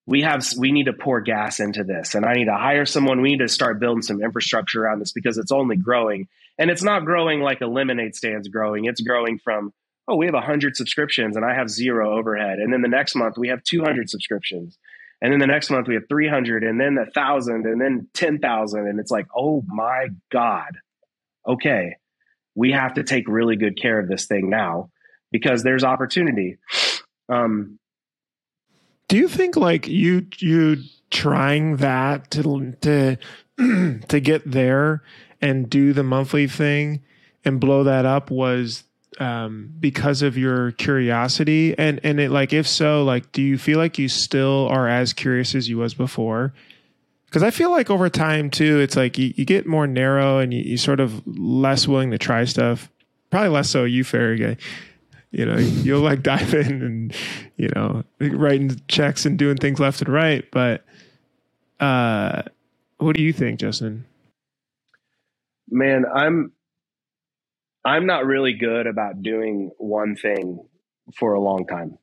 we 0.06 0.22
have 0.22 0.46
we 0.58 0.72
need 0.72 0.84
to 0.84 0.92
pour 0.92 1.20
gas 1.20 1.60
into 1.60 1.84
this 1.84 2.14
and 2.14 2.24
i 2.24 2.32
need 2.34 2.46
to 2.46 2.54
hire 2.54 2.86
someone. 2.86 3.20
We 3.20 3.30
need 3.30 3.38
to 3.38 3.48
start 3.48 3.80
building 3.80 4.02
some 4.02 4.22
infrastructure 4.22 4.84
around 4.84 5.00
this 5.00 5.12
because 5.12 5.38
it's 5.38 5.52
only 5.52 5.76
growing. 5.76 6.28
And 6.58 6.70
it's 6.70 6.82
not 6.82 7.04
growing 7.04 7.40
like 7.40 7.60
a 7.60 7.66
lemonade 7.66 8.14
stand's 8.14 8.48
growing. 8.48 8.84
It's 8.84 9.00
growing 9.00 9.38
from 9.42 9.72
oh 10.06 10.16
we 10.16 10.26
have 10.26 10.34
100 10.34 10.76
subscriptions 10.76 11.36
and 11.36 11.44
i 11.44 11.54
have 11.54 11.68
zero 11.68 12.16
overhead. 12.18 12.58
And 12.58 12.72
then 12.72 12.82
the 12.82 12.88
next 12.88 13.14
month 13.14 13.36
we 13.36 13.48
have 13.48 13.62
200 13.64 14.08
subscriptions 14.08 14.78
and 15.22 15.32
then 15.32 15.40
the 15.40 15.46
next 15.46 15.70
month 15.70 15.86
we 15.88 15.94
have 15.94 16.08
300 16.08 16.64
and 16.64 16.80
then 16.80 16.96
a 16.96 17.02
1000 17.02 17.66
and 17.66 17.80
then 17.80 18.08
10000 18.14 18.86
and 18.86 19.00
it's 19.00 19.10
like 19.10 19.26
oh 19.36 19.62
my 19.66 20.08
god 20.30 20.78
okay 21.46 21.96
we 22.54 22.72
have 22.72 22.94
to 22.94 23.04
take 23.04 23.28
really 23.28 23.56
good 23.56 23.80
care 23.80 23.98
of 23.98 24.08
this 24.08 24.26
thing 24.26 24.50
now 24.50 24.90
because 25.30 25.62
there's 25.62 25.84
opportunity. 25.84 26.58
Um, 27.28 27.78
Do 29.08 29.16
you 29.16 29.28
think 29.28 29.56
like 29.56 29.86
you 29.86 30.26
you 30.38 30.78
trying 31.10 31.76
that 31.76 32.30
to 32.32 32.76
to 32.82 33.16
to 34.08 34.20
get 34.20 34.50
there 34.50 35.02
and 35.40 35.70
do 35.70 35.92
the 35.92 36.02
monthly 36.02 36.46
thing 36.46 37.02
and 37.44 37.60
blow 37.60 37.84
that 37.84 38.04
up 38.04 38.30
was 38.30 38.84
um, 39.18 39.72
because 39.80 40.22
of 40.22 40.38
your 40.38 40.72
curiosity 40.72 41.76
and 41.76 42.00
and 42.04 42.20
it 42.20 42.30
like 42.30 42.52
if 42.52 42.66
so 42.66 43.02
like 43.02 43.32
do 43.32 43.42
you 43.42 43.58
feel 43.58 43.78
like 43.78 43.98
you 43.98 44.08
still 44.08 44.68
are 44.68 44.88
as 44.88 45.12
curious 45.12 45.54
as 45.54 45.68
you 45.68 45.78
was 45.78 45.94
before 45.94 46.54
because 47.30 47.44
I 47.44 47.50
feel 47.50 47.70
like 47.70 47.90
over 47.90 48.08
time 48.08 48.50
too, 48.50 48.80
it's 48.80 48.96
like 48.96 49.16
you, 49.16 49.32
you 49.36 49.44
get 49.44 49.64
more 49.64 49.86
narrow 49.86 50.40
and 50.40 50.52
you, 50.52 50.62
you 50.62 50.76
sort 50.76 50.98
of 50.98 51.24
less 51.26 51.86
willing 51.86 52.10
to 52.10 52.18
try 52.18 52.44
stuff. 52.44 52.90
Probably 53.30 53.50
less 53.50 53.70
so 53.70 53.84
you, 53.84 54.02
fairy 54.02 54.36
guy. 54.36 54.56
You 55.30 55.46
know, 55.46 55.56
you'll 55.56 56.00
like 56.00 56.22
dive 56.24 56.52
in 56.54 56.82
and 56.82 57.14
you 57.56 57.68
know 57.68 58.02
writing 58.18 58.80
checks 58.88 59.26
and 59.26 59.38
doing 59.38 59.56
things 59.58 59.78
left 59.78 60.00
and 60.00 60.12
right. 60.12 60.44
But 60.50 60.84
uh, 61.78 62.42
what 62.98 63.14
do 63.14 63.22
you 63.22 63.32
think, 63.32 63.60
Justin? 63.60 64.06
Man, 65.70 66.04
I'm 66.12 66.50
I'm 67.84 68.06
not 68.06 68.26
really 68.26 68.54
good 68.54 68.86
about 68.86 69.22
doing 69.22 69.70
one 69.78 70.16
thing 70.16 70.66
for 71.16 71.34
a 71.34 71.40
long 71.40 71.66
time. 71.66 71.98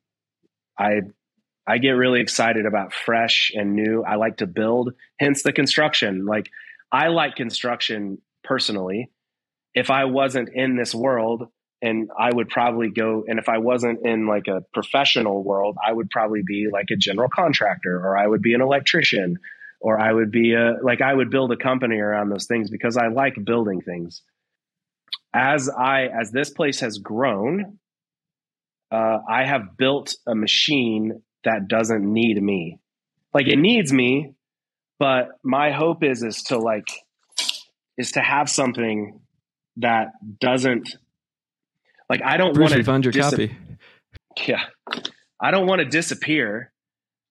I 0.78 1.02
I 1.66 1.78
get 1.78 1.90
really 1.90 2.20
excited 2.20 2.64
about 2.64 2.94
fresh 2.94 3.52
and 3.54 3.74
new. 3.74 4.02
I 4.02 4.16
like 4.16 4.38
to 4.38 4.46
build, 4.46 4.94
hence 5.18 5.42
the 5.42 5.52
construction. 5.52 6.24
Like 6.24 6.50
I 6.90 7.08
like 7.08 7.36
construction 7.36 8.18
personally. 8.42 9.10
If 9.74 9.90
I 9.90 10.06
wasn't 10.06 10.48
in 10.54 10.76
this 10.76 10.94
world, 10.94 11.48
and 11.80 12.10
I 12.18 12.32
would 12.32 12.48
probably 12.48 12.90
go, 12.90 13.24
and 13.28 13.38
if 13.38 13.48
I 13.48 13.58
wasn't 13.58 14.04
in 14.04 14.26
like 14.26 14.48
a 14.48 14.62
professional 14.72 15.44
world, 15.44 15.76
I 15.84 15.92
would 15.92 16.10
probably 16.10 16.42
be 16.44 16.68
like 16.72 16.86
a 16.90 16.96
general 16.96 17.28
contractor, 17.28 17.96
or 17.96 18.16
I 18.16 18.26
would 18.26 18.42
be 18.42 18.54
an 18.54 18.62
electrician, 18.62 19.38
or 19.80 20.00
I 20.00 20.12
would 20.12 20.30
be 20.32 20.54
a 20.54 20.76
like 20.82 21.00
I 21.00 21.14
would 21.14 21.30
build 21.30 21.52
a 21.52 21.56
company 21.56 21.98
around 21.98 22.30
those 22.30 22.46
things 22.46 22.70
because 22.70 22.96
I 22.96 23.08
like 23.08 23.36
building 23.44 23.80
things. 23.80 24.22
As 25.34 25.68
I 25.68 26.06
as 26.06 26.30
this 26.30 26.50
place 26.50 26.80
has 26.80 26.98
grown, 26.98 27.78
uh, 28.90 29.18
I 29.28 29.44
have 29.44 29.76
built 29.76 30.16
a 30.26 30.34
machine 30.34 31.22
that 31.44 31.68
doesn't 31.68 32.10
need 32.10 32.42
me. 32.42 32.80
Like 33.34 33.46
it 33.46 33.58
needs 33.58 33.92
me, 33.92 34.34
but 34.98 35.28
my 35.42 35.70
hope 35.70 36.02
is 36.02 36.22
is 36.22 36.42
to 36.44 36.58
like 36.58 36.88
is 37.96 38.12
to 38.12 38.20
have 38.20 38.48
something 38.48 39.20
that 39.76 40.12
doesn't 40.40 40.96
like 42.08 42.22
I 42.24 42.36
don't 42.36 42.58
want 42.58 42.72
to 42.72 42.82
found 42.82 43.04
your 43.04 43.12
dis- 43.12 43.30
copy. 43.30 43.56
Yeah. 44.46 44.64
I 45.40 45.50
don't 45.50 45.66
want 45.66 45.80
to 45.80 45.84
disappear. 45.84 46.72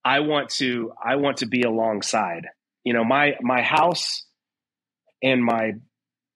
I 0.04 0.22
want 0.22 0.50
to 0.52 0.94
I 1.04 1.16
want 1.16 1.38
to 1.38 1.46
be 1.46 1.64
alongside. 1.64 2.48
You 2.84 2.94
know, 2.94 3.04
my 3.04 3.36
my 3.42 3.62
house 3.62 4.26
and 5.22 5.44
my 5.44 5.74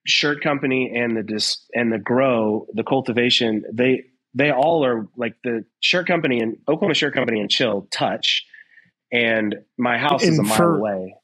shirt 0.05 0.41
company 0.41 0.93
and 0.95 1.15
the 1.15 1.23
dis 1.23 1.65
and 1.73 1.91
the 1.91 1.99
grow, 1.99 2.67
the 2.73 2.83
cultivation, 2.83 3.63
they 3.71 4.05
they 4.33 4.51
all 4.51 4.85
are 4.85 5.07
like 5.15 5.35
the 5.43 5.65
shirt 5.79 6.07
company 6.07 6.39
and 6.39 6.57
Oklahoma 6.67 6.93
Shirt 6.93 7.13
Company 7.13 7.39
and 7.39 7.49
Chill 7.49 7.87
touch, 7.91 8.45
and 9.11 9.55
my 9.77 9.97
house 9.97 10.23
and 10.23 10.33
is 10.33 10.39
a 10.39 10.43
mile 10.43 10.75
away. 10.75 11.15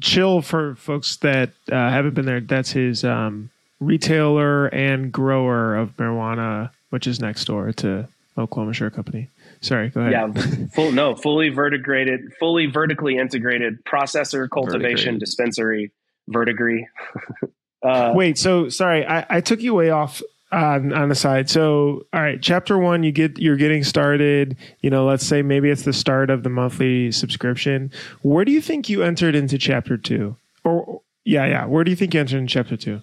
Chill 0.00 0.42
for 0.42 0.76
folks 0.76 1.16
that 1.18 1.50
uh, 1.70 1.74
haven't 1.74 2.14
been 2.14 2.26
there. 2.26 2.40
That's 2.40 2.70
his 2.70 3.04
um, 3.04 3.50
retailer 3.80 4.66
and 4.66 5.10
grower 5.10 5.74
of 5.74 5.96
marijuana, 5.96 6.70
which 6.90 7.06
is 7.06 7.18
next 7.18 7.46
door 7.46 7.72
to 7.72 8.08
Oklahoma 8.38 8.72
Shirt 8.72 8.94
Company. 8.94 9.28
Sorry, 9.60 9.88
go 9.88 10.00
ahead. 10.00 10.12
Yeah, 10.12 10.66
full 10.72 10.92
no, 10.92 11.14
fully 11.16 11.50
vertigrated, 11.50 12.34
fully 12.38 12.66
vertically 12.66 13.16
integrated 13.18 13.84
processor, 13.84 14.48
cultivation, 14.48 15.18
dispensary, 15.18 15.92
verdigris. 16.28 16.86
uh, 17.82 18.12
Wait, 18.14 18.38
so 18.38 18.68
sorry, 18.68 19.06
I, 19.06 19.26
I 19.28 19.40
took 19.40 19.60
you 19.62 19.74
way 19.74 19.90
off 19.90 20.22
on, 20.52 20.92
on 20.92 21.08
the 21.08 21.14
side. 21.14 21.48
So, 21.48 22.06
all 22.12 22.20
right, 22.20 22.40
chapter 22.42 22.76
one, 22.78 23.02
you 23.02 23.12
get 23.12 23.38
you're 23.38 23.56
getting 23.56 23.84
started. 23.84 24.56
You 24.80 24.90
know, 24.90 25.06
let's 25.06 25.26
say 25.26 25.42
maybe 25.42 25.70
it's 25.70 25.82
the 25.82 25.92
start 25.92 26.30
of 26.30 26.42
the 26.42 26.50
monthly 26.50 27.12
subscription. 27.12 27.90
Where 28.22 28.44
do 28.44 28.52
you 28.52 28.60
think 28.60 28.88
you 28.88 29.02
entered 29.02 29.34
into 29.34 29.58
chapter 29.58 29.96
two? 29.96 30.36
Or 30.64 31.00
yeah, 31.24 31.46
yeah, 31.46 31.66
where 31.66 31.84
do 31.84 31.90
you 31.90 31.96
think 31.96 32.14
you 32.14 32.20
entered 32.20 32.38
in 32.38 32.46
chapter 32.46 32.76
two? 32.76 33.00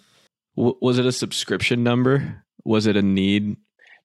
W- 0.55 0.77
was 0.81 0.99
it 0.99 1.05
a 1.05 1.11
subscription 1.11 1.83
number? 1.83 2.43
Was 2.63 2.85
it 2.85 2.97
a 2.97 3.01
need? 3.01 3.57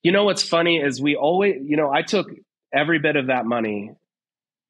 You 0.02 0.12
know 0.12 0.24
what's 0.24 0.42
funny 0.42 0.78
is 0.78 1.00
we 1.00 1.16
always, 1.16 1.56
you 1.64 1.76
know, 1.76 1.90
I 1.92 2.02
took 2.02 2.28
every 2.72 2.98
bit 2.98 3.16
of 3.16 3.26
that 3.26 3.44
money 3.44 3.92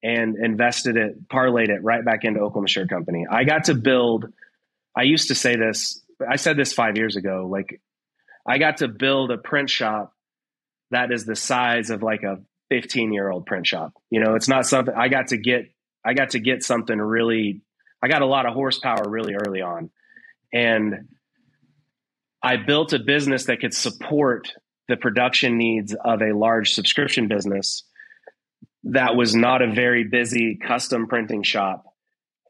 and 0.03 0.36
invested 0.36 0.96
it, 0.96 1.28
parlayed 1.28 1.68
it 1.68 1.82
right 1.82 2.05
back 2.05 2.24
into 2.24 2.40
Oklahoma 2.40 2.68
Shirt 2.68 2.88
Company. 2.88 3.26
I 3.30 3.44
got 3.44 3.64
to 3.64 3.74
build. 3.74 4.32
I 4.97 5.03
used 5.03 5.28
to 5.28 5.34
say 5.34 5.57
this. 5.57 6.01
I 6.28 6.36
said 6.36 6.57
this 6.57 6.72
five 6.72 6.97
years 6.97 7.16
ago. 7.16 7.49
Like 7.51 7.80
I 8.47 8.59
got 8.59 8.78
to 8.78 8.88
build 8.88 9.30
a 9.30 9.38
print 9.38 9.70
shop 9.70 10.12
that 10.93 11.11
is 11.11 11.24
the 11.24 11.34
size 11.34 11.90
of 11.90 12.03
like 12.03 12.22
a 12.22 12.38
15 12.70 13.12
year 13.12 13.30
old 13.30 13.47
print 13.47 13.66
shop. 13.66 13.95
You 14.11 14.20
know, 14.20 14.34
it's 14.34 14.49
not 14.49 14.66
something 14.66 14.95
I 14.95 15.09
got 15.09 15.28
to 15.28 15.36
get, 15.36 15.74
I 16.05 16.14
got 16.14 16.30
to 16.30 16.38
get 16.38 16.62
something 16.62 16.99
really, 16.99 17.62
I 18.03 18.09
got 18.09 18.22
a 18.22 18.26
lot 18.26 18.47
of 18.47 18.55
horsepower 18.55 19.09
really 19.09 19.34
early 19.34 19.62
on. 19.62 19.90
And 20.53 21.09
I 22.43 22.57
built 22.57 22.93
a 22.93 22.99
business 22.99 23.47
that 23.47 23.61
could 23.61 23.74
support 23.74 24.53
the 24.88 24.97
production 24.97 25.57
needs 25.57 25.95
of 25.95 26.20
a 26.20 26.32
large 26.32 26.72
subscription 26.72 27.26
business 27.26 27.84
that 28.84 29.16
was 29.16 29.34
not 29.34 29.62
a 29.62 29.72
very 29.72 30.05
busy 30.05 30.57
custom 30.57 31.07
printing 31.07 31.43
shop. 31.43 31.84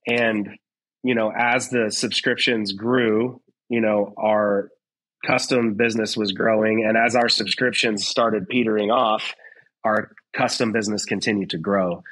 And, 0.06 0.48
you 1.02 1.14
know, 1.14 1.32
as 1.36 1.68
the 1.68 1.90
subscriptions 1.90 2.72
grew, 2.72 3.40
you 3.68 3.80
know, 3.80 4.12
our 4.16 4.70
custom 5.26 5.74
business 5.74 6.16
was 6.16 6.32
growing 6.32 6.84
and 6.86 6.96
as 6.96 7.14
our 7.14 7.28
subscriptions 7.28 8.06
started 8.06 8.48
petering 8.48 8.90
off 8.90 9.34
our 9.84 10.12
custom 10.32 10.72
business 10.72 11.04
continued 11.04 11.50
to 11.50 11.58
grow. 11.58 12.02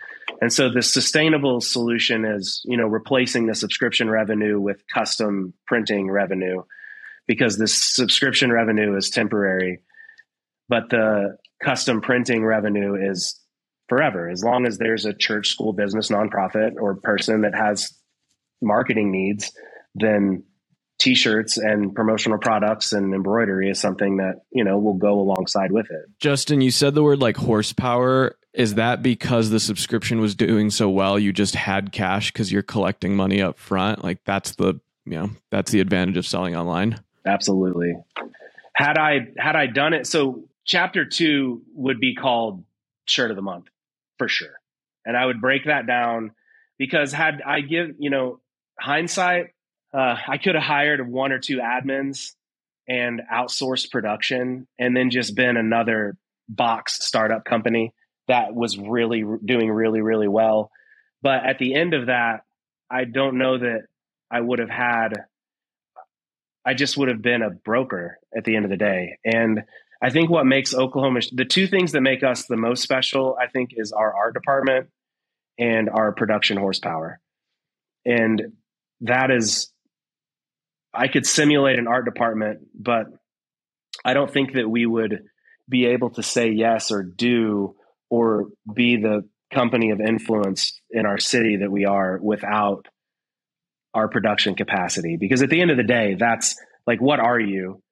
And 0.41 0.53
so 0.53 0.71
the 0.71 0.83
sustainable 0.83 1.61
solution 1.61 2.25
is, 2.25 2.63
you 2.65 2.77
know, 2.77 2.87
replacing 2.87 3.47
the 3.47 3.55
subscription 3.55 4.11
revenue 4.11 4.61
with 4.61 4.83
custom 4.93 5.55
printing 5.67 6.11
revenue 6.11 6.63
because 7.27 7.59
the 7.59 7.69
subscription 7.69 8.51
revenue 8.51 8.97
is 8.97 9.11
temporary, 9.11 9.81
but 10.69 10.91
the 10.91 11.37
custom 11.63 12.01
printing 12.01 12.45
revenue 12.45 12.95
is 12.95 13.41
forever. 13.89 14.29
As 14.29 14.43
long 14.43 14.67
as 14.67 14.79
there's 14.79 15.05
a 15.05 15.13
church, 15.13 15.49
school, 15.49 15.73
business, 15.73 16.09
nonprofit, 16.09 16.73
or 16.81 16.97
person 16.97 17.43
that 17.43 17.55
has 17.55 17.93
marketing 18.61 19.11
needs, 19.11 19.53
then 19.95 20.45
t-shirts 21.01 21.57
and 21.57 21.95
promotional 21.95 22.39
products 22.39 22.93
and 22.93 23.15
embroidery 23.15 23.71
is 23.71 23.81
something 23.81 24.19
that 24.19 24.43
you 24.53 24.63
know 24.63 24.79
will 24.79 24.95
go 24.95 25.19
alongside 25.19 25.73
with 25.73 25.91
it. 25.91 26.05
Justin 26.21 26.61
you 26.61 26.71
said 26.71 26.95
the 26.95 27.03
word 27.03 27.21
like 27.21 27.37
horsepower. 27.37 28.37
Is 28.53 28.75
that 28.75 29.01
because 29.01 29.51
the 29.51 29.61
subscription 29.61 30.21
was 30.21 30.35
doing 30.35 30.71
so 30.71 30.91
well 30.91 31.19
you 31.19 31.33
just 31.33 31.55
had 31.55 31.93
cash 31.93 32.33
because 32.33 32.53
you're 32.53 32.63
collecting 32.63 33.17
money 33.17 33.41
up 33.41 33.59
front? 33.59 34.05
Like 34.05 34.19
that's 34.25 34.55
the 34.57 34.81
you 35.07 35.19
know 35.19 35.31
that's 35.51 35.73
the 35.73 35.81
advantage 35.81 36.19
of 36.19 36.27
selling 36.27 36.55
online? 36.55 37.01
Absolutely. 37.27 37.95
Had 38.75 38.99
i 38.99 39.29
had 39.39 39.57
i 39.57 39.67
done 39.67 39.95
it 39.95 40.07
so 40.07 40.45
chapter 40.65 41.05
two 41.05 41.63
would 41.75 41.99
be 41.99 42.15
called 42.15 42.65
shirt 43.07 43.31
of 43.31 43.37
the 43.37 43.43
month 43.43 43.67
for 44.19 44.29
sure. 44.29 44.61
And 45.07 45.17
i 45.17 45.25
would 45.25 45.41
break 45.41 45.65
that 45.65 45.87
down 45.87 46.33
because 46.77 47.13
had 47.13 47.41
i 47.47 47.63
give 47.63 47.95
you 47.99 48.11
know 48.11 48.41
hindsight 48.81 49.53
uh, 49.93 50.17
I 50.29 50.39
could 50.39 50.55
have 50.55 50.65
hired 50.65 51.09
one 51.09 51.33
or 51.33 51.39
two 51.39 51.59
admins 51.59 52.33
and 52.89 53.23
outsourced 53.33 53.91
production 53.91 54.67
and 54.79 54.97
then 54.97 55.11
just 55.11 55.35
been 55.35 55.57
another 55.57 56.17
box 56.49 57.05
startup 57.05 57.45
company 57.45 57.93
that 58.29 58.55
was 58.55 58.79
really 58.79 59.25
doing 59.45 59.71
really, 59.71 60.01
really 60.01 60.29
well. 60.29 60.71
But 61.23 61.45
at 61.45 61.59
the 61.59 61.75
end 61.75 61.95
of 61.95 62.07
that, 62.07 62.45
I 62.91 63.05
don't 63.05 63.39
know 63.39 63.59
that 63.59 63.83
I 64.31 64.41
would 64.41 64.61
have 64.61 64.71
had, 64.71 65.25
I 66.65 66.75
just 66.75 66.97
would 66.97 67.09
have 67.09 67.23
been 67.23 67.43
a 67.43 67.51
broker 67.51 68.19
at 68.37 68.45
the 68.45 68.55
end 68.55 68.65
of 68.65 68.71
the 68.71 68.77
day. 68.77 69.19
And 69.25 69.65
I 70.03 70.11
think 70.11 70.31
what 70.31 70.47
makes 70.47 70.75
Oklahoma, 70.75 71.21
the 71.33 71.45
two 71.45 71.67
things 71.67 71.93
that 71.93 72.01
make 72.01 72.23
us 72.23 72.47
the 72.47 72.57
most 72.57 72.83
special, 72.83 73.37
I 73.41 73.49
think, 73.49 73.71
is 73.77 73.93
our 73.93 74.15
art 74.15 74.35
department 74.35 74.89
and 75.59 75.91
our 75.91 76.13
production 76.13 76.57
horsepower. 76.57 77.21
And 78.07 78.53
that 79.03 79.31
is 79.31 79.73
I 80.93 81.09
could 81.09 81.27
simulate 81.27 81.79
an 81.79 81.87
art 81.87 82.05
department, 82.05 82.61
but 82.75 83.07
I 84.05 84.15
don't 84.15 84.31
think 84.31 84.55
that 84.55 84.69
we 84.69 84.87
would 84.87 85.25
be 85.69 85.87
able 85.87 86.11
to 86.11 86.23
say 86.23 86.51
yes 86.51 86.91
or 86.91 87.03
do 87.03 87.77
or 88.09 88.47
be 88.73 88.97
the 88.97 89.29
company 89.53 89.91
of 89.91 90.01
influence 90.01 90.81
in 90.91 91.07
our 91.07 91.19
city 91.19 91.57
that 91.57 91.71
we 91.71 91.85
are 91.85 92.19
without 92.21 92.87
our 93.95 94.09
production 94.09 94.55
capacity. 94.55 95.17
Because 95.17 95.43
at 95.43 95.51
the 95.51 95.61
end 95.61 95.71
of 95.71 95.77
the 95.77 95.85
day, 95.85 96.17
that's 96.19 96.57
like, 96.87 97.01
what 97.01 97.21
are 97.21 97.39
you? 97.39 97.83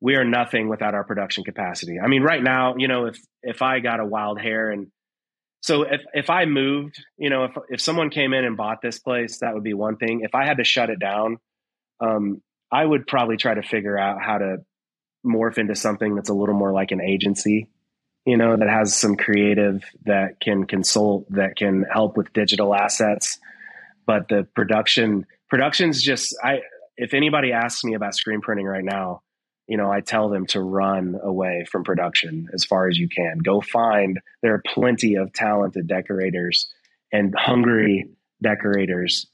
We 0.00 0.16
are 0.16 0.24
nothing 0.24 0.68
without 0.68 0.94
our 0.94 1.04
production 1.04 1.44
capacity. 1.44 1.98
I 2.02 2.06
mean, 2.06 2.22
right 2.22 2.42
now, 2.42 2.74
you 2.76 2.86
know, 2.86 3.06
if 3.06 3.18
if 3.42 3.62
I 3.62 3.80
got 3.80 3.98
a 4.00 4.06
wild 4.06 4.40
hair 4.40 4.70
and 4.70 4.88
so 5.60 5.82
if 5.82 6.02
if 6.14 6.30
I 6.30 6.44
moved, 6.44 7.02
you 7.16 7.30
know, 7.30 7.44
if 7.44 7.52
if 7.68 7.80
someone 7.80 8.10
came 8.10 8.32
in 8.32 8.44
and 8.44 8.56
bought 8.56 8.80
this 8.80 8.98
place, 8.98 9.38
that 9.40 9.54
would 9.54 9.64
be 9.64 9.74
one 9.74 9.96
thing. 9.96 10.20
If 10.22 10.34
I 10.34 10.46
had 10.46 10.58
to 10.58 10.64
shut 10.64 10.90
it 10.90 10.98
down, 10.98 11.38
um, 12.00 12.42
I 12.70 12.84
would 12.84 13.06
probably 13.06 13.36
try 13.36 13.54
to 13.54 13.62
figure 13.62 13.98
out 13.98 14.22
how 14.22 14.38
to 14.38 14.58
morph 15.26 15.58
into 15.58 15.74
something 15.74 16.14
that's 16.14 16.28
a 16.28 16.34
little 16.34 16.54
more 16.54 16.72
like 16.72 16.90
an 16.92 17.00
agency, 17.00 17.68
you 18.24 18.36
know, 18.36 18.56
that 18.56 18.68
has 18.68 18.94
some 18.94 19.16
creative 19.16 19.82
that 20.04 20.40
can 20.40 20.64
consult, 20.64 21.30
that 21.30 21.56
can 21.56 21.84
help 21.90 22.16
with 22.16 22.32
digital 22.32 22.74
assets. 22.74 23.38
But 24.06 24.28
the 24.28 24.46
production, 24.54 25.26
production's 25.50 26.02
just, 26.02 26.36
I, 26.42 26.60
if 26.96 27.14
anybody 27.14 27.52
asks 27.52 27.84
me 27.84 27.94
about 27.94 28.14
screen 28.14 28.40
printing 28.40 28.66
right 28.66 28.84
now, 28.84 29.22
you 29.68 29.76
know, 29.76 29.90
I 29.90 30.00
tell 30.00 30.28
them 30.30 30.46
to 30.48 30.60
run 30.60 31.18
away 31.22 31.66
from 31.70 31.84
production 31.84 32.48
as 32.54 32.64
far 32.64 32.88
as 32.88 32.98
you 32.98 33.08
can. 33.08 33.38
Go 33.38 33.60
find, 33.60 34.18
there 34.42 34.54
are 34.54 34.62
plenty 34.66 35.16
of 35.16 35.32
talented 35.32 35.86
decorators 35.86 36.72
and 37.12 37.34
hungry 37.36 38.08
decorators 38.42 39.26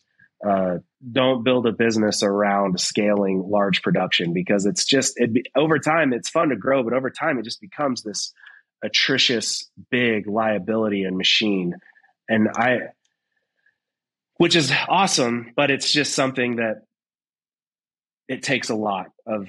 uh, 0.47 0.79
don't 1.13 1.43
build 1.45 1.67
a 1.67 1.73
business 1.73 2.23
around 2.23 2.79
scaling 2.79 3.45
large 3.49 3.83
production 3.83 4.33
because 4.33 4.67
it's 4.67 4.85
just 4.85 5.15
it 5.17 5.47
over 5.57 5.79
time 5.79 6.13
it's 6.13 6.29
fun 6.29 6.51
to 6.51 6.57
grow, 6.57 6.83
but 6.83 6.93
over 6.93 7.11
time 7.11 7.39
it 7.39 7.45
just 7.45 7.61
becomes 7.61 8.03
this 8.03 8.33
atrocious 8.83 9.71
big 9.91 10.27
liability 10.27 11.05
and 11.05 11.17
machine. 11.17 11.75
And 12.29 12.49
I, 12.55 12.79
which 14.37 14.57
is 14.57 14.73
awesome, 14.89 15.53
but 15.57 15.71
it's 15.71 15.91
just 15.91 16.15
something 16.15 16.57
that 16.57 16.83
it 18.29 18.43
takes 18.43 18.69
a 18.69 18.75
lot 18.75 19.13
of 19.27 19.49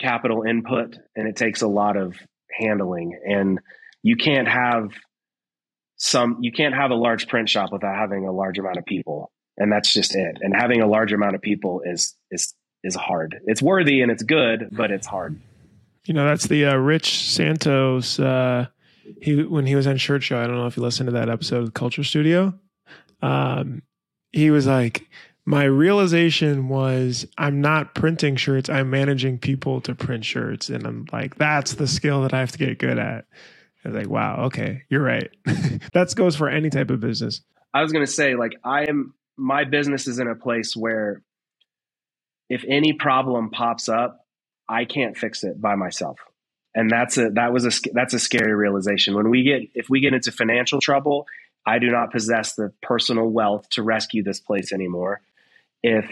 capital 0.00 0.42
input 0.42 0.96
and 1.14 1.28
it 1.28 1.36
takes 1.36 1.62
a 1.62 1.68
lot 1.68 1.96
of 1.96 2.16
handling 2.58 3.18
and 3.26 3.60
you 4.02 4.16
can't 4.16 4.48
have 4.48 4.90
some 5.96 6.38
you 6.40 6.50
can't 6.50 6.74
have 6.74 6.90
a 6.90 6.94
large 6.94 7.28
print 7.28 7.48
shop 7.48 7.70
without 7.72 7.94
having 7.94 8.26
a 8.26 8.32
large 8.32 8.58
amount 8.58 8.78
of 8.78 8.84
people 8.84 9.30
and 9.60 9.70
that's 9.70 9.92
just 9.92 10.16
it. 10.16 10.38
And 10.40 10.54
having 10.56 10.80
a 10.80 10.88
large 10.88 11.12
amount 11.12 11.36
of 11.36 11.42
people 11.42 11.82
is 11.84 12.16
is 12.32 12.54
is 12.82 12.96
hard. 12.96 13.38
It's 13.44 13.62
worthy 13.62 14.00
and 14.00 14.10
it's 14.10 14.22
good, 14.22 14.70
but 14.72 14.90
it's 14.90 15.06
hard. 15.06 15.38
You 16.06 16.14
know, 16.14 16.24
that's 16.24 16.46
the 16.46 16.64
uh, 16.64 16.76
Rich 16.76 17.28
Santos. 17.28 18.18
Uh, 18.18 18.66
he 19.20 19.42
when 19.42 19.66
he 19.66 19.76
was 19.76 19.86
on 19.86 19.98
Shirt 19.98 20.22
Show. 20.22 20.40
I 20.40 20.46
don't 20.46 20.56
know 20.56 20.66
if 20.66 20.76
you 20.76 20.82
listened 20.82 21.08
to 21.08 21.12
that 21.12 21.28
episode 21.28 21.62
of 21.62 21.74
Culture 21.74 22.02
Studio. 22.02 22.54
Um, 23.22 23.82
he 24.32 24.50
was 24.50 24.66
like, 24.66 25.06
my 25.46 25.64
realization 25.64 26.68
was 26.68 27.26
I'm 27.38 27.60
not 27.60 27.94
printing 27.94 28.36
shirts. 28.36 28.68
I'm 28.68 28.90
managing 28.90 29.38
people 29.38 29.80
to 29.82 29.94
print 29.94 30.24
shirts, 30.24 30.68
and 30.68 30.86
I'm 30.86 31.06
like, 31.12 31.36
that's 31.36 31.74
the 31.74 31.88
skill 31.88 32.22
that 32.22 32.34
I 32.34 32.40
have 32.40 32.52
to 32.52 32.58
get 32.58 32.78
good 32.78 32.98
at. 32.98 33.26
I 33.84 33.88
was 33.88 33.96
like, 33.96 34.08
wow, 34.08 34.44
okay, 34.46 34.82
you're 34.90 35.02
right. 35.02 35.30
that 35.92 36.12
goes 36.14 36.36
for 36.36 36.48
any 36.48 36.68
type 36.68 36.90
of 36.90 37.00
business. 37.00 37.40
I 37.72 37.82
was 37.82 37.92
going 37.92 38.04
to 38.04 38.10
say, 38.10 38.34
like, 38.34 38.56
I 38.64 38.84
am 38.84 39.14
my 39.36 39.64
business 39.64 40.06
is 40.06 40.18
in 40.18 40.28
a 40.28 40.34
place 40.34 40.76
where 40.76 41.22
if 42.50 42.64
any 42.68 42.92
problem 42.92 43.50
pops 43.50 43.88
up, 43.88 44.26
I 44.68 44.84
can't 44.84 45.16
fix 45.16 45.44
it 45.44 45.60
by 45.60 45.76
myself. 45.76 46.18
And 46.74 46.90
that's 46.90 47.16
a 47.16 47.30
that 47.30 47.52
was 47.52 47.64
a 47.64 47.90
that's 47.92 48.14
a 48.14 48.18
scary 48.18 48.54
realization. 48.54 49.14
When 49.14 49.30
we 49.30 49.42
get 49.42 49.62
if 49.74 49.88
we 49.88 50.00
get 50.00 50.12
into 50.12 50.30
financial 50.30 50.80
trouble, 50.80 51.26
I 51.66 51.78
do 51.78 51.90
not 51.90 52.12
possess 52.12 52.54
the 52.54 52.72
personal 52.82 53.28
wealth 53.28 53.68
to 53.70 53.82
rescue 53.82 54.22
this 54.22 54.40
place 54.40 54.72
anymore. 54.72 55.20
If 55.82 56.06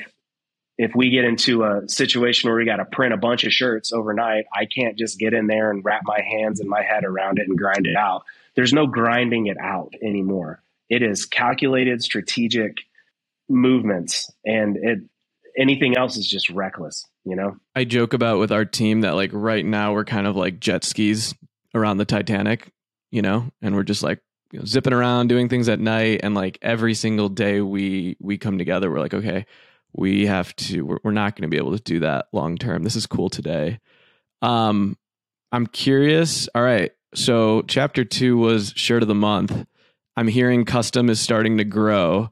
if 0.76 0.94
we 0.94 1.10
get 1.10 1.24
into 1.24 1.64
a 1.64 1.88
situation 1.88 2.48
where 2.48 2.56
we 2.56 2.64
got 2.64 2.76
to 2.76 2.84
print 2.84 3.12
a 3.12 3.16
bunch 3.16 3.44
of 3.44 3.52
shirts 3.52 3.92
overnight, 3.92 4.44
I 4.54 4.66
can't 4.66 4.96
just 4.96 5.18
get 5.18 5.34
in 5.34 5.48
there 5.48 5.70
and 5.70 5.84
wrap 5.84 6.02
my 6.04 6.20
hands 6.20 6.60
and 6.60 6.68
my 6.68 6.82
head 6.82 7.04
around 7.04 7.40
it 7.40 7.48
and 7.48 7.58
grind 7.58 7.86
it 7.86 7.96
out. 7.96 8.22
There's 8.54 8.72
no 8.72 8.86
grinding 8.86 9.48
it 9.48 9.56
out 9.58 9.94
anymore. 10.00 10.62
It 10.88 11.02
is 11.02 11.26
calculated, 11.26 12.02
strategic 12.02 12.78
movements 13.48 14.30
and 14.44 14.76
it 14.76 14.98
anything 15.56 15.96
else 15.96 16.16
is 16.16 16.28
just 16.28 16.50
reckless 16.50 17.06
you 17.24 17.34
know 17.34 17.56
i 17.74 17.82
joke 17.82 18.12
about 18.12 18.38
with 18.38 18.52
our 18.52 18.64
team 18.64 19.00
that 19.00 19.14
like 19.14 19.30
right 19.32 19.64
now 19.64 19.92
we're 19.92 20.04
kind 20.04 20.26
of 20.26 20.36
like 20.36 20.60
jet 20.60 20.84
skis 20.84 21.34
around 21.74 21.96
the 21.96 22.04
titanic 22.04 22.70
you 23.10 23.22
know 23.22 23.50
and 23.62 23.74
we're 23.74 23.82
just 23.82 24.02
like 24.02 24.20
you 24.52 24.58
know, 24.58 24.64
zipping 24.64 24.92
around 24.92 25.28
doing 25.28 25.48
things 25.48 25.68
at 25.68 25.80
night 25.80 26.20
and 26.22 26.34
like 26.34 26.58
every 26.62 26.94
single 26.94 27.28
day 27.28 27.60
we 27.60 28.16
we 28.20 28.38
come 28.38 28.58
together 28.58 28.90
we're 28.90 29.00
like 29.00 29.14
okay 29.14 29.46
we 29.92 30.26
have 30.26 30.54
to 30.56 30.82
we're, 30.82 30.98
we're 31.04 31.10
not 31.10 31.36
going 31.36 31.42
to 31.42 31.54
be 31.54 31.58
able 31.58 31.76
to 31.76 31.82
do 31.82 32.00
that 32.00 32.26
long 32.32 32.56
term 32.56 32.82
this 32.82 32.96
is 32.96 33.06
cool 33.06 33.28
today 33.28 33.78
um 34.42 34.96
i'm 35.52 35.66
curious 35.66 36.48
all 36.54 36.62
right 36.62 36.92
so 37.14 37.62
chapter 37.62 38.04
two 38.04 38.36
was 38.36 38.72
shirt 38.76 39.02
of 39.02 39.08
the 39.08 39.14
month 39.14 39.66
i'm 40.16 40.28
hearing 40.28 40.64
custom 40.64 41.10
is 41.10 41.20
starting 41.20 41.58
to 41.58 41.64
grow 41.64 42.30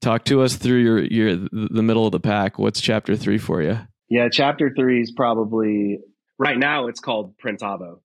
Talk 0.00 0.24
to 0.26 0.42
us 0.42 0.54
through 0.54 0.78
your 0.78 1.02
your 1.02 1.36
the 1.36 1.82
middle 1.82 2.06
of 2.06 2.12
the 2.12 2.20
pack. 2.20 2.56
What's 2.58 2.80
chapter 2.80 3.16
three 3.16 3.38
for 3.38 3.62
you? 3.62 3.80
Yeah, 4.08 4.28
chapter 4.30 4.72
three 4.74 5.00
is 5.02 5.10
probably 5.10 5.98
right 6.38 6.56
now. 6.56 6.86
It's 6.86 7.00
called 7.00 7.34
Printavo. 7.38 7.98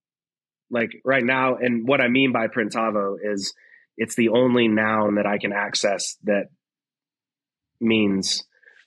Like 0.74 0.90
right 1.04 1.24
now, 1.24 1.56
and 1.56 1.86
what 1.86 2.00
I 2.00 2.08
mean 2.08 2.32
by 2.32 2.48
Printavo 2.48 3.16
is 3.22 3.54
it's 3.96 4.16
the 4.16 4.30
only 4.30 4.68
noun 4.68 5.14
that 5.14 5.26
I 5.26 5.38
can 5.38 5.52
access 5.52 6.16
that 6.24 6.48
means 7.80 8.42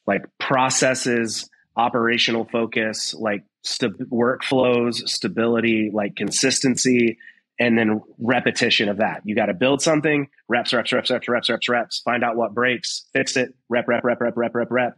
like 0.05 0.25
processes, 0.39 1.49
operational 1.75 2.45
focus, 2.45 3.13
like 3.13 3.43
st- 3.63 4.09
workflows, 4.09 5.07
stability, 5.07 5.89
like 5.93 6.15
consistency, 6.15 7.17
and 7.59 7.77
then 7.77 8.01
repetition 8.19 8.89
of 8.89 8.97
that. 8.97 9.21
You 9.23 9.35
got 9.35 9.47
to 9.47 9.53
build 9.53 9.81
something, 9.81 10.27
reps, 10.47 10.73
reps, 10.73 10.91
reps, 10.91 11.09
reps, 11.09 11.29
reps, 11.29 11.49
reps, 11.49 11.69
reps, 11.69 12.01
find 12.01 12.23
out 12.23 12.35
what 12.35 12.53
breaks, 12.53 13.05
fix 13.13 13.37
it, 13.37 13.53
rep, 13.69 13.87
rep, 13.87 14.03
rep, 14.03 14.21
rep, 14.21 14.35
rep, 14.37 14.55
rep, 14.55 14.71
rep, 14.71 14.97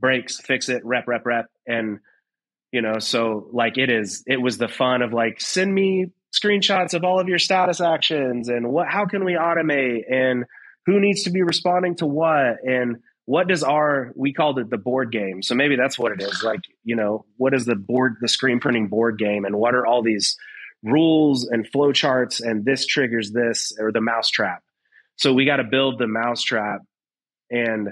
breaks, 0.00 0.40
fix 0.40 0.68
it, 0.68 0.84
rep, 0.84 1.06
rep, 1.06 1.24
rep. 1.26 1.46
And, 1.66 2.00
you 2.72 2.82
know, 2.82 2.98
so 2.98 3.48
like 3.52 3.78
it 3.78 3.90
is, 3.90 4.22
it 4.26 4.40
was 4.40 4.58
the 4.58 4.68
fun 4.68 5.02
of 5.02 5.12
like, 5.12 5.40
send 5.40 5.72
me 5.72 6.06
screenshots 6.32 6.94
of 6.94 7.04
all 7.04 7.20
of 7.20 7.28
your 7.28 7.38
status 7.38 7.80
actions 7.80 8.48
and 8.48 8.70
what 8.70 8.88
how 8.88 9.06
can 9.06 9.24
we 9.24 9.32
automate 9.32 10.02
and 10.10 10.44
who 10.86 11.00
needs 11.00 11.24
to 11.24 11.30
be 11.30 11.42
responding 11.42 11.96
to 11.96 12.06
what 12.06 12.56
and 12.64 12.96
what 13.26 13.48
does 13.48 13.62
our 13.62 14.12
we 14.16 14.32
called 14.32 14.58
it 14.58 14.70
the 14.70 14.78
board 14.78 15.12
game. 15.12 15.42
So 15.42 15.54
maybe 15.54 15.76
that's 15.76 15.98
what 15.98 16.12
it 16.12 16.22
is. 16.22 16.42
Like 16.42 16.60
you 16.84 16.96
know 16.96 17.26
what 17.36 17.54
is 17.54 17.64
the 17.64 17.76
board 17.76 18.16
the 18.20 18.28
screen 18.28 18.60
printing 18.60 18.88
board 18.88 19.18
game 19.18 19.44
and 19.44 19.56
what 19.56 19.74
are 19.74 19.86
all 19.86 20.02
these 20.02 20.36
rules 20.82 21.46
and 21.46 21.66
flow 21.68 21.92
charts 21.92 22.40
and 22.40 22.64
this 22.64 22.86
triggers 22.86 23.32
this 23.32 23.72
or 23.78 23.92
the 23.92 24.00
mousetrap. 24.00 24.62
So 25.16 25.34
we 25.34 25.44
got 25.44 25.56
to 25.56 25.64
build 25.64 25.98
the 25.98 26.06
mousetrap 26.06 26.80
and 27.50 27.88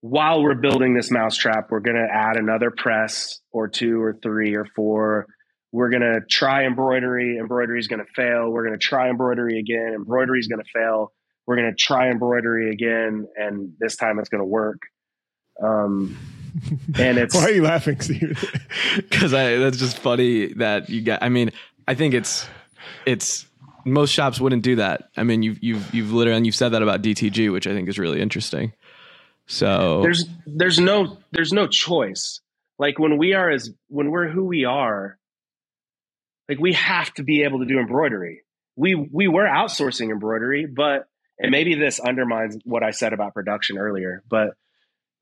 while 0.00 0.42
we're 0.42 0.54
building 0.54 0.94
this 0.94 1.10
mousetrap 1.10 1.70
we're 1.70 1.80
going 1.80 1.96
to 1.96 2.08
add 2.12 2.36
another 2.36 2.70
press 2.70 3.40
or 3.52 3.68
two 3.68 4.02
or 4.02 4.18
three 4.22 4.54
or 4.54 4.66
four 4.74 5.26
we're 5.72 5.90
going 5.90 6.02
to 6.02 6.20
try 6.28 6.64
embroidery 6.64 7.38
embroidery 7.38 7.78
is 7.78 7.88
going 7.88 8.04
to 8.04 8.12
fail. 8.14 8.50
We're 8.50 8.66
going 8.66 8.78
to 8.78 8.84
try 8.84 9.08
embroidery 9.08 9.58
again 9.58 9.92
embroidery 9.94 10.38
is 10.38 10.46
going 10.46 10.62
to 10.62 10.70
fail. 10.72 11.12
We're 11.46 11.56
going 11.56 11.70
to 11.70 11.76
try 11.76 12.10
embroidery 12.10 12.70
again 12.72 13.26
and 13.36 13.72
this 13.78 13.96
time 13.96 14.18
it's 14.18 14.28
going 14.28 14.40
to 14.40 14.46
work. 14.46 14.82
Um, 15.62 16.18
and 16.98 17.18
it's 17.18 17.34
why 17.34 17.44
are 17.44 17.50
you 17.50 17.62
laughing 17.62 18.00
steve? 18.00 18.44
Because 18.96 19.34
i 19.34 19.56
that's 19.56 19.76
just 19.76 19.98
funny 19.98 20.54
that 20.54 20.88
you 20.88 21.02
got 21.02 21.22
i 21.22 21.28
mean 21.28 21.50
i 21.86 21.94
think 21.94 22.14
it's 22.14 22.46
it's 23.04 23.46
most 23.86 24.10
shops 24.10 24.40
wouldn't 24.40 24.62
do 24.62 24.76
that. 24.76 25.10
I 25.16 25.22
mean 25.22 25.42
you've 25.42 25.62
you've 25.62 25.94
you've 25.94 26.12
literally 26.12 26.36
and 26.36 26.44
you've 26.44 26.56
said 26.56 26.70
that 26.70 26.82
about 26.82 27.02
dtg 27.02 27.52
which 27.52 27.66
i 27.66 27.72
think 27.72 27.88
is 27.88 27.98
really 27.98 28.20
interesting. 28.20 28.72
So 29.46 30.02
there's 30.02 30.24
there's 30.46 30.78
no 30.80 31.18
there's 31.30 31.52
no 31.52 31.66
choice. 31.68 32.40
Like 32.78 32.98
when 32.98 33.16
we 33.16 33.32
are 33.32 33.48
as 33.48 33.70
when 33.88 34.10
we're 34.10 34.28
who 34.28 34.44
we 34.44 34.64
are 34.64 35.18
like 36.48 36.58
we 36.58 36.72
have 36.74 37.12
to 37.14 37.22
be 37.22 37.42
able 37.42 37.60
to 37.60 37.66
do 37.66 37.78
embroidery. 37.78 38.42
We 38.76 38.94
we 38.94 39.28
were 39.28 39.44
outsourcing 39.44 40.10
embroidery 40.10 40.66
but 40.66 41.08
and 41.38 41.50
maybe 41.50 41.74
this 41.74 42.00
undermines 42.00 42.56
what 42.64 42.82
i 42.82 42.90
said 42.90 43.12
about 43.12 43.34
production 43.34 43.78
earlier 43.78 44.22
but 44.28 44.50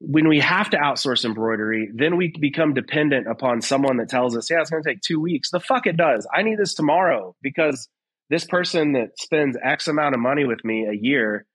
when 0.01 0.29
we 0.29 0.41
have 0.41 0.71
to 0.71 0.77
outsource 0.77 1.25
embroidery 1.25 1.91
then 1.95 2.17
we 2.17 2.33
become 2.41 2.75
dependent 2.75 3.29
upon 3.29 3.63
someone 3.63 3.99
that 3.99 4.09
tells 4.09 4.37
us 4.37 4.51
yeah 4.51 4.61
it's 4.61 4.71
going 4.71 4.83
to 4.83 4.89
take 4.89 5.01
two 5.01 5.21
weeks. 5.21 5.51
The 5.51 5.61
fuck 5.61 5.87
it 5.87 5.97
does. 5.97 6.27
I 6.33 6.43
need 6.43 6.59
this 6.59 6.75
tomorrow 6.75 7.37
because 7.43 7.89
this 8.31 8.45
person 8.45 8.93
that 8.93 9.19
spends 9.19 9.57
x 9.63 9.89
amount 9.89 10.15
of 10.15 10.21
money 10.21 10.45
with 10.45 10.65
me 10.65 10.87
a 10.87 10.95
year 10.95 11.47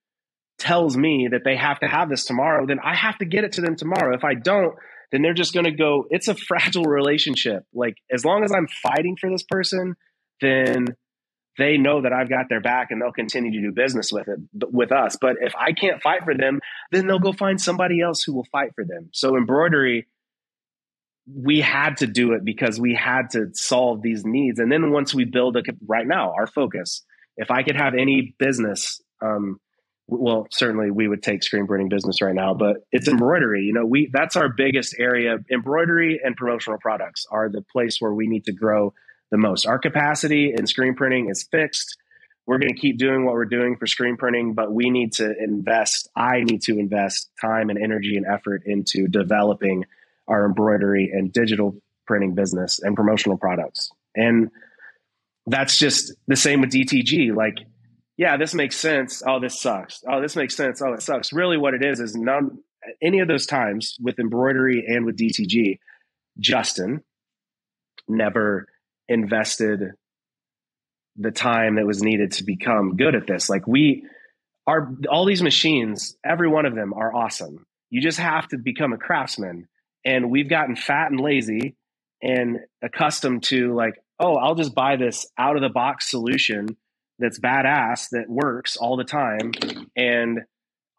tells 0.57 0.95
me 0.95 1.29
that 1.31 1.43
they 1.43 1.55
have 1.55 1.79
to 1.79 1.87
have 1.87 2.09
this 2.09 2.25
tomorrow 2.25 2.65
then 2.65 2.79
i 2.83 2.93
have 2.93 3.17
to 3.17 3.25
get 3.25 3.43
it 3.45 3.53
to 3.53 3.61
them 3.61 3.75
tomorrow. 3.75 4.15
If 4.15 4.23
i 4.23 4.33
don't 4.33 4.75
then 5.11 5.21
they're 5.21 5.33
just 5.33 5.53
going 5.53 5.65
to 5.65 5.71
go 5.71 6.05
it's 6.09 6.27
a 6.27 6.35
fragile 6.35 6.85
relationship 6.85 7.63
like 7.73 7.95
as 8.11 8.25
long 8.25 8.43
as 8.43 8.51
i'm 8.51 8.67
fighting 8.81 9.15
for 9.19 9.29
this 9.29 9.43
person 9.43 9.95
then 10.41 10.87
they 11.59 11.77
know 11.77 12.01
that 12.01 12.13
I've 12.13 12.29
got 12.29 12.47
their 12.49 12.61
back 12.61 12.89
and 12.89 13.01
they'll 13.01 13.11
continue 13.11 13.51
to 13.51 13.67
do 13.67 13.71
business 13.73 14.11
with 14.11 14.27
it 14.29 14.39
with 14.71 14.91
us. 14.91 15.17
But 15.19 15.35
if 15.41 15.53
I 15.55 15.73
can't 15.73 16.01
fight 16.01 16.23
for 16.23 16.33
them, 16.33 16.61
then 16.91 17.05
they'll 17.05 17.19
go 17.19 17.33
find 17.33 17.61
somebody 17.61 18.01
else 18.01 18.23
who 18.23 18.33
will 18.33 18.47
fight 18.51 18.71
for 18.73 18.85
them. 18.85 19.09
So 19.11 19.35
embroidery, 19.35 20.07
we 21.31 21.59
had 21.59 21.97
to 21.97 22.07
do 22.07 22.31
it 22.33 22.45
because 22.45 22.79
we 22.79 22.95
had 22.95 23.31
to 23.31 23.49
solve 23.53 24.01
these 24.01 24.25
needs. 24.25 24.59
And 24.59 24.71
then 24.71 24.91
once 24.91 25.13
we 25.13 25.25
build 25.25 25.57
a 25.57 25.63
right 25.85 26.07
now, 26.07 26.33
our 26.33 26.47
focus, 26.47 27.03
if 27.35 27.51
I 27.51 27.63
could 27.63 27.75
have 27.75 27.93
any 27.93 28.33
business, 28.39 29.01
um, 29.21 29.59
well, 30.09 30.47
certainly 30.51 30.91
we 30.91 31.07
would 31.07 31.23
take 31.23 31.43
screen 31.43 31.67
printing 31.67 31.89
business 31.89 32.21
right 32.21 32.33
now, 32.33 32.53
but 32.53 32.77
it's 32.91 33.07
embroidery. 33.07 33.63
You 33.63 33.73
know, 33.73 33.85
we 33.85 34.09
that's 34.11 34.35
our 34.35 34.49
biggest 34.49 34.95
area. 34.97 35.37
Embroidery 35.51 36.19
and 36.23 36.35
promotional 36.35 36.79
products 36.79 37.25
are 37.31 37.49
the 37.49 37.61
place 37.61 37.97
where 37.99 38.13
we 38.13 38.27
need 38.27 38.45
to 38.45 38.51
grow 38.51 38.93
the 39.31 39.37
most. 39.37 39.65
Our 39.65 39.79
capacity 39.79 40.53
in 40.55 40.67
screen 40.67 40.95
printing 40.95 41.29
is 41.29 41.43
fixed. 41.43 41.97
We're 42.45 42.57
going 42.57 42.73
to 42.73 42.79
keep 42.79 42.97
doing 42.97 43.25
what 43.25 43.35
we're 43.35 43.45
doing 43.45 43.75
for 43.77 43.85
screen 43.85 44.17
printing, 44.17 44.55
but 44.55 44.73
we 44.73 44.89
need 44.89 45.13
to 45.13 45.31
invest. 45.37 46.09
I 46.15 46.41
need 46.41 46.63
to 46.63 46.79
invest 46.79 47.29
time 47.39 47.69
and 47.69 47.77
energy 47.77 48.17
and 48.17 48.25
effort 48.25 48.63
into 48.65 49.07
developing 49.07 49.85
our 50.27 50.45
embroidery 50.45 51.11
and 51.13 51.31
digital 51.31 51.75
printing 52.07 52.33
business 52.33 52.79
and 52.79 52.95
promotional 52.95 53.37
products. 53.37 53.91
And 54.15 54.49
that's 55.45 55.77
just 55.77 56.13
the 56.27 56.35
same 56.35 56.61
with 56.61 56.71
DTG. 56.71 57.35
Like, 57.35 57.57
yeah, 58.19 58.35
this 58.35 58.53
makes 58.53 58.75
sense. 58.75 59.23
Oh, 59.25 59.39
this 59.39 59.61
sucks. 59.61 60.03
Oh, 60.05 60.21
this 60.21 60.35
makes 60.35 60.53
sense. 60.53 60.81
Oh, 60.81 60.91
it 60.91 61.01
sucks. 61.01 61.31
Really, 61.31 61.57
what 61.57 61.73
it 61.73 61.81
is 61.81 62.01
is 62.01 62.17
none 62.17 62.57
any 63.01 63.19
of 63.19 63.29
those 63.29 63.45
times 63.45 63.95
with 64.01 64.19
embroidery 64.19 64.83
and 64.85 65.05
with 65.05 65.17
DTG, 65.17 65.79
Justin 66.37 67.01
never 68.09 68.67
invested 69.07 69.91
the 71.15 71.31
time 71.31 71.75
that 71.75 71.85
was 71.85 72.03
needed 72.03 72.33
to 72.33 72.43
become 72.43 72.97
good 72.97 73.15
at 73.15 73.25
this. 73.25 73.49
Like 73.49 73.65
we 73.65 74.03
are 74.67 74.91
all 75.09 75.23
these 75.23 75.41
machines, 75.41 76.17
every 76.21 76.49
one 76.49 76.65
of 76.65 76.75
them 76.75 76.93
are 76.93 77.15
awesome. 77.15 77.65
You 77.89 78.01
just 78.01 78.19
have 78.19 78.49
to 78.49 78.57
become 78.57 78.91
a 78.91 78.97
craftsman. 78.97 79.69
And 80.03 80.29
we've 80.29 80.49
gotten 80.49 80.75
fat 80.75 81.09
and 81.09 81.21
lazy 81.21 81.77
and 82.21 82.59
accustomed 82.83 83.43
to 83.43 83.73
like, 83.73 83.93
oh, 84.19 84.35
I'll 84.35 84.55
just 84.55 84.75
buy 84.75 84.97
this 84.97 85.25
out 85.37 85.55
of 85.55 85.61
the 85.61 85.69
box 85.69 86.11
solution 86.11 86.75
that's 87.19 87.39
badass 87.39 88.09
that 88.11 88.25
works 88.29 88.77
all 88.77 88.97
the 88.97 89.03
time. 89.03 89.51
And 89.95 90.39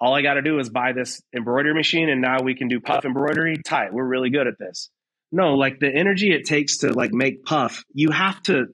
all 0.00 0.14
I 0.14 0.22
got 0.22 0.34
to 0.34 0.42
do 0.42 0.58
is 0.58 0.70
buy 0.70 0.92
this 0.92 1.20
embroidery 1.34 1.74
machine 1.74 2.08
and 2.08 2.20
now 2.20 2.42
we 2.42 2.54
can 2.54 2.68
do 2.68 2.80
puff 2.80 3.04
embroidery. 3.04 3.56
Tight. 3.64 3.92
We're 3.92 4.06
really 4.06 4.30
good 4.30 4.46
at 4.46 4.58
this. 4.58 4.90
No, 5.32 5.54
like 5.54 5.78
the 5.78 5.90
energy 5.92 6.32
it 6.32 6.44
takes 6.44 6.78
to 6.78 6.92
like 6.92 7.12
make 7.12 7.44
puff, 7.44 7.84
you 7.92 8.10
have 8.10 8.42
to 8.44 8.66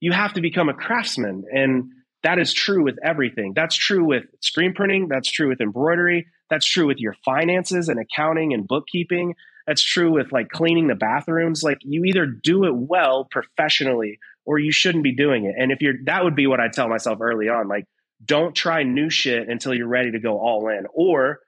you 0.00 0.12
have 0.12 0.34
to 0.34 0.40
become 0.40 0.68
a 0.68 0.74
craftsman 0.74 1.44
and 1.50 1.90
that 2.22 2.38
is 2.38 2.52
true 2.52 2.84
with 2.84 2.96
everything. 3.02 3.52
That's 3.54 3.76
true 3.76 4.04
with 4.04 4.24
screen 4.40 4.74
printing, 4.74 5.08
that's 5.08 5.30
true 5.30 5.48
with 5.48 5.60
embroidery, 5.60 6.26
that's 6.50 6.66
true 6.66 6.86
with 6.86 6.98
your 6.98 7.14
finances 7.24 7.88
and 7.88 7.98
accounting 8.00 8.52
and 8.52 8.66
bookkeeping. 8.66 9.34
That's 9.66 9.82
true 9.82 10.12
with 10.12 10.30
like 10.30 10.48
cleaning 10.48 10.86
the 10.86 10.94
bathrooms. 10.94 11.62
Like 11.62 11.78
you 11.82 12.04
either 12.04 12.26
do 12.26 12.64
it 12.64 12.74
well 12.74 13.26
professionally 13.30 14.18
or 14.46 14.58
you 14.58 14.72
shouldn't 14.72 15.04
be 15.04 15.14
doing 15.14 15.44
it. 15.44 15.54
And 15.58 15.72
if 15.72 15.80
you're 15.80 15.94
that 16.04 16.24
would 16.24 16.36
be 16.36 16.46
what 16.46 16.60
I 16.60 16.68
tell 16.68 16.88
myself 16.88 17.18
early 17.20 17.48
on 17.48 17.68
like 17.68 17.84
don't 18.24 18.54
try 18.54 18.82
new 18.82 19.10
shit 19.10 19.48
until 19.48 19.74
you're 19.74 19.88
ready 19.88 20.12
to 20.12 20.20
go 20.20 20.38
all 20.38 20.68
in. 20.68 20.86
Or 20.94 21.40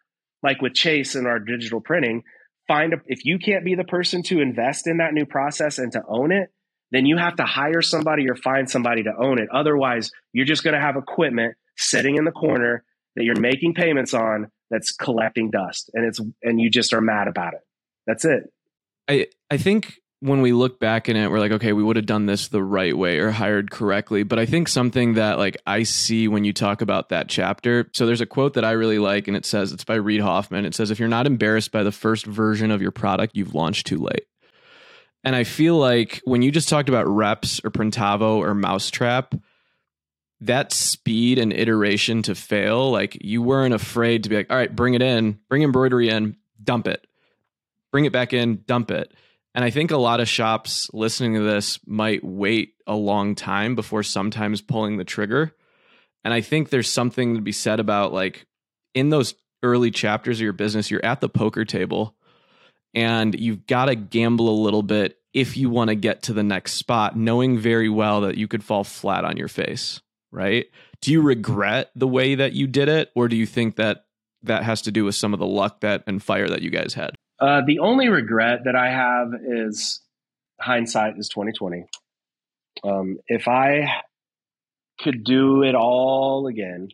like 0.43 0.61
with 0.61 0.75
Chase 0.75 1.15
and 1.15 1.27
our 1.27 1.39
digital 1.39 1.81
printing, 1.81 2.23
find 2.67 2.93
a, 2.93 2.97
if 3.07 3.25
you 3.25 3.39
can't 3.39 3.65
be 3.65 3.75
the 3.75 3.85
person 3.85 4.23
to 4.25 4.41
invest 4.41 4.87
in 4.87 4.99
that 4.99 5.15
new 5.15 5.25
process 5.25 5.79
and 5.79 5.93
to 5.93 6.03
own 6.07 6.31
it, 6.31 6.51
then 6.91 7.07
you 7.07 7.17
have 7.17 7.37
to 7.37 7.45
hire 7.45 7.83
somebody 7.83 8.29
or 8.29 8.37
find 8.37 8.71
somebody 8.71 9.03
to 9.03 9.13
own 9.19 9.39
it. 9.39 9.49
Otherwise, 9.53 10.11
you're 10.33 10.47
just 10.47 10.65
going 10.65 10.75
to 10.75 10.81
have 10.81 10.97
equipment 10.97 11.55
sitting 11.77 12.17
in 12.17 12.25
the 12.25 12.33
corner 12.33 12.85
that 13.17 13.25
you're 13.25 13.41
making 13.41 13.75
payments 13.75 14.15
on 14.15 14.51
that's 14.71 14.93
collecting 14.93 15.51
dust 15.51 15.91
and 15.95 16.05
it's 16.05 16.21
and 16.43 16.61
you 16.61 16.71
just 16.71 16.93
are 16.93 17.01
mad 17.01 17.27
about 17.29 17.55
it. 17.55 17.61
That's 18.07 18.25
it. 18.25 18.53
I 19.09 19.27
I 19.51 19.57
think 19.57 19.95
when 20.21 20.43
we 20.43 20.53
look 20.53 20.81
back 20.81 21.09
in 21.09 21.17
it, 21.17 21.31
we're 21.31 21.39
like, 21.39 21.53
okay, 21.53 21.73
we 21.73 21.83
would 21.83 21.97
have 21.97 22.07
done 22.07 22.27
this 22.27 22.49
the 22.49 22.63
right 22.63 22.97
way 22.97 23.19
or 23.19 23.31
hired 23.31 23.71
correctly. 23.71 24.25
But 24.25 24.39
I 24.39 24.47
think 24.47 24.67
something 24.67 25.15
that 25.15 25.39
like 25.39 25.57
I 25.67 25.85
see 25.85 26.27
when 26.27 26.45
you 26.45 26.53
talk 26.53 26.83
about 26.83 27.11
that 27.11 27.29
chapter. 27.29 27.89
So 27.93 28.05
there's 28.05 28.21
a 28.21 28.27
quote 28.27 28.55
that 28.55 28.65
I 28.65 28.73
really 28.73 28.99
like, 28.99 29.29
and 29.29 29.37
it 29.37 29.47
says 29.47 29.73
it's 29.73 29.85
by 29.85 29.95
Reid 29.95 30.21
Hoffman. 30.21 30.65
It 30.65 30.75
says, 30.75 30.91
"If 30.91 30.99
you're 30.99 31.09
not 31.09 31.27
embarrassed 31.27 31.71
by 31.71 31.85
the 31.85 31.93
first 31.93 32.27
version 32.27 32.71
of 32.71 32.83
your 32.83 32.91
product, 32.91 33.37
you've 33.37 33.55
launched 33.55 33.87
too 33.87 33.99
late." 33.99 34.27
And 35.23 35.37
I 35.37 35.45
feel 35.45 35.77
like 35.77 36.21
when 36.25 36.43
you 36.43 36.51
just 36.51 36.69
talked 36.69 36.89
about 36.89 37.07
reps 37.07 37.61
or 37.63 37.71
Printavo 37.71 38.39
or 38.39 38.55
Mousetrap, 38.55 39.35
that 40.41 40.73
speed 40.73 41.39
and 41.39 41.53
iteration 41.53 42.23
to 42.23 42.35
fail, 42.35 42.91
like 42.91 43.19
you 43.21 43.43
weren't 43.43 43.75
afraid 43.75 44.23
to 44.23 44.31
be 44.31 44.37
like, 44.37 44.51
all 44.51 44.57
right, 44.57 44.75
bring 44.75 44.95
it 44.95 45.03
in, 45.03 45.39
bring 45.49 45.65
embroidery 45.65 46.09
in, 46.09 46.37
dump 46.63 46.87
it, 46.87 47.05
bring 47.91 48.05
it 48.05 48.13
back 48.13 48.33
in, 48.33 48.63
dump 48.67 48.93
it 48.93 49.13
and 49.55 49.65
I 49.65 49.71
think 49.71 49.91
a 49.91 49.97
lot 49.97 50.21
of 50.21 50.29
shops 50.29 50.91
listening 50.93 51.35
to 51.35 51.41
this 51.41 51.81
might 51.87 52.23
wait 52.23 52.75
a 52.87 52.95
long 52.95 53.35
time 53.35 53.75
before 53.75 54.03
sometimes 54.03 54.61
pulling 54.61 54.97
the 54.97 55.05
trigger. 55.05 55.55
And 56.25 56.35
I 56.35 56.41
think 56.41 56.69
there's 56.69 56.91
something 56.91 57.35
to 57.35 57.41
be 57.41 57.53
said 57.53 57.81
about 57.81 58.13
like 58.13 58.47
in 58.95 59.11
those 59.11 59.35
early 59.63 59.91
chapters 59.91 60.39
of 60.39 60.43
your 60.43 60.53
business, 60.53 60.91
you're 60.91 61.05
at 61.05 61.21
the 61.21 61.29
poker 61.29 61.65
table 61.65 62.15
and 62.95 63.39
you've 63.39 63.67
got 63.67 63.87
to 63.87 63.95
gamble 63.95 64.49
a 64.49 64.63
little 64.63 64.83
bit 64.83 65.19
if 65.35 65.57
you 65.57 65.71
want 65.71 65.89
to 65.89 65.95
get 65.95 66.23
to 66.23 66.33
the 66.33 66.43
next 66.43 66.75
spot, 66.75 67.17
knowing 67.17 67.59
very 67.59 67.89
well 67.89 68.23
that 68.23 68.37
you 68.37 68.49
could 68.49 68.65
fall 68.65 68.85
flat 68.85 69.25
on 69.25 69.37
your 69.37 69.49
face, 69.49 70.01
right? 70.33 70.67
Do 71.01 71.13
you 71.13 71.21
regret 71.21 71.91
the 71.95 72.09
way 72.09 72.35
that 72.35 72.55
you 72.55 72.67
did 72.67 72.89
it, 72.89 73.11
or 73.15 73.29
do 73.29 73.37
you 73.37 73.47
think 73.47 73.77
that 73.77 74.07
that 74.43 74.63
has 74.63 74.83
to 74.83 74.91
do 74.91 75.05
with 75.05 75.15
some 75.15 75.33
of 75.33 75.39
the 75.39 75.47
luck 75.47 75.81
that 75.81 76.03
and 76.07 76.23
fire 76.23 76.49
that 76.49 76.63
you 76.63 76.71
guys 76.71 76.95
had? 76.95 77.15
Uh, 77.41 77.63
the 77.67 77.79
only 77.79 78.09
regret 78.09 78.61
that 78.65 78.75
I 78.75 78.91
have 78.91 79.29
is 79.47 80.01
hindsight 80.61 81.19
is 81.19 81.29
twenty 81.29 81.53
twenty. 81.53 81.85
Um, 82.83 83.19
if 83.27 83.49
I 83.49 84.03
could 85.01 85.25
do 85.25 85.63
it 85.63 85.75
all 85.75 86.47
again, 86.49 86.89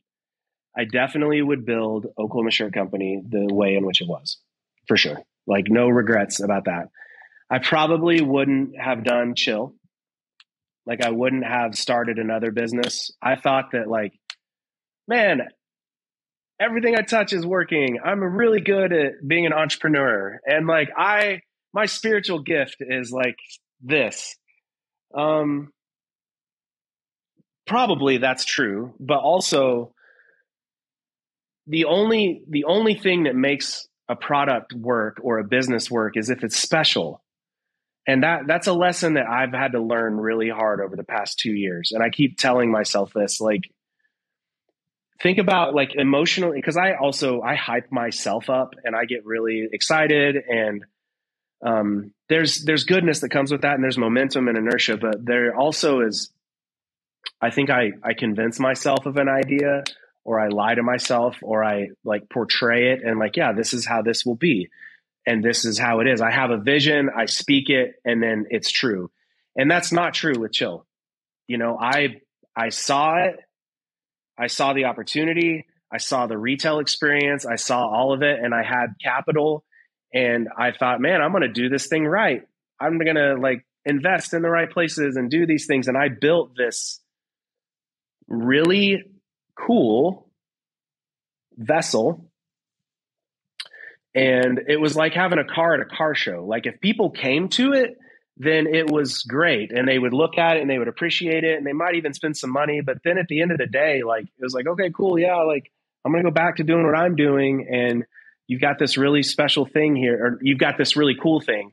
I 0.77 0.85
definitely 0.85 1.41
would 1.41 1.65
build 1.65 2.07
Oklahoma 2.19 2.51
Shirt 2.51 2.73
Company 2.75 3.23
the 3.27 3.49
way 3.53 3.75
in 3.75 3.87
which 3.87 4.03
it 4.03 4.09
was, 4.09 4.39
for 4.87 4.97
sure. 4.97 5.19
Like 5.47 5.67
no 5.69 5.89
regrets 5.89 6.41
about 6.43 6.67
that. 6.67 6.89
I 7.51 7.59
probably 7.59 8.21
wouldn't 8.21 8.79
have 8.79 9.05
done 9.05 9.35
Chill. 9.35 9.75
Like 10.87 11.03
I 11.03 11.11
wouldn't 11.11 11.45
have 11.45 11.75
started 11.77 12.19
another 12.19 12.51
business. 12.51 13.11
I 13.23 13.37
thought 13.37 13.73
that 13.73 13.89
like, 13.89 14.13
man, 15.09 15.49
everything 16.61 16.97
I 16.97 17.03
touch 17.03 17.33
is 17.33 17.47
working. 17.47 17.99
I'm 18.05 18.23
really 18.23 18.61
good 18.61 18.93
at 18.93 19.13
being 19.27 19.47
an 19.47 19.53
entrepreneur. 19.53 20.41
And 20.47 20.67
like 20.67 20.91
I 20.97 21.41
my 21.73 21.87
spiritual 21.87 22.41
gift 22.41 22.77
is 22.81 23.11
like 23.13 23.37
this. 23.83 24.37
Um 25.17 25.71
probably 27.67 28.19
that's 28.19 28.45
true, 28.45 28.95
but 29.01 29.19
also 29.19 29.95
the 31.67 31.87
only 31.87 32.43
the 32.49 32.65
only 32.65 32.95
thing 32.95 33.25
that 33.25 33.35
makes 33.35 33.89
a 34.09 34.17
product 34.17 34.73
work 34.75 35.19
or 35.23 35.39
a 35.39 35.45
business 35.45 35.91
work 35.91 36.17
is 36.17 36.31
if 36.31 36.45
it's 36.45 36.59
special. 36.59 37.23
And 38.07 38.23
that 38.23 38.43
that's 38.47 38.67
a 38.67 38.75
lesson 38.75 39.15
that 39.15 39.27
I've 39.27 39.55
had 39.55 39.73
to 39.73 39.81
learn 39.81 40.17
really 40.17 40.51
hard 40.51 40.81
over 40.81 40.95
the 40.95 41.05
past 41.05 41.39
2 41.39 41.51
years. 41.53 41.93
And 41.93 42.03
I 42.03 42.11
keep 42.11 42.39
telling 42.39 42.71
myself 42.71 43.13
this 43.15 43.41
like 43.41 43.63
think 45.23 45.39
about 45.39 45.75
like 45.75 45.95
emotionally 45.95 46.59
because 46.59 46.77
I 46.77 46.95
also 46.95 47.41
I 47.41 47.55
hype 47.55 47.91
myself 47.91 48.51
up 48.51 48.75
and 48.85 48.95
I 48.97 49.05
get 49.05 49.25
really 49.25 49.69
excited 49.73 50.37
and 50.37 50.85
um, 51.65 52.13
there's 52.29 52.65
there's 52.65 52.85
goodness 52.85 53.21
that 53.21 53.31
comes 53.31 53.51
with 53.51 53.63
that 53.63 53.75
and 53.75 53.83
there's 53.83 53.99
momentum 53.99 54.49
and 54.49 54.59
inertia, 54.59 54.97
but 54.97 55.25
there 55.25 55.57
also 55.57 56.01
is 56.01 56.31
I 57.41 57.51
think 57.51 57.71
I 57.71 57.93
I 58.03 58.15
convince 58.15 58.59
myself 58.59 59.07
of 59.07 59.17
an 59.17 59.29
idea 59.29 59.85
or 60.25 60.41
I 60.41 60.49
lie 60.49 60.75
to 60.75 60.83
myself 60.83 61.37
or 61.43 61.65
I 61.65 61.89
like 62.05 62.29
portray 62.31 62.93
it 62.93 63.03
and 63.05 63.19
like, 63.19 63.37
yeah, 63.37 63.53
this 63.53 63.75
is 63.75 63.87
how 63.87 64.03
this 64.03 64.25
will 64.25 64.37
be. 64.37 64.69
And 65.27 65.43
this 65.43 65.65
is 65.65 65.79
how 65.79 66.01
it 66.01 66.07
is. 66.07 66.21
I 66.21 66.31
have 66.31 66.51
a 66.51 66.59
vision, 66.59 67.09
I 67.15 67.27
speak 67.27 67.71
it, 67.71 67.95
and 68.05 68.23
then 68.23 68.47
it's 68.51 68.71
true. 68.71 69.11
And 69.57 69.71
that's 69.71 69.91
not 69.91 70.13
true 70.13 70.39
with 70.39 70.53
chill. 70.53 70.87
You 71.47 71.57
know, 71.57 71.79
I 71.81 72.21
I 72.57 72.69
saw 72.69 73.17
it, 73.17 73.37
I 74.39 74.49
saw 74.49 74.73
the 74.73 74.87
opportunity, 74.87 75.67
I 75.93 75.99
saw 75.99 76.27
the 76.27 76.39
retail 76.39 76.81
experience, 76.81 77.47
I 77.47 77.57
saw 77.57 77.87
all 77.87 78.13
of 78.13 78.23
it, 78.23 78.39
and 78.41 78.55
I 78.55 78.63
had 78.63 78.95
capital. 79.03 79.65
And 80.13 80.49
I 80.57 80.73
thought, 80.73 81.01
man, 81.01 81.21
I'm 81.23 81.33
gonna 81.33 81.49
do 81.49 81.69
this 81.69 81.87
thing 81.87 82.05
right. 82.07 82.43
I'm 82.81 82.99
gonna 82.99 83.35
like 83.35 83.65
invest 83.85 84.35
in 84.35 84.43
the 84.43 84.51
right 84.51 84.71
places 84.71 85.17
and 85.17 85.31
do 85.31 85.47
these 85.47 85.67
things. 85.67 85.89
And 85.89 85.97
I 85.97 86.09
built 86.09 86.57
this 86.57 87.01
really 88.29 89.03
cool 89.57 90.31
vessel. 91.57 92.31
And 94.15 94.61
it 94.69 94.81
was 94.81 94.97
like 94.97 95.13
having 95.13 95.39
a 95.39 95.45
car 95.45 95.75
at 95.75 95.81
a 95.81 95.97
car 95.97 96.15
show. 96.15 96.45
Like 96.47 96.67
if 96.67 96.81
people 96.81 97.11
came 97.11 97.49
to 97.51 97.73
it, 97.73 97.99
then 98.37 98.67
it 98.67 98.91
was 98.91 99.23
great. 99.23 99.71
And 99.73 99.87
they 99.87 99.99
would 99.99 100.13
look 100.13 100.39
at 100.39 100.57
it 100.57 100.61
and 100.61 100.71
they 100.71 100.79
would 100.79 100.89
appreciate 100.89 101.45
it 101.45 101.57
and 101.57 101.67
they 101.67 101.73
might 101.73 101.95
even 101.95 102.15
spend 102.15 102.37
some 102.37 102.51
money. 102.51 102.81
But 102.81 102.99
then 103.05 103.19
at 103.19 103.29
the 103.29 103.41
end 103.41 103.53
of 103.53 103.59
the 103.59 103.67
day, 103.67 104.03
like 104.03 104.25
it 104.25 104.43
was 104.43 104.55
like, 104.55 104.67
okay, 104.67 104.91
cool. 104.91 105.19
Yeah. 105.19 105.43
Like 105.43 105.71
I'm 106.05 106.13
going 106.13 106.25
to 106.25 106.31
go 106.31 106.35
back 106.35 106.57
to 106.57 106.65
doing 106.65 106.85
what 106.85 106.97
I'm 106.97 107.17
doing. 107.17 107.69
And 107.71 108.05
you've 108.47 108.61
got 108.61 108.79
this 108.79 108.97
really 108.97 109.23
special 109.23 109.67
thing 109.67 109.95
here, 109.95 110.27
or 110.27 110.39
you've 110.43 110.59
got 110.59 110.77
this 110.77 110.97
really 110.97 111.17
cool 111.21 111.41
thing. 111.41 111.73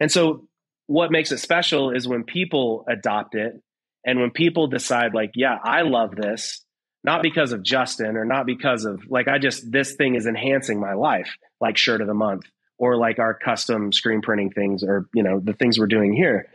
And 0.00 0.10
so 0.10 0.46
what 0.86 1.10
makes 1.10 1.32
it 1.32 1.38
special 1.38 1.90
is 1.90 2.06
when 2.06 2.24
people 2.24 2.84
adopt 2.88 3.34
it 3.34 3.60
and 4.04 4.20
when 4.20 4.30
people 4.30 4.66
decide 4.66 5.14
like, 5.14 5.32
yeah, 5.34 5.56
I 5.62 5.82
love 5.82 6.14
this 6.14 6.64
not 7.04 7.22
because 7.22 7.52
of 7.52 7.62
Justin 7.64 8.16
or 8.16 8.24
not 8.24 8.46
because 8.46 8.84
of 8.84 9.02
like 9.08 9.26
I 9.26 9.38
just 9.38 9.70
this 9.70 9.94
thing 9.94 10.14
is 10.14 10.26
enhancing 10.26 10.78
my 10.78 10.92
life, 10.92 11.36
like 11.60 11.76
shirt 11.76 12.00
of 12.00 12.06
the 12.06 12.14
month 12.14 12.44
or 12.82 12.96
like 12.96 13.20
our 13.20 13.32
custom 13.32 13.92
screen 13.92 14.20
printing 14.22 14.50
things 14.50 14.82
or 14.82 15.06
you 15.14 15.22
know 15.22 15.38
the 15.38 15.52
things 15.52 15.78
we're 15.78 15.86
doing 15.86 16.12
here. 16.12 16.48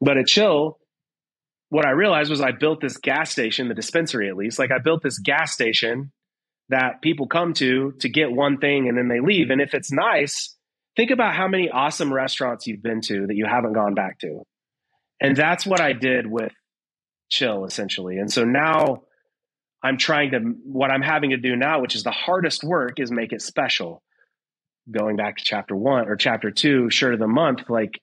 But 0.00 0.18
at 0.18 0.26
Chill, 0.26 0.80
what 1.68 1.86
I 1.86 1.90
realized 1.90 2.28
was 2.28 2.40
I 2.40 2.50
built 2.50 2.80
this 2.80 2.96
gas 2.96 3.30
station, 3.30 3.68
the 3.68 3.74
dispensary 3.74 4.28
at 4.28 4.36
least, 4.36 4.58
like 4.58 4.72
I 4.72 4.80
built 4.82 5.00
this 5.00 5.20
gas 5.20 5.52
station 5.52 6.10
that 6.70 7.00
people 7.02 7.28
come 7.28 7.54
to 7.54 7.92
to 8.00 8.08
get 8.08 8.32
one 8.32 8.58
thing 8.58 8.88
and 8.88 8.98
then 8.98 9.06
they 9.06 9.20
leave. 9.20 9.50
And 9.50 9.60
if 9.60 9.72
it's 9.72 9.92
nice, 9.92 10.56
think 10.96 11.12
about 11.12 11.36
how 11.36 11.46
many 11.46 11.70
awesome 11.70 12.12
restaurants 12.12 12.66
you've 12.66 12.82
been 12.82 13.00
to 13.02 13.28
that 13.28 13.36
you 13.36 13.46
haven't 13.48 13.74
gone 13.74 13.94
back 13.94 14.18
to. 14.20 14.42
And 15.20 15.36
that's 15.36 15.64
what 15.64 15.80
I 15.80 15.92
did 15.92 16.26
with 16.26 16.52
Chill 17.28 17.64
essentially. 17.64 18.18
And 18.18 18.32
so 18.32 18.42
now 18.42 19.02
I'm 19.84 19.98
trying 19.98 20.32
to, 20.32 20.40
what 20.64 20.90
I'm 20.90 21.02
having 21.02 21.30
to 21.30 21.36
do 21.36 21.54
now, 21.54 21.80
which 21.80 21.94
is 21.94 22.02
the 22.02 22.10
hardest 22.10 22.64
work, 22.64 22.98
is 22.98 23.12
make 23.12 23.32
it 23.32 23.40
special. 23.40 24.02
Going 24.90 25.16
back 25.16 25.36
to 25.36 25.44
chapter 25.44 25.76
one 25.76 26.08
or 26.08 26.16
chapter 26.16 26.50
two, 26.50 26.90
shirt 26.90 27.14
of 27.14 27.20
the 27.20 27.28
month, 27.28 27.68
like 27.68 28.00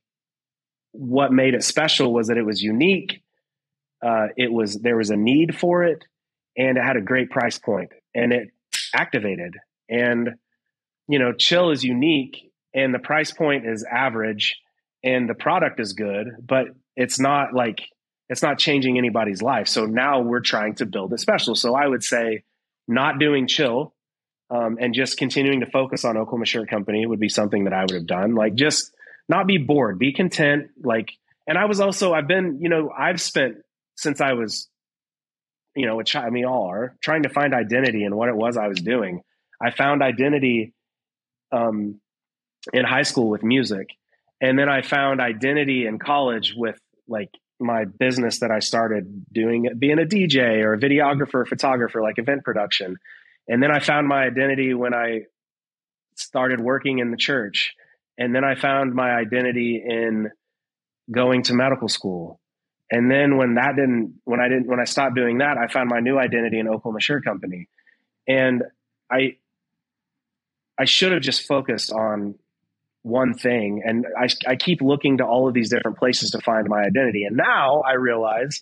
what 0.92 1.32
made 1.32 1.54
it 1.54 1.64
special 1.64 2.14
was 2.14 2.28
that 2.28 2.38
it 2.38 2.46
was 2.46 2.62
unique. 2.62 3.22
Uh, 4.06 4.28
it 4.38 4.52
was, 4.52 4.76
there 4.76 4.98
was 4.98 5.10
a 5.10 5.18
need 5.18 5.56
for 5.56 5.84
it 5.84 6.06
and 6.56 6.78
it 6.78 6.84
had 6.84 6.98
a 6.98 7.02
great 7.02 7.30
price 7.30 7.58
point 7.58 7.92
and 8.16 8.32
it 8.32 8.50
activated. 8.94 9.56
And, 9.90 10.36
you 11.08 11.20
know, 11.20 11.34
chill 11.34 11.72
is 11.72 11.84
unique 11.84 12.52
and 12.74 12.94
the 12.94 13.00
price 13.00 13.32
point 13.32 13.66
is 13.66 13.84
average 13.84 14.56
and 15.04 15.30
the 15.30 15.36
product 15.36 15.80
is 15.80 15.94
good, 15.94 16.28
but 16.46 16.68
it's 16.96 17.20
not 17.20 17.54
like 17.54 17.82
it's 18.30 18.44
not 18.44 18.60
changing 18.60 18.98
anybody's 18.98 19.42
life. 19.42 19.68
So 19.68 19.86
now 19.86 20.22
we're 20.22 20.42
trying 20.42 20.76
to 20.76 20.86
build 20.86 21.14
it 21.14 21.20
special. 21.20 21.56
So 21.56 21.76
I 21.76 21.88
would 21.88 22.04
say 22.04 22.44
not 22.88 23.20
doing 23.20 23.48
chill 23.48 23.94
um, 24.50 24.78
and 24.80 24.94
just 24.94 25.18
continuing 25.18 25.60
to 25.60 25.66
focus 25.66 26.06
on 26.06 26.18
Oklahoma 26.18 26.46
Shirt 26.46 26.70
Company 26.70 27.06
would 27.06 27.20
be 27.20 27.30
something 27.30 27.66
that 27.66 27.74
I 27.74 27.82
would 27.82 27.92
have 27.92 28.08
done. 28.08 28.36
Like 28.36 28.56
just 28.56 28.94
not 29.28 29.48
be 29.48 29.58
bored, 29.58 30.00
be 30.00 30.14
content. 30.14 30.70
Like, 30.82 31.12
and 31.48 31.58
I 31.58 31.66
was 31.66 31.80
also, 31.80 32.14
I've 32.14 32.28
been, 32.28 32.60
you 32.62 32.70
know, 32.70 32.92
I've 32.98 33.22
spent 33.22 33.58
since 33.96 34.22
I 34.22 34.34
was, 34.34 34.70
you 35.76 35.86
know, 35.86 36.00
a 36.00 36.04
child, 36.04 36.26
I 36.26 36.30
mean, 36.30 36.46
all 36.46 36.70
are 36.70 36.96
trying 37.02 37.24
to 37.24 37.30
find 37.30 37.54
identity 37.54 38.04
in 38.04 38.16
what 38.16 38.30
it 38.30 38.36
was 38.36 38.58
I 38.58 38.68
was 38.68 38.80
doing. 38.80 39.22
I 39.62 39.72
found 39.72 40.02
identity 40.02 40.74
um, 41.52 42.00
in 42.74 42.86
high 42.86 43.04
school 43.04 43.30
with 43.30 43.44
music. 43.44 43.90
And 44.40 44.58
then 44.58 44.70
I 44.70 44.82
found 44.82 45.20
identity 45.20 45.86
in 45.86 46.00
college 46.00 46.54
with 46.56 46.80
like 47.08 47.30
my 47.60 47.86
business 47.86 48.40
that 48.40 48.52
I 48.52 48.60
started 48.60 49.26
doing, 49.32 49.68
being 49.78 50.00
a 50.00 50.04
DJ 50.04 50.64
or 50.64 50.74
a 50.74 50.80
videographer, 50.80 51.48
photographer, 51.48 52.02
like 52.02 52.20
event 52.20 52.44
production. 52.44 52.98
And 53.48 53.62
then 53.62 53.72
I 53.72 53.80
found 53.80 54.08
my 54.08 54.24
identity 54.24 54.74
when 54.74 54.94
I 54.94 55.22
started 56.16 56.60
working 56.60 57.00
in 57.00 57.12
the 57.12 57.18
church. 57.18 57.74
And 58.18 58.34
then 58.36 58.44
I 58.44 58.56
found 58.56 58.94
my 58.94 59.12
identity 59.12 59.82
in 59.86 60.30
going 61.12 61.44
to 61.44 61.54
medical 61.54 61.88
school. 61.88 62.40
And 62.90 63.12
then 63.12 63.38
when 63.38 63.56
that 63.56 63.76
didn't, 63.76 64.16
when 64.24 64.40
I 64.40 64.48
didn't, 64.48 64.68
when 64.68 64.80
I 64.80 64.86
stopped 64.86 65.16
doing 65.16 65.40
that, 65.40 65.58
I 65.58 65.72
found 65.72 65.90
my 65.90 66.00
new 66.00 66.18
identity 66.18 66.60
in 66.60 66.68
Oklahoma 66.68 67.02
Shirt 67.02 67.24
Company. 67.24 67.68
And 68.28 68.64
I, 69.12 69.38
I 70.80 70.86
should 70.86 71.12
have 71.12 71.22
just 71.22 71.48
focused 71.48 71.92
on 71.92 72.36
one 73.04 73.34
thing. 73.34 73.82
And 73.86 74.06
I, 74.18 74.28
I 74.46 74.56
keep 74.56 74.82
looking 74.82 75.18
to 75.18 75.26
all 75.26 75.48
of 75.48 75.54
these 75.54 75.70
different 75.70 75.98
places 75.98 76.32
to 76.32 76.42
find 76.42 76.68
my 76.68 76.82
identity. 76.82 77.24
And 77.24 77.38
now 77.38 77.82
I 77.82 77.94
realize, 77.94 78.62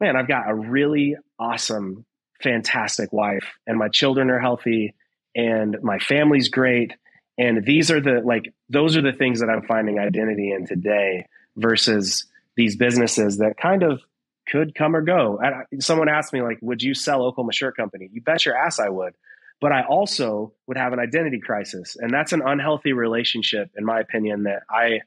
man, 0.00 0.16
I've 0.16 0.28
got 0.28 0.48
a 0.48 0.54
really 0.54 1.16
awesome, 1.38 2.04
fantastic 2.42 3.12
wife, 3.12 3.46
and 3.66 3.78
my 3.78 3.88
children 3.88 4.30
are 4.30 4.40
healthy, 4.40 4.94
and 5.34 5.76
my 5.82 5.98
family's 5.98 6.48
great. 6.48 6.92
And 7.38 7.64
these 7.64 7.90
are 7.90 8.00
the 8.00 8.20
like, 8.24 8.52
those 8.68 8.96
are 8.96 9.02
the 9.02 9.12
things 9.12 9.40
that 9.40 9.48
I'm 9.48 9.62
finding 9.62 9.98
identity 9.98 10.52
in 10.52 10.66
today 10.66 11.26
versus 11.56 12.26
these 12.56 12.76
businesses 12.76 13.38
that 13.38 13.56
kind 13.56 13.82
of 13.82 14.00
could 14.48 14.74
come 14.74 14.94
or 14.94 15.02
go. 15.02 15.40
Someone 15.78 16.08
asked 16.08 16.32
me, 16.32 16.42
like, 16.42 16.58
would 16.60 16.82
you 16.82 16.94
sell 16.94 17.22
Oklahoma 17.22 17.52
Shirt 17.52 17.76
Company? 17.76 18.10
You 18.12 18.20
bet 18.20 18.44
your 18.44 18.56
ass 18.56 18.78
I 18.78 18.88
would 18.88 19.14
but 19.62 19.70
I 19.70 19.84
also 19.84 20.52
would 20.66 20.76
have 20.76 20.92
an 20.92 20.98
identity 20.98 21.38
crisis. 21.38 21.96
And 21.98 22.12
that's 22.12 22.32
an 22.32 22.42
unhealthy 22.44 22.92
relationship, 22.92 23.70
in 23.78 23.84
my 23.84 24.00
opinion, 24.00 24.42
that 24.42 24.64
I, 24.68 25.02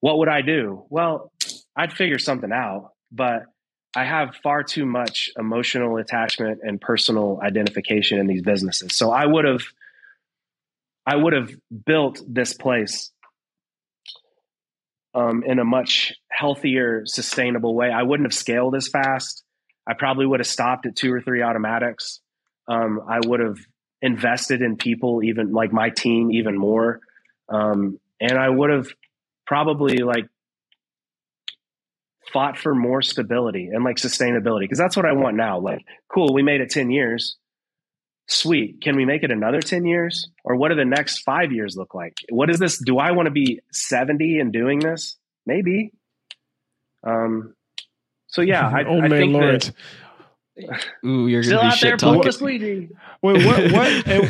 what 0.00 0.18
would 0.18 0.28
I 0.28 0.42
do? 0.42 0.84
Well, 0.90 1.32
I'd 1.74 1.94
figure 1.94 2.18
something 2.18 2.52
out, 2.52 2.92
but 3.10 3.44
I 3.98 4.04
have 4.04 4.36
far 4.42 4.62
too 4.62 4.86
much 4.86 5.30
emotional 5.38 5.96
attachment 5.96 6.60
and 6.62 6.80
personal 6.80 7.40
identification 7.42 8.18
in 8.18 8.26
these 8.26 8.42
businesses. 8.42 8.96
So 8.96 9.10
I 9.10 9.26
would 9.26 9.44
have, 9.44 9.62
I 11.06 11.16
would 11.16 11.32
have 11.32 11.50
built 11.86 12.20
this 12.28 12.52
place 12.54 13.10
um, 15.14 15.42
in 15.44 15.58
a 15.58 15.64
much 15.64 16.14
healthier, 16.30 17.02
sustainable 17.06 17.74
way. 17.74 17.90
I 17.90 18.02
wouldn't 18.02 18.26
have 18.26 18.38
scaled 18.38 18.76
as 18.76 18.88
fast. 18.88 19.42
I 19.86 19.94
probably 19.94 20.26
would 20.26 20.40
have 20.40 20.46
stopped 20.46 20.86
at 20.86 20.94
two 20.94 21.12
or 21.12 21.20
three 21.20 21.42
automatics 21.42 22.20
um, 22.68 23.00
I 23.08 23.18
would 23.24 23.40
have 23.40 23.58
invested 24.02 24.62
in 24.62 24.76
people, 24.76 25.22
even 25.24 25.52
like 25.52 25.72
my 25.72 25.90
team, 25.90 26.30
even 26.30 26.56
more. 26.56 27.00
Um, 27.48 27.98
and 28.20 28.38
I 28.38 28.48
would 28.48 28.70
have 28.70 28.88
probably 29.46 29.98
like 29.98 30.26
fought 32.32 32.58
for 32.58 32.74
more 32.74 33.02
stability 33.02 33.68
and 33.72 33.84
like 33.84 33.96
sustainability 33.96 34.60
because 34.62 34.78
that's 34.78 34.96
what 34.96 35.06
I 35.06 35.12
want 35.12 35.36
now. 35.36 35.58
Like, 35.60 35.84
cool, 36.12 36.32
we 36.34 36.42
made 36.42 36.60
it 36.60 36.70
10 36.70 36.90
years. 36.90 37.36
Sweet. 38.26 38.82
Can 38.82 38.96
we 38.96 39.04
make 39.06 39.22
it 39.22 39.30
another 39.30 39.60
10 39.62 39.86
years? 39.86 40.28
Or 40.44 40.56
what 40.56 40.68
do 40.68 40.74
the 40.74 40.84
next 40.84 41.20
five 41.20 41.50
years 41.52 41.76
look 41.76 41.94
like? 41.94 42.14
What 42.30 42.50
is 42.50 42.58
this? 42.58 42.78
Do 42.84 42.98
I 42.98 43.12
want 43.12 43.26
to 43.26 43.30
be 43.30 43.60
70 43.72 44.38
and 44.40 44.52
doing 44.52 44.80
this? 44.80 45.16
Maybe. 45.46 45.92
Um, 47.06 47.54
So 48.26 48.42
yeah, 48.42 48.68
I, 48.68 48.84
Old 48.88 49.04
I 49.04 49.08
man 49.08 49.20
think 49.20 49.32
Lawrence. 49.32 49.66
that 49.66 49.74
Ooh, 51.06 51.28
you're 51.28 51.42
still 51.44 51.58
gonna 51.58 51.68
be 51.70 51.72
out 51.72 51.80
there 51.80 51.90
shit 51.92 52.00
pulling 52.00 52.18
talking. 52.18 52.28
a 52.28 52.32
squeegee. 52.32 52.88
Wait, 53.22 53.46
what 53.46 53.72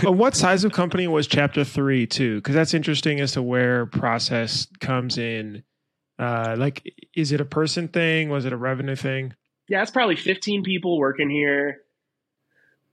what 0.05 0.14
what 0.16 0.36
size 0.36 0.62
of 0.62 0.72
company 0.72 1.09
was 1.09 1.26
chapter 1.26 1.64
three 1.64 2.07
too? 2.07 2.36
Because 2.36 2.55
that's 2.55 2.74
interesting 2.74 3.18
as 3.20 3.32
to 3.32 3.42
where 3.42 3.86
process 3.86 4.66
comes 4.80 5.16
in. 5.16 5.62
Uh, 6.18 6.56
like, 6.58 6.94
is 7.14 7.30
it 7.32 7.40
a 7.40 7.44
person 7.44 7.88
thing? 7.88 8.28
Was 8.28 8.44
it 8.44 8.52
a 8.52 8.56
revenue 8.56 8.96
thing? 8.96 9.34
Yeah, 9.68 9.82
it's 9.82 9.90
probably 9.90 10.16
15 10.16 10.62
people 10.64 10.98
working 10.98 11.30
here. 11.30 11.82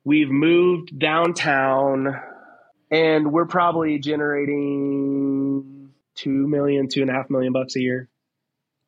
We've 0.03 0.29
moved 0.29 0.99
downtown, 0.99 2.15
and 2.91 3.31
we're 3.31 3.47
probably 3.47 3.97
generating 3.99 5.89
two 6.15 6.47
million, 6.47 6.87
two 6.89 7.01
and 7.01 7.09
a 7.09 7.13
half 7.13 7.29
million 7.29 7.53
bucks 7.53 7.75
a 7.75 7.79
year. 7.81 8.09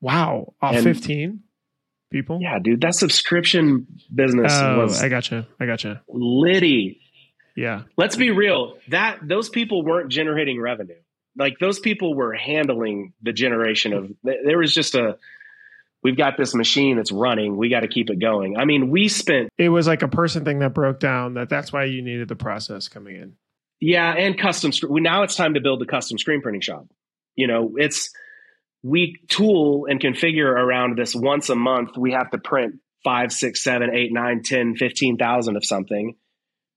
Wow, 0.01 0.53
off 0.61 0.75
And- 0.75 0.83
fifteen 0.83 1.41
people. 2.11 2.39
Yeah, 2.41 2.59
dude, 2.59 2.81
that 2.81 2.93
subscription 2.95 3.87
business 4.13 4.53
Oh, 4.55 4.77
was 4.79 5.01
I 5.01 5.09
gotcha. 5.09 5.47
I 5.59 5.65
gotcha. 5.65 6.03
litty. 6.07 7.01
Yeah. 7.55 7.83
Let's 7.97 8.15
be 8.15 8.29
real. 8.29 8.77
That 8.89 9.17
those 9.27 9.49
people 9.49 9.83
weren't 9.83 10.11
generating 10.11 10.61
revenue. 10.61 10.99
Like 11.37 11.59
those 11.59 11.79
people 11.79 12.13
were 12.15 12.33
handling 12.33 13.13
the 13.21 13.33
generation 13.33 13.93
of. 13.93 14.11
There 14.23 14.57
was 14.57 14.73
just 14.73 14.95
a. 14.95 15.17
We've 16.03 16.17
got 16.17 16.37
this 16.37 16.53
machine 16.53 16.97
that's 16.97 17.11
running. 17.11 17.57
We 17.57 17.69
got 17.69 17.81
to 17.81 17.87
keep 17.87 18.09
it 18.09 18.19
going. 18.19 18.55
I 18.55 18.65
mean, 18.65 18.91
we 18.91 19.07
spent 19.07 19.49
It 19.57 19.69
was 19.69 19.87
like 19.87 20.03
a 20.03 20.07
person 20.07 20.45
thing 20.45 20.59
that 20.59 20.73
broke 20.73 20.99
down. 20.99 21.33
That 21.33 21.49
that's 21.49 21.73
why 21.73 21.85
you 21.85 22.01
needed 22.01 22.27
the 22.27 22.35
process 22.35 22.87
coming 22.87 23.15
in. 23.15 23.33
Yeah, 23.79 24.11
and 24.11 24.37
custom. 24.37 24.71
Now 25.01 25.23
it's 25.23 25.35
time 25.35 25.55
to 25.55 25.61
build 25.61 25.81
the 25.81 25.85
custom 25.85 26.17
screen 26.17 26.41
printing 26.41 26.61
shop. 26.61 26.87
You 27.35 27.47
know, 27.47 27.73
it's 27.77 28.11
we 28.83 29.17
tool 29.27 29.87
and 29.89 29.99
configure 29.99 30.49
around 30.49 30.97
this 30.97 31.15
once 31.15 31.49
a 31.49 31.55
month. 31.55 31.97
We 31.97 32.13
have 32.13 32.31
to 32.31 32.37
print 32.37 32.75
five, 33.03 33.31
six, 33.31 33.63
seven, 33.63 33.89
eight, 33.93 34.11
nine, 34.11 34.41
ten, 34.43 34.75
fifteen 34.75 35.17
thousand 35.17 35.57
of 35.57 35.65
something. 35.65 36.15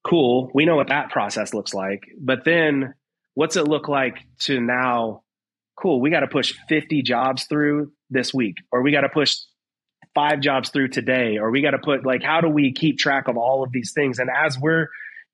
Cool. 0.04 0.50
We 0.54 0.64
know 0.64 0.76
what 0.76 0.88
that 0.88 1.10
process 1.10 1.52
looks 1.52 1.74
like. 1.74 2.04
But 2.18 2.44
then, 2.44 2.94
what's 3.34 3.56
it 3.56 3.68
look 3.68 3.88
like 3.88 4.18
to 4.40 4.60
now? 4.60 5.22
Cool. 5.80 6.00
We 6.00 6.10
got 6.10 6.20
to 6.20 6.28
push 6.28 6.54
fifty 6.68 7.02
jobs 7.02 7.44
through 7.44 7.92
this 8.10 8.34
week, 8.34 8.56
or 8.70 8.82
we 8.82 8.92
got 8.92 9.02
to 9.02 9.08
push 9.08 9.36
five 10.14 10.40
jobs 10.40 10.70
through 10.70 10.88
today, 10.88 11.38
or 11.38 11.50
we 11.50 11.62
got 11.62 11.70
to 11.70 11.78
put 11.78 12.04
like, 12.04 12.22
how 12.22 12.40
do 12.40 12.48
we 12.48 12.72
keep 12.72 12.98
track 12.98 13.28
of 13.28 13.36
all 13.36 13.62
of 13.62 13.72
these 13.72 13.92
things? 13.92 14.18
And 14.18 14.28
as 14.28 14.58
we're 14.58 14.88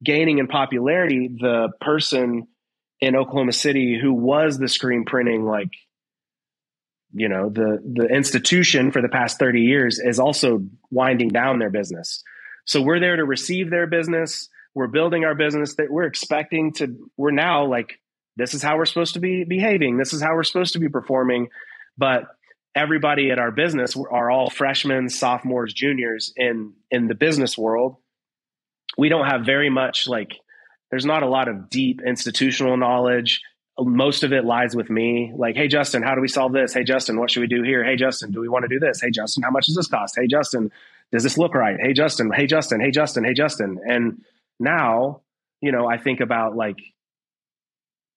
gaining 0.05 0.39
in 0.39 0.47
popularity, 0.47 1.29
the 1.29 1.71
person 1.81 2.47
in 3.01 3.17
Oklahoma 3.17 3.53
City 3.53 3.99
who 4.01 4.13
was 4.13 4.59
the 4.59 4.69
screen 4.69 5.05
printing, 5.05 5.45
like, 5.45 5.71
you 7.13 7.29
know, 7.29 7.49
the 7.49 7.79
the 7.85 8.07
institution 8.07 8.93
for 8.93 9.01
the 9.01 9.09
past 9.09 9.39
30 9.39 9.63
years 9.63 9.99
is 9.99 10.19
also 10.19 10.65
winding 10.91 11.29
down 11.29 11.59
their 11.59 11.71
business. 11.71 12.23
So 12.67 12.83
we're 12.83 13.01
there 13.01 13.17
to 13.17 13.25
receive 13.25 13.71
their 13.71 13.87
business. 13.87 14.49
We're 14.77 14.89
building 14.89 15.25
our 15.25 15.35
business 15.35 15.77
that 15.77 15.91
we're 15.91 16.05
expecting 16.05 16.75
to 16.75 17.11
we're 17.17 17.31
now 17.31 17.65
like 17.65 17.99
this 18.37 18.53
is 18.53 18.63
how 18.63 18.77
we're 18.77 18.85
supposed 18.85 19.15
to 19.15 19.21
be 19.21 19.43
behaving. 19.43 19.97
This 19.97 20.13
is 20.13 20.21
how 20.21 20.35
we're 20.35 20.43
supposed 20.43 20.75
to 20.75 20.79
be 20.79 20.91
performing. 20.91 21.49
But 21.97 22.25
everybody 22.75 23.31
at 23.31 23.39
our 23.39 23.51
business 23.51 23.97
are 23.97 24.31
all 24.31 24.51
freshmen, 24.51 25.09
sophomores, 25.09 25.73
juniors 25.73 26.35
in 26.37 26.75
in 26.91 27.09
the 27.09 27.15
business 27.15 27.57
world. 27.57 27.97
We 28.99 29.09
don't 29.09 29.25
have 29.25 29.47
very 29.47 29.71
much 29.71 30.07
like 30.07 30.39
there's 30.91 31.07
not 31.07 31.23
a 31.23 31.27
lot 31.27 31.49
of 31.49 31.71
deep 31.71 32.03
institutional 32.07 32.77
knowledge. 32.77 33.41
Most 33.79 34.25
of 34.25 34.35
it 34.35 34.45
lies 34.45 34.77
with 34.77 34.91
me. 34.91 35.33
Like 35.35 35.57
hey 35.57 35.69
justin 35.69 36.03
how 36.03 36.15
do 36.15 36.21
we 36.21 36.29
solve 36.29 36.53
this? 36.53 36.75
Hey 36.75 36.85
justin 36.85 37.19
what 37.19 37.31
should 37.31 37.41
we 37.41 37.47
do 37.47 37.63
here? 37.63 37.83
Hey 37.83 37.97
justin 37.97 38.31
do 38.31 38.43
we 38.43 38.49
want 38.51 38.65
to 38.65 38.69
do 38.69 38.79
this? 38.79 39.01
Hey 39.01 39.11
justin 39.11 39.43
how 39.43 39.51
much 39.51 39.65
does 39.65 39.77
this 39.77 39.89
cost? 39.89 40.17
Hey 40.21 40.27
justin 40.27 40.71
does 41.13 41.23
this 41.23 41.39
look 41.39 41.55
right? 41.55 41.79
Hey 41.81 41.95
justin 41.95 42.31
hey 42.31 42.47
justin 42.47 42.79
hey 42.79 42.91
justin 42.91 43.25
hey 43.25 43.33
justin. 43.33 43.81
And 43.89 44.23
now 44.59 45.21
you 45.61 45.73
know 45.73 45.87
i 45.87 45.99
think 45.99 46.21
about 46.21 46.57
like 46.57 46.79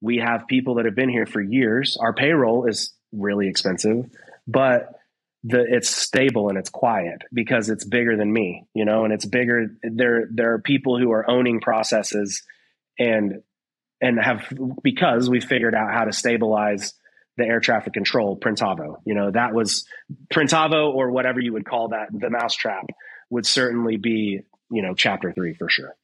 we 0.02 0.18
have 0.18 0.48
people 0.48 0.76
that 0.76 0.86
have 0.86 0.96
been 0.96 1.10
here 1.10 1.26
for 1.26 1.42
years 1.42 1.98
our 2.00 2.14
payroll 2.14 2.68
is 2.68 2.94
really 3.12 3.48
expensive 3.48 4.10
but 4.48 5.00
the 5.44 5.66
it's 5.68 5.90
stable 5.90 6.50
and 6.50 6.58
it's 6.58 6.70
quiet 6.70 7.22
because 7.32 7.70
it's 7.70 7.86
bigger 7.86 8.18
than 8.18 8.32
me, 8.32 8.66
you 8.74 8.86
know, 8.86 9.06
and 9.06 9.14
it's 9.14 9.26
bigger. 9.26 9.68
There 9.84 10.28
there 10.32 10.54
are 10.54 10.60
people 10.60 11.00
who 11.00 11.12
are 11.12 11.30
owning 11.30 11.62
processes 11.62 12.44
and 12.98 13.42
and 14.02 14.20
have 14.20 14.52
because 14.84 15.30
we 15.30 15.40
figured 15.40 15.76
out 15.76 15.94
how 15.94 16.06
to 16.06 16.14
stabilize 16.14 16.94
the 17.38 17.46
air 17.46 17.62
traffic 17.62 17.94
control 17.94 18.38
Printavo. 18.38 18.98
You 19.06 19.16
know, 19.16 19.32
that 19.32 19.54
was 19.54 19.86
Printavo 20.34 20.94
or 20.94 21.12
whatever 21.12 21.40
you 21.40 21.54
would 21.54 21.66
call 21.66 21.90
that, 21.90 22.10
the 22.12 22.30
mousetrap 22.30 22.88
would 23.30 23.46
certainly 23.46 23.96
be, 23.96 24.42
you 24.70 24.82
know, 24.82 24.94
chapter 24.94 25.32
three 25.32 25.54
for 25.54 25.70
sure. 25.70 25.96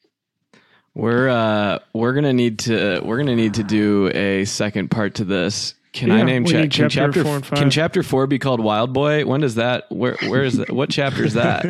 We're 0.96 1.28
uh 1.28 1.80
we're 1.94 2.14
gonna 2.14 2.34
need 2.34 2.60
to 2.60 3.02
we're 3.04 3.18
gonna 3.18 3.36
need 3.36 3.56
to 3.56 3.64
do 3.64 4.10
a 4.14 4.46
second 4.46 4.90
part 4.90 5.16
to 5.16 5.26
this. 5.26 5.76
Can 5.92 6.10
I 6.10 6.24
name 6.24 6.44
we 6.44 6.52
cha- 6.52 6.62
need 6.62 6.72
can 6.72 6.90
chapter 6.90 7.22
chapter 7.22 7.24
four 7.24 7.36
and 7.36 7.46
can 7.46 7.70
chapter 7.70 8.02
four 8.02 8.28
be 8.28 8.40
called 8.40 8.62
Wild 8.62 8.94
Boy? 8.94 9.26
When 9.26 9.42
does 9.42 9.56
that 9.56 9.92
where 9.92 10.16
where 10.28 10.44
is 10.44 10.58
that 10.58 10.72
what 10.72 10.90
chapter 10.90 11.26
is 11.26 11.34
that? 11.34 11.66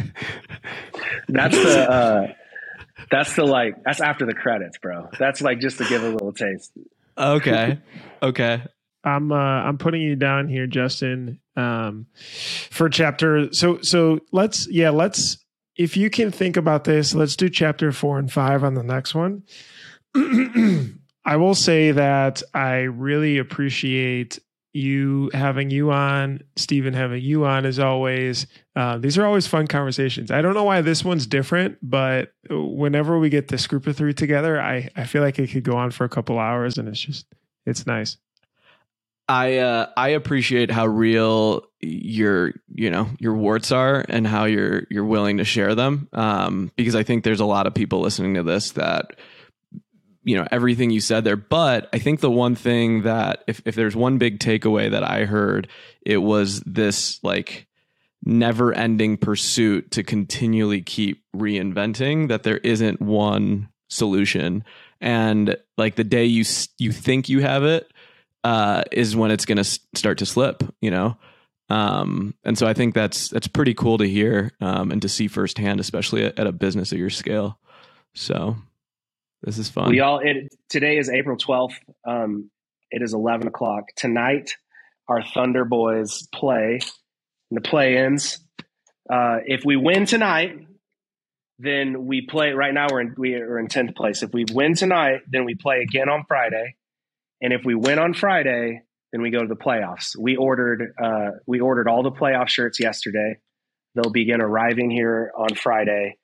That's 1.28 1.55
the 1.55 1.91
uh 1.91 2.28
that's 3.09 3.36
the 3.36 3.45
like 3.45 3.84
that's 3.84 3.99
after 3.99 4.26
the 4.26 4.34
credits, 4.34 4.78
bro. 4.78 5.09
That's 5.17 5.41
like 5.41 5.59
just 5.59 5.80
to 5.80 5.86
give 5.86 6.03
a 6.03 6.09
little 6.09 6.32
taste. 6.32 6.71
okay. 7.17 7.80
Okay. 8.21 8.63
I'm 9.03 9.32
uh, 9.32 9.36
I'm 9.36 9.78
putting 9.78 10.01
you 10.01 10.15
down 10.15 10.47
here, 10.47 10.65
Justin, 10.65 11.39
um, 11.55 12.07
for 12.71 12.89
chapter. 12.89 13.53
So 13.53 13.80
so 13.82 14.19
let's 14.32 14.67
yeah 14.67 14.89
let's 14.89 15.38
if 15.76 15.97
you 15.97 16.09
can 16.09 16.32
think 16.32 16.57
about 16.57 16.84
this, 16.84 17.13
let's 17.13 17.36
do 17.36 17.49
chapter 17.49 17.91
four 17.91 18.17
and 18.17 18.32
five 18.32 18.63
on 18.63 18.76
the 18.76 18.84
next 18.84 19.13
one. 19.13 19.43
I 21.26 21.38
will 21.38 21.55
say 21.55 21.91
that 21.91 22.43
I 22.53 22.82
really 22.82 23.38
appreciate 23.38 24.39
you 24.73 25.32
having 25.34 25.69
you 25.69 25.91
on, 25.91 26.41
Stephen 26.57 26.93
having 26.93 27.23
you 27.23 27.45
on 27.45 27.65
as 27.65 27.80
always. 27.80 28.45
Uh, 28.76 28.97
these 28.97 29.17
are 29.17 29.26
always 29.26 29.47
fun 29.47 29.67
conversations. 29.67 30.32
I 30.32 30.41
don't 30.41 30.53
know 30.53 30.65
why 30.65 30.82
this 30.82 31.03
one's 31.03 31.26
different, 31.26 31.78
but 31.82 32.34
whenever 32.49 33.17
we 33.17 33.30
get 33.30 33.47
this 33.47 33.67
group 33.67 33.88
of 33.88 33.95
three 33.95 34.13
together, 34.13 34.61
I, 34.61 34.89
I 34.95 35.05
feel 35.05 35.21
like 35.21 35.39
it 35.39 35.49
could 35.49 35.63
go 35.63 35.78
on 35.78 35.91
for 35.91 36.03
a 36.03 36.09
couple 36.09 36.38
hours 36.39 36.78
and 36.78 36.89
it's 36.89 36.99
just, 36.99 37.26
it's 37.65 37.88
nice. 37.88 38.17
I 39.28 39.57
uh, 39.57 39.89
I 39.97 40.09
appreciate 40.09 40.69
how 40.69 40.86
real 40.86 41.65
your 41.82 42.53
you 42.73 42.89
know 42.89 43.09
your 43.19 43.36
warts 43.36 43.71
are 43.71 44.05
and 44.07 44.26
how 44.26 44.45
you're 44.45 44.84
you're 44.89 45.05
willing 45.05 45.38
to 45.38 45.43
share 45.43 45.73
them. 45.73 46.07
Um, 46.13 46.71
because 46.76 46.95
I 46.95 47.03
think 47.03 47.23
there's 47.23 47.39
a 47.39 47.45
lot 47.45 47.67
of 47.67 47.73
people 47.73 48.01
listening 48.01 48.36
to 48.36 48.43
this 48.43 48.71
that 48.71 49.15
you 50.23 50.38
know 50.38 50.47
everything 50.51 50.91
you 50.91 51.01
said 51.01 51.23
there. 51.23 51.38
But 51.38 51.89
I 51.91 51.99
think 51.99 52.19
the 52.19 52.30
one 52.30 52.55
thing 52.55 53.03
that 53.03 53.43
if 53.47 53.61
if 53.65 53.76
there's 53.76 53.95
one 53.95 54.19
big 54.19 54.39
takeaway 54.39 54.91
that 54.91 55.03
I 55.03 55.26
heard 55.26 55.69
it 56.01 56.17
was 56.17 56.61
this 56.61 57.19
like 57.23 57.67
never 58.23 58.73
ending 58.73 59.17
pursuit 59.17 59.91
to 59.91 60.03
continually 60.03 60.82
keep 60.82 61.23
reinventing 61.36 62.28
that 62.30 62.43
there 62.43 62.57
isn't 62.57 63.01
one 63.01 63.69
solution. 63.88 64.63
And 65.01 65.57
like 65.78 65.95
the 65.95 66.03
day 66.03 66.26
you 66.26 66.43
you 66.78 66.91
think 66.91 67.28
you 67.30 67.41
have 67.41 67.63
it 67.63 67.91
uh, 68.46 68.84
is 68.91 69.16
when 69.16 69.32
it's 69.32 69.46
going 69.46 69.58
to 69.58 69.64
start 69.64 70.20
to 70.20 70.26
slip, 70.26 70.64
you 70.80 70.91
know. 70.91 71.18
Um, 71.68 72.36
and 72.43 72.56
so 72.56 72.68
I 72.68 72.74
think 72.74 72.93
that's 72.93 73.30
that's 73.30 73.48
pretty 73.48 73.74
cool 73.74 73.98
to 73.98 74.08
hear 74.08 74.52
um, 74.62 74.91
and 74.91 75.02
to 75.02 75.10
see 75.10 75.28
firsthand, 75.28 75.80
especially 75.80 76.24
at, 76.24 76.38
at 76.38 76.46
a 76.46 76.52
business 76.52 76.91
of 76.91 77.00
your 77.00 77.10
scale. 77.10 77.58
So 78.14 78.56
this 79.41 79.58
is 79.58 79.68
fun. 79.68 79.89
We 79.89 80.00
all 80.00 80.20
it, 80.20 80.54
today 80.70 81.00
is 81.00 81.10
April 81.10 81.38
twelfth. 81.38 81.80
Um, 82.08 82.52
it 82.91 83.02
is 83.02 83.16
eleven 83.16 83.48
o'clock 83.48 83.86
tonight. 83.96 84.58
Our 85.08 85.24
Thunder 85.24 85.66
Boys 85.66 86.28
play 86.34 86.82
the 87.50 87.62
play-ins. 87.62 88.39
Uh, 89.12 89.38
if 89.46 89.64
we 89.66 89.76
win 89.76 90.06
tonight, 90.06 90.68
then 91.58 92.06
we 92.06 92.28
play. 92.28 92.52
Right 92.52 92.74
now, 92.74 92.88
we're 92.91 93.02
in 93.02 93.16
we 93.18 93.34
are 93.36 93.58
in 93.58 93.70
tenth 93.70 93.96
place. 93.96 94.22
If 94.22 94.34
we 94.34 94.46
win 94.52 94.76
tonight, 94.76 95.22
then 95.28 95.46
we 95.46 95.56
play 95.56 95.80
again 95.82 96.10
on 96.10 96.26
Friday. 96.28 96.76
And 97.41 97.53
if 97.53 97.63
we 97.65 97.75
win 97.75 97.99
on 97.99 98.13
Friday, 98.13 98.81
then 99.11 99.21
we 99.21 99.29
go 99.29 99.41
to 99.41 99.47
the 99.47 99.55
playoffs. 99.55 100.15
We 100.17 100.36
ordered 100.36 100.93
uh, 101.01 101.31
we 101.45 101.59
ordered 101.59 101.88
all 101.88 102.03
the 102.03 102.11
playoff 102.11 102.49
shirts 102.49 102.79
yesterday. 102.79 103.38
They'll 103.93 104.11
begin 104.11 104.41
arriving 104.41 104.91
here 104.91 105.31
on 105.38 105.55
Friday. 105.55 106.17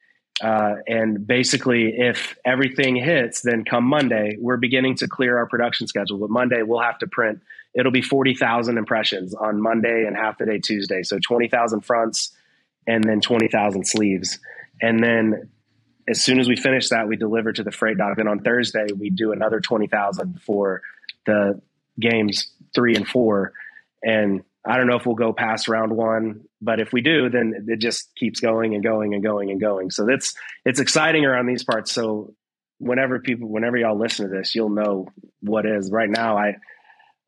Uh, 0.43 0.75
and 0.87 1.27
basically, 1.27 1.93
if 1.95 2.35
everything 2.43 2.95
hits, 2.95 3.41
then 3.41 3.63
come 3.63 3.83
Monday, 3.85 4.37
we're 4.39 4.57
beginning 4.57 4.95
to 4.95 5.07
clear 5.07 5.37
our 5.37 5.45
production 5.45 5.87
schedule. 5.87 6.17
But 6.17 6.31
Monday, 6.31 6.63
we'll 6.63 6.81
have 6.81 6.97
to 6.99 7.07
print. 7.07 7.41
It'll 7.73 7.91
be 7.91 8.01
forty 8.01 8.33
thousand 8.33 8.77
impressions 8.77 9.33
on 9.33 9.61
Monday 9.61 10.05
and 10.07 10.15
half 10.15 10.37
the 10.37 10.45
day 10.45 10.59
Tuesday. 10.59 11.03
So 11.03 11.19
twenty 11.19 11.47
thousand 11.47 11.81
fronts, 11.81 12.35
and 12.87 13.03
then 13.03 13.21
twenty 13.21 13.47
thousand 13.47 13.85
sleeves. 13.85 14.39
And 14.81 15.03
then 15.03 15.49
as 16.09 16.23
soon 16.23 16.39
as 16.39 16.49
we 16.49 16.55
finish 16.55 16.89
that, 16.89 17.07
we 17.07 17.15
deliver 17.15 17.53
to 17.53 17.63
the 17.63 17.71
freight 17.71 17.97
dock. 17.97 18.17
And 18.17 18.27
on 18.27 18.39
Thursday, 18.39 18.87
we 18.97 19.11
do 19.11 19.31
another 19.31 19.59
twenty 19.59 19.87
thousand 19.87 20.41
for 20.41 20.81
the 21.25 21.61
games 21.99 22.51
three 22.73 22.95
and 22.95 23.07
four. 23.07 23.53
And 24.03 24.43
I 24.65 24.77
don't 24.77 24.87
know 24.87 24.95
if 24.95 25.05
we'll 25.05 25.15
go 25.15 25.33
past 25.33 25.67
round 25.67 25.91
one, 25.91 26.41
but 26.61 26.79
if 26.79 26.93
we 26.93 27.01
do, 27.01 27.29
then 27.29 27.65
it 27.67 27.79
just 27.79 28.13
keeps 28.15 28.39
going 28.39 28.75
and 28.75 28.83
going 28.83 29.13
and 29.13 29.23
going 29.23 29.49
and 29.49 29.59
going. 29.59 29.91
So 29.91 30.05
that's 30.05 30.35
it's 30.65 30.79
exciting 30.79 31.25
around 31.25 31.47
these 31.47 31.63
parts. 31.63 31.91
So 31.91 32.33
whenever 32.77 33.19
people, 33.19 33.47
whenever 33.47 33.77
y'all 33.77 33.97
listen 33.97 34.29
to 34.29 34.35
this, 34.35 34.53
you'll 34.53 34.69
know 34.69 35.07
what 35.41 35.65
is. 35.65 35.89
Right 35.91 36.09
now, 36.09 36.37
I 36.37 36.55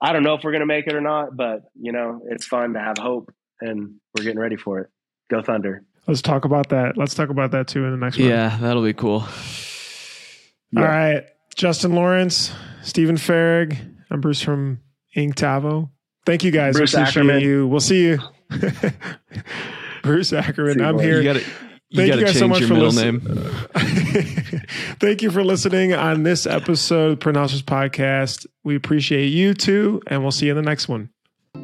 I 0.01 0.13
don't 0.13 0.23
know 0.23 0.35
if 0.35 0.43
we're 0.43 0.51
gonna 0.51 0.65
make 0.65 0.87
it 0.87 0.93
or 0.93 1.01
not, 1.01 1.35
but 1.35 1.63
you 1.79 1.91
know, 1.91 2.21
it's 2.29 2.45
fun 2.45 2.73
to 2.73 2.79
have 2.79 2.97
hope, 2.97 3.33
and 3.61 3.95
we're 4.15 4.23
getting 4.23 4.39
ready 4.39 4.57
for 4.57 4.81
it. 4.81 4.89
Go 5.31 5.41
Thunder! 5.41 5.83
Let's 6.07 6.21
talk 6.21 6.45
about 6.45 6.69
that. 6.69 6.97
Let's 6.97 7.15
talk 7.15 7.29
about 7.29 7.51
that 7.51 7.67
too 7.67 7.85
in 7.85 7.91
the 7.91 7.97
next 7.97 8.19
one. 8.19 8.27
Yeah, 8.27 8.57
that'll 8.59 8.83
be 8.83 8.93
cool. 8.93 9.25
Yeah. 10.71 10.81
All 10.81 10.87
right, 10.87 11.23
Justin 11.55 11.93
Lawrence, 11.93 12.51
Stephen 12.83 13.15
Farag. 13.15 13.77
I'm 14.11 14.21
Bruce 14.21 14.41
from 14.41 14.79
Ink 15.15 15.35
Tavo. 15.35 15.89
Thank 16.25 16.43
you 16.43 16.51
guys. 16.51 16.75
Bruce 16.75 16.93
Appreciate 16.93 17.21
Ackerman. 17.23 17.41
you. 17.41 17.67
We'll 17.67 17.79
see 17.79 18.03
you. 18.03 18.19
Bruce 20.03 20.31
Ackerman. 20.33 20.75
See 20.79 20.83
I'm 20.83 20.95
boys. 20.97 21.05
here. 21.05 21.17
You 21.17 21.23
gotta 21.23 21.39
you 21.89 21.97
Thank 21.97 22.15
you 22.15 22.21
guys 22.21 22.31
change 22.33 22.39
so 22.39 22.47
much 22.47 22.59
your 22.59 22.67
for 22.69 22.73
middle 22.73 22.89
listening. 22.89 23.23
name. 23.23 24.61
Thank 24.99 25.21
you 25.21 25.29
for 25.31 25.43
listening 25.43 25.93
on 25.93 26.23
this 26.23 26.45
episode 26.47 27.11
of 27.13 27.19
Pronouncers 27.19 27.61
Podcast. 27.61 28.47
We 28.63 28.75
appreciate 28.75 29.27
you 29.27 29.53
too, 29.53 30.01
and 30.07 30.21
we'll 30.21 30.31
see 30.31 30.47
you 30.47 30.51
in 30.51 30.55
the 30.55 30.63
next 30.63 30.87
one. 30.87 31.09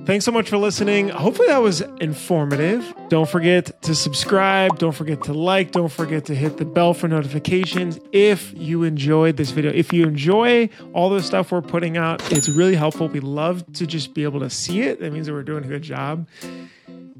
Thanks 0.05 0.25
so 0.25 0.31
much 0.31 0.49
for 0.49 0.57
listening. 0.57 1.09
Hopefully 1.09 1.49
that 1.49 1.61
was 1.61 1.81
informative. 1.99 2.93
Don't 3.09 3.29
forget 3.29 3.79
to 3.83 3.93
subscribe. 3.93 4.79
Don't 4.79 4.93
forget 4.93 5.23
to 5.25 5.33
like. 5.33 5.71
Don't 5.71 5.91
forget 5.91 6.25
to 6.25 6.35
hit 6.35 6.57
the 6.57 6.65
bell 6.65 6.95
for 6.95 7.07
notifications 7.07 7.99
if 8.11 8.51
you 8.55 8.83
enjoyed 8.83 9.37
this 9.37 9.51
video. 9.51 9.71
If 9.71 9.93
you 9.93 10.07
enjoy 10.07 10.69
all 10.93 11.09
the 11.09 11.21
stuff 11.21 11.51
we're 11.51 11.61
putting 11.61 11.97
out, 11.97 12.31
it's 12.31 12.49
really 12.49 12.75
helpful. 12.75 13.07
We 13.07 13.19
love 13.19 13.71
to 13.73 13.85
just 13.85 14.15
be 14.15 14.23
able 14.23 14.39
to 14.39 14.49
see 14.49 14.81
it. 14.81 14.99
That 14.99 15.13
means 15.13 15.27
that 15.27 15.33
we're 15.33 15.43
doing 15.43 15.63
a 15.63 15.67
good 15.67 15.83
job. 15.83 16.27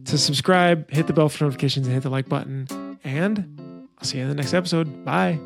To 0.06 0.18
subscribe, 0.18 0.90
hit 0.90 1.06
the 1.06 1.14
bell 1.14 1.30
for 1.30 1.44
notifications, 1.44 1.86
and 1.86 1.94
hit 1.94 2.02
the 2.04 2.10
like 2.10 2.28
button. 2.28 2.98
And 3.04 3.88
I'll 4.00 4.06
see 4.06 4.18
you 4.18 4.24
in 4.24 4.30
the 4.30 4.36
next 4.36 4.54
episode. 4.56 5.06
Bye. 5.06 5.40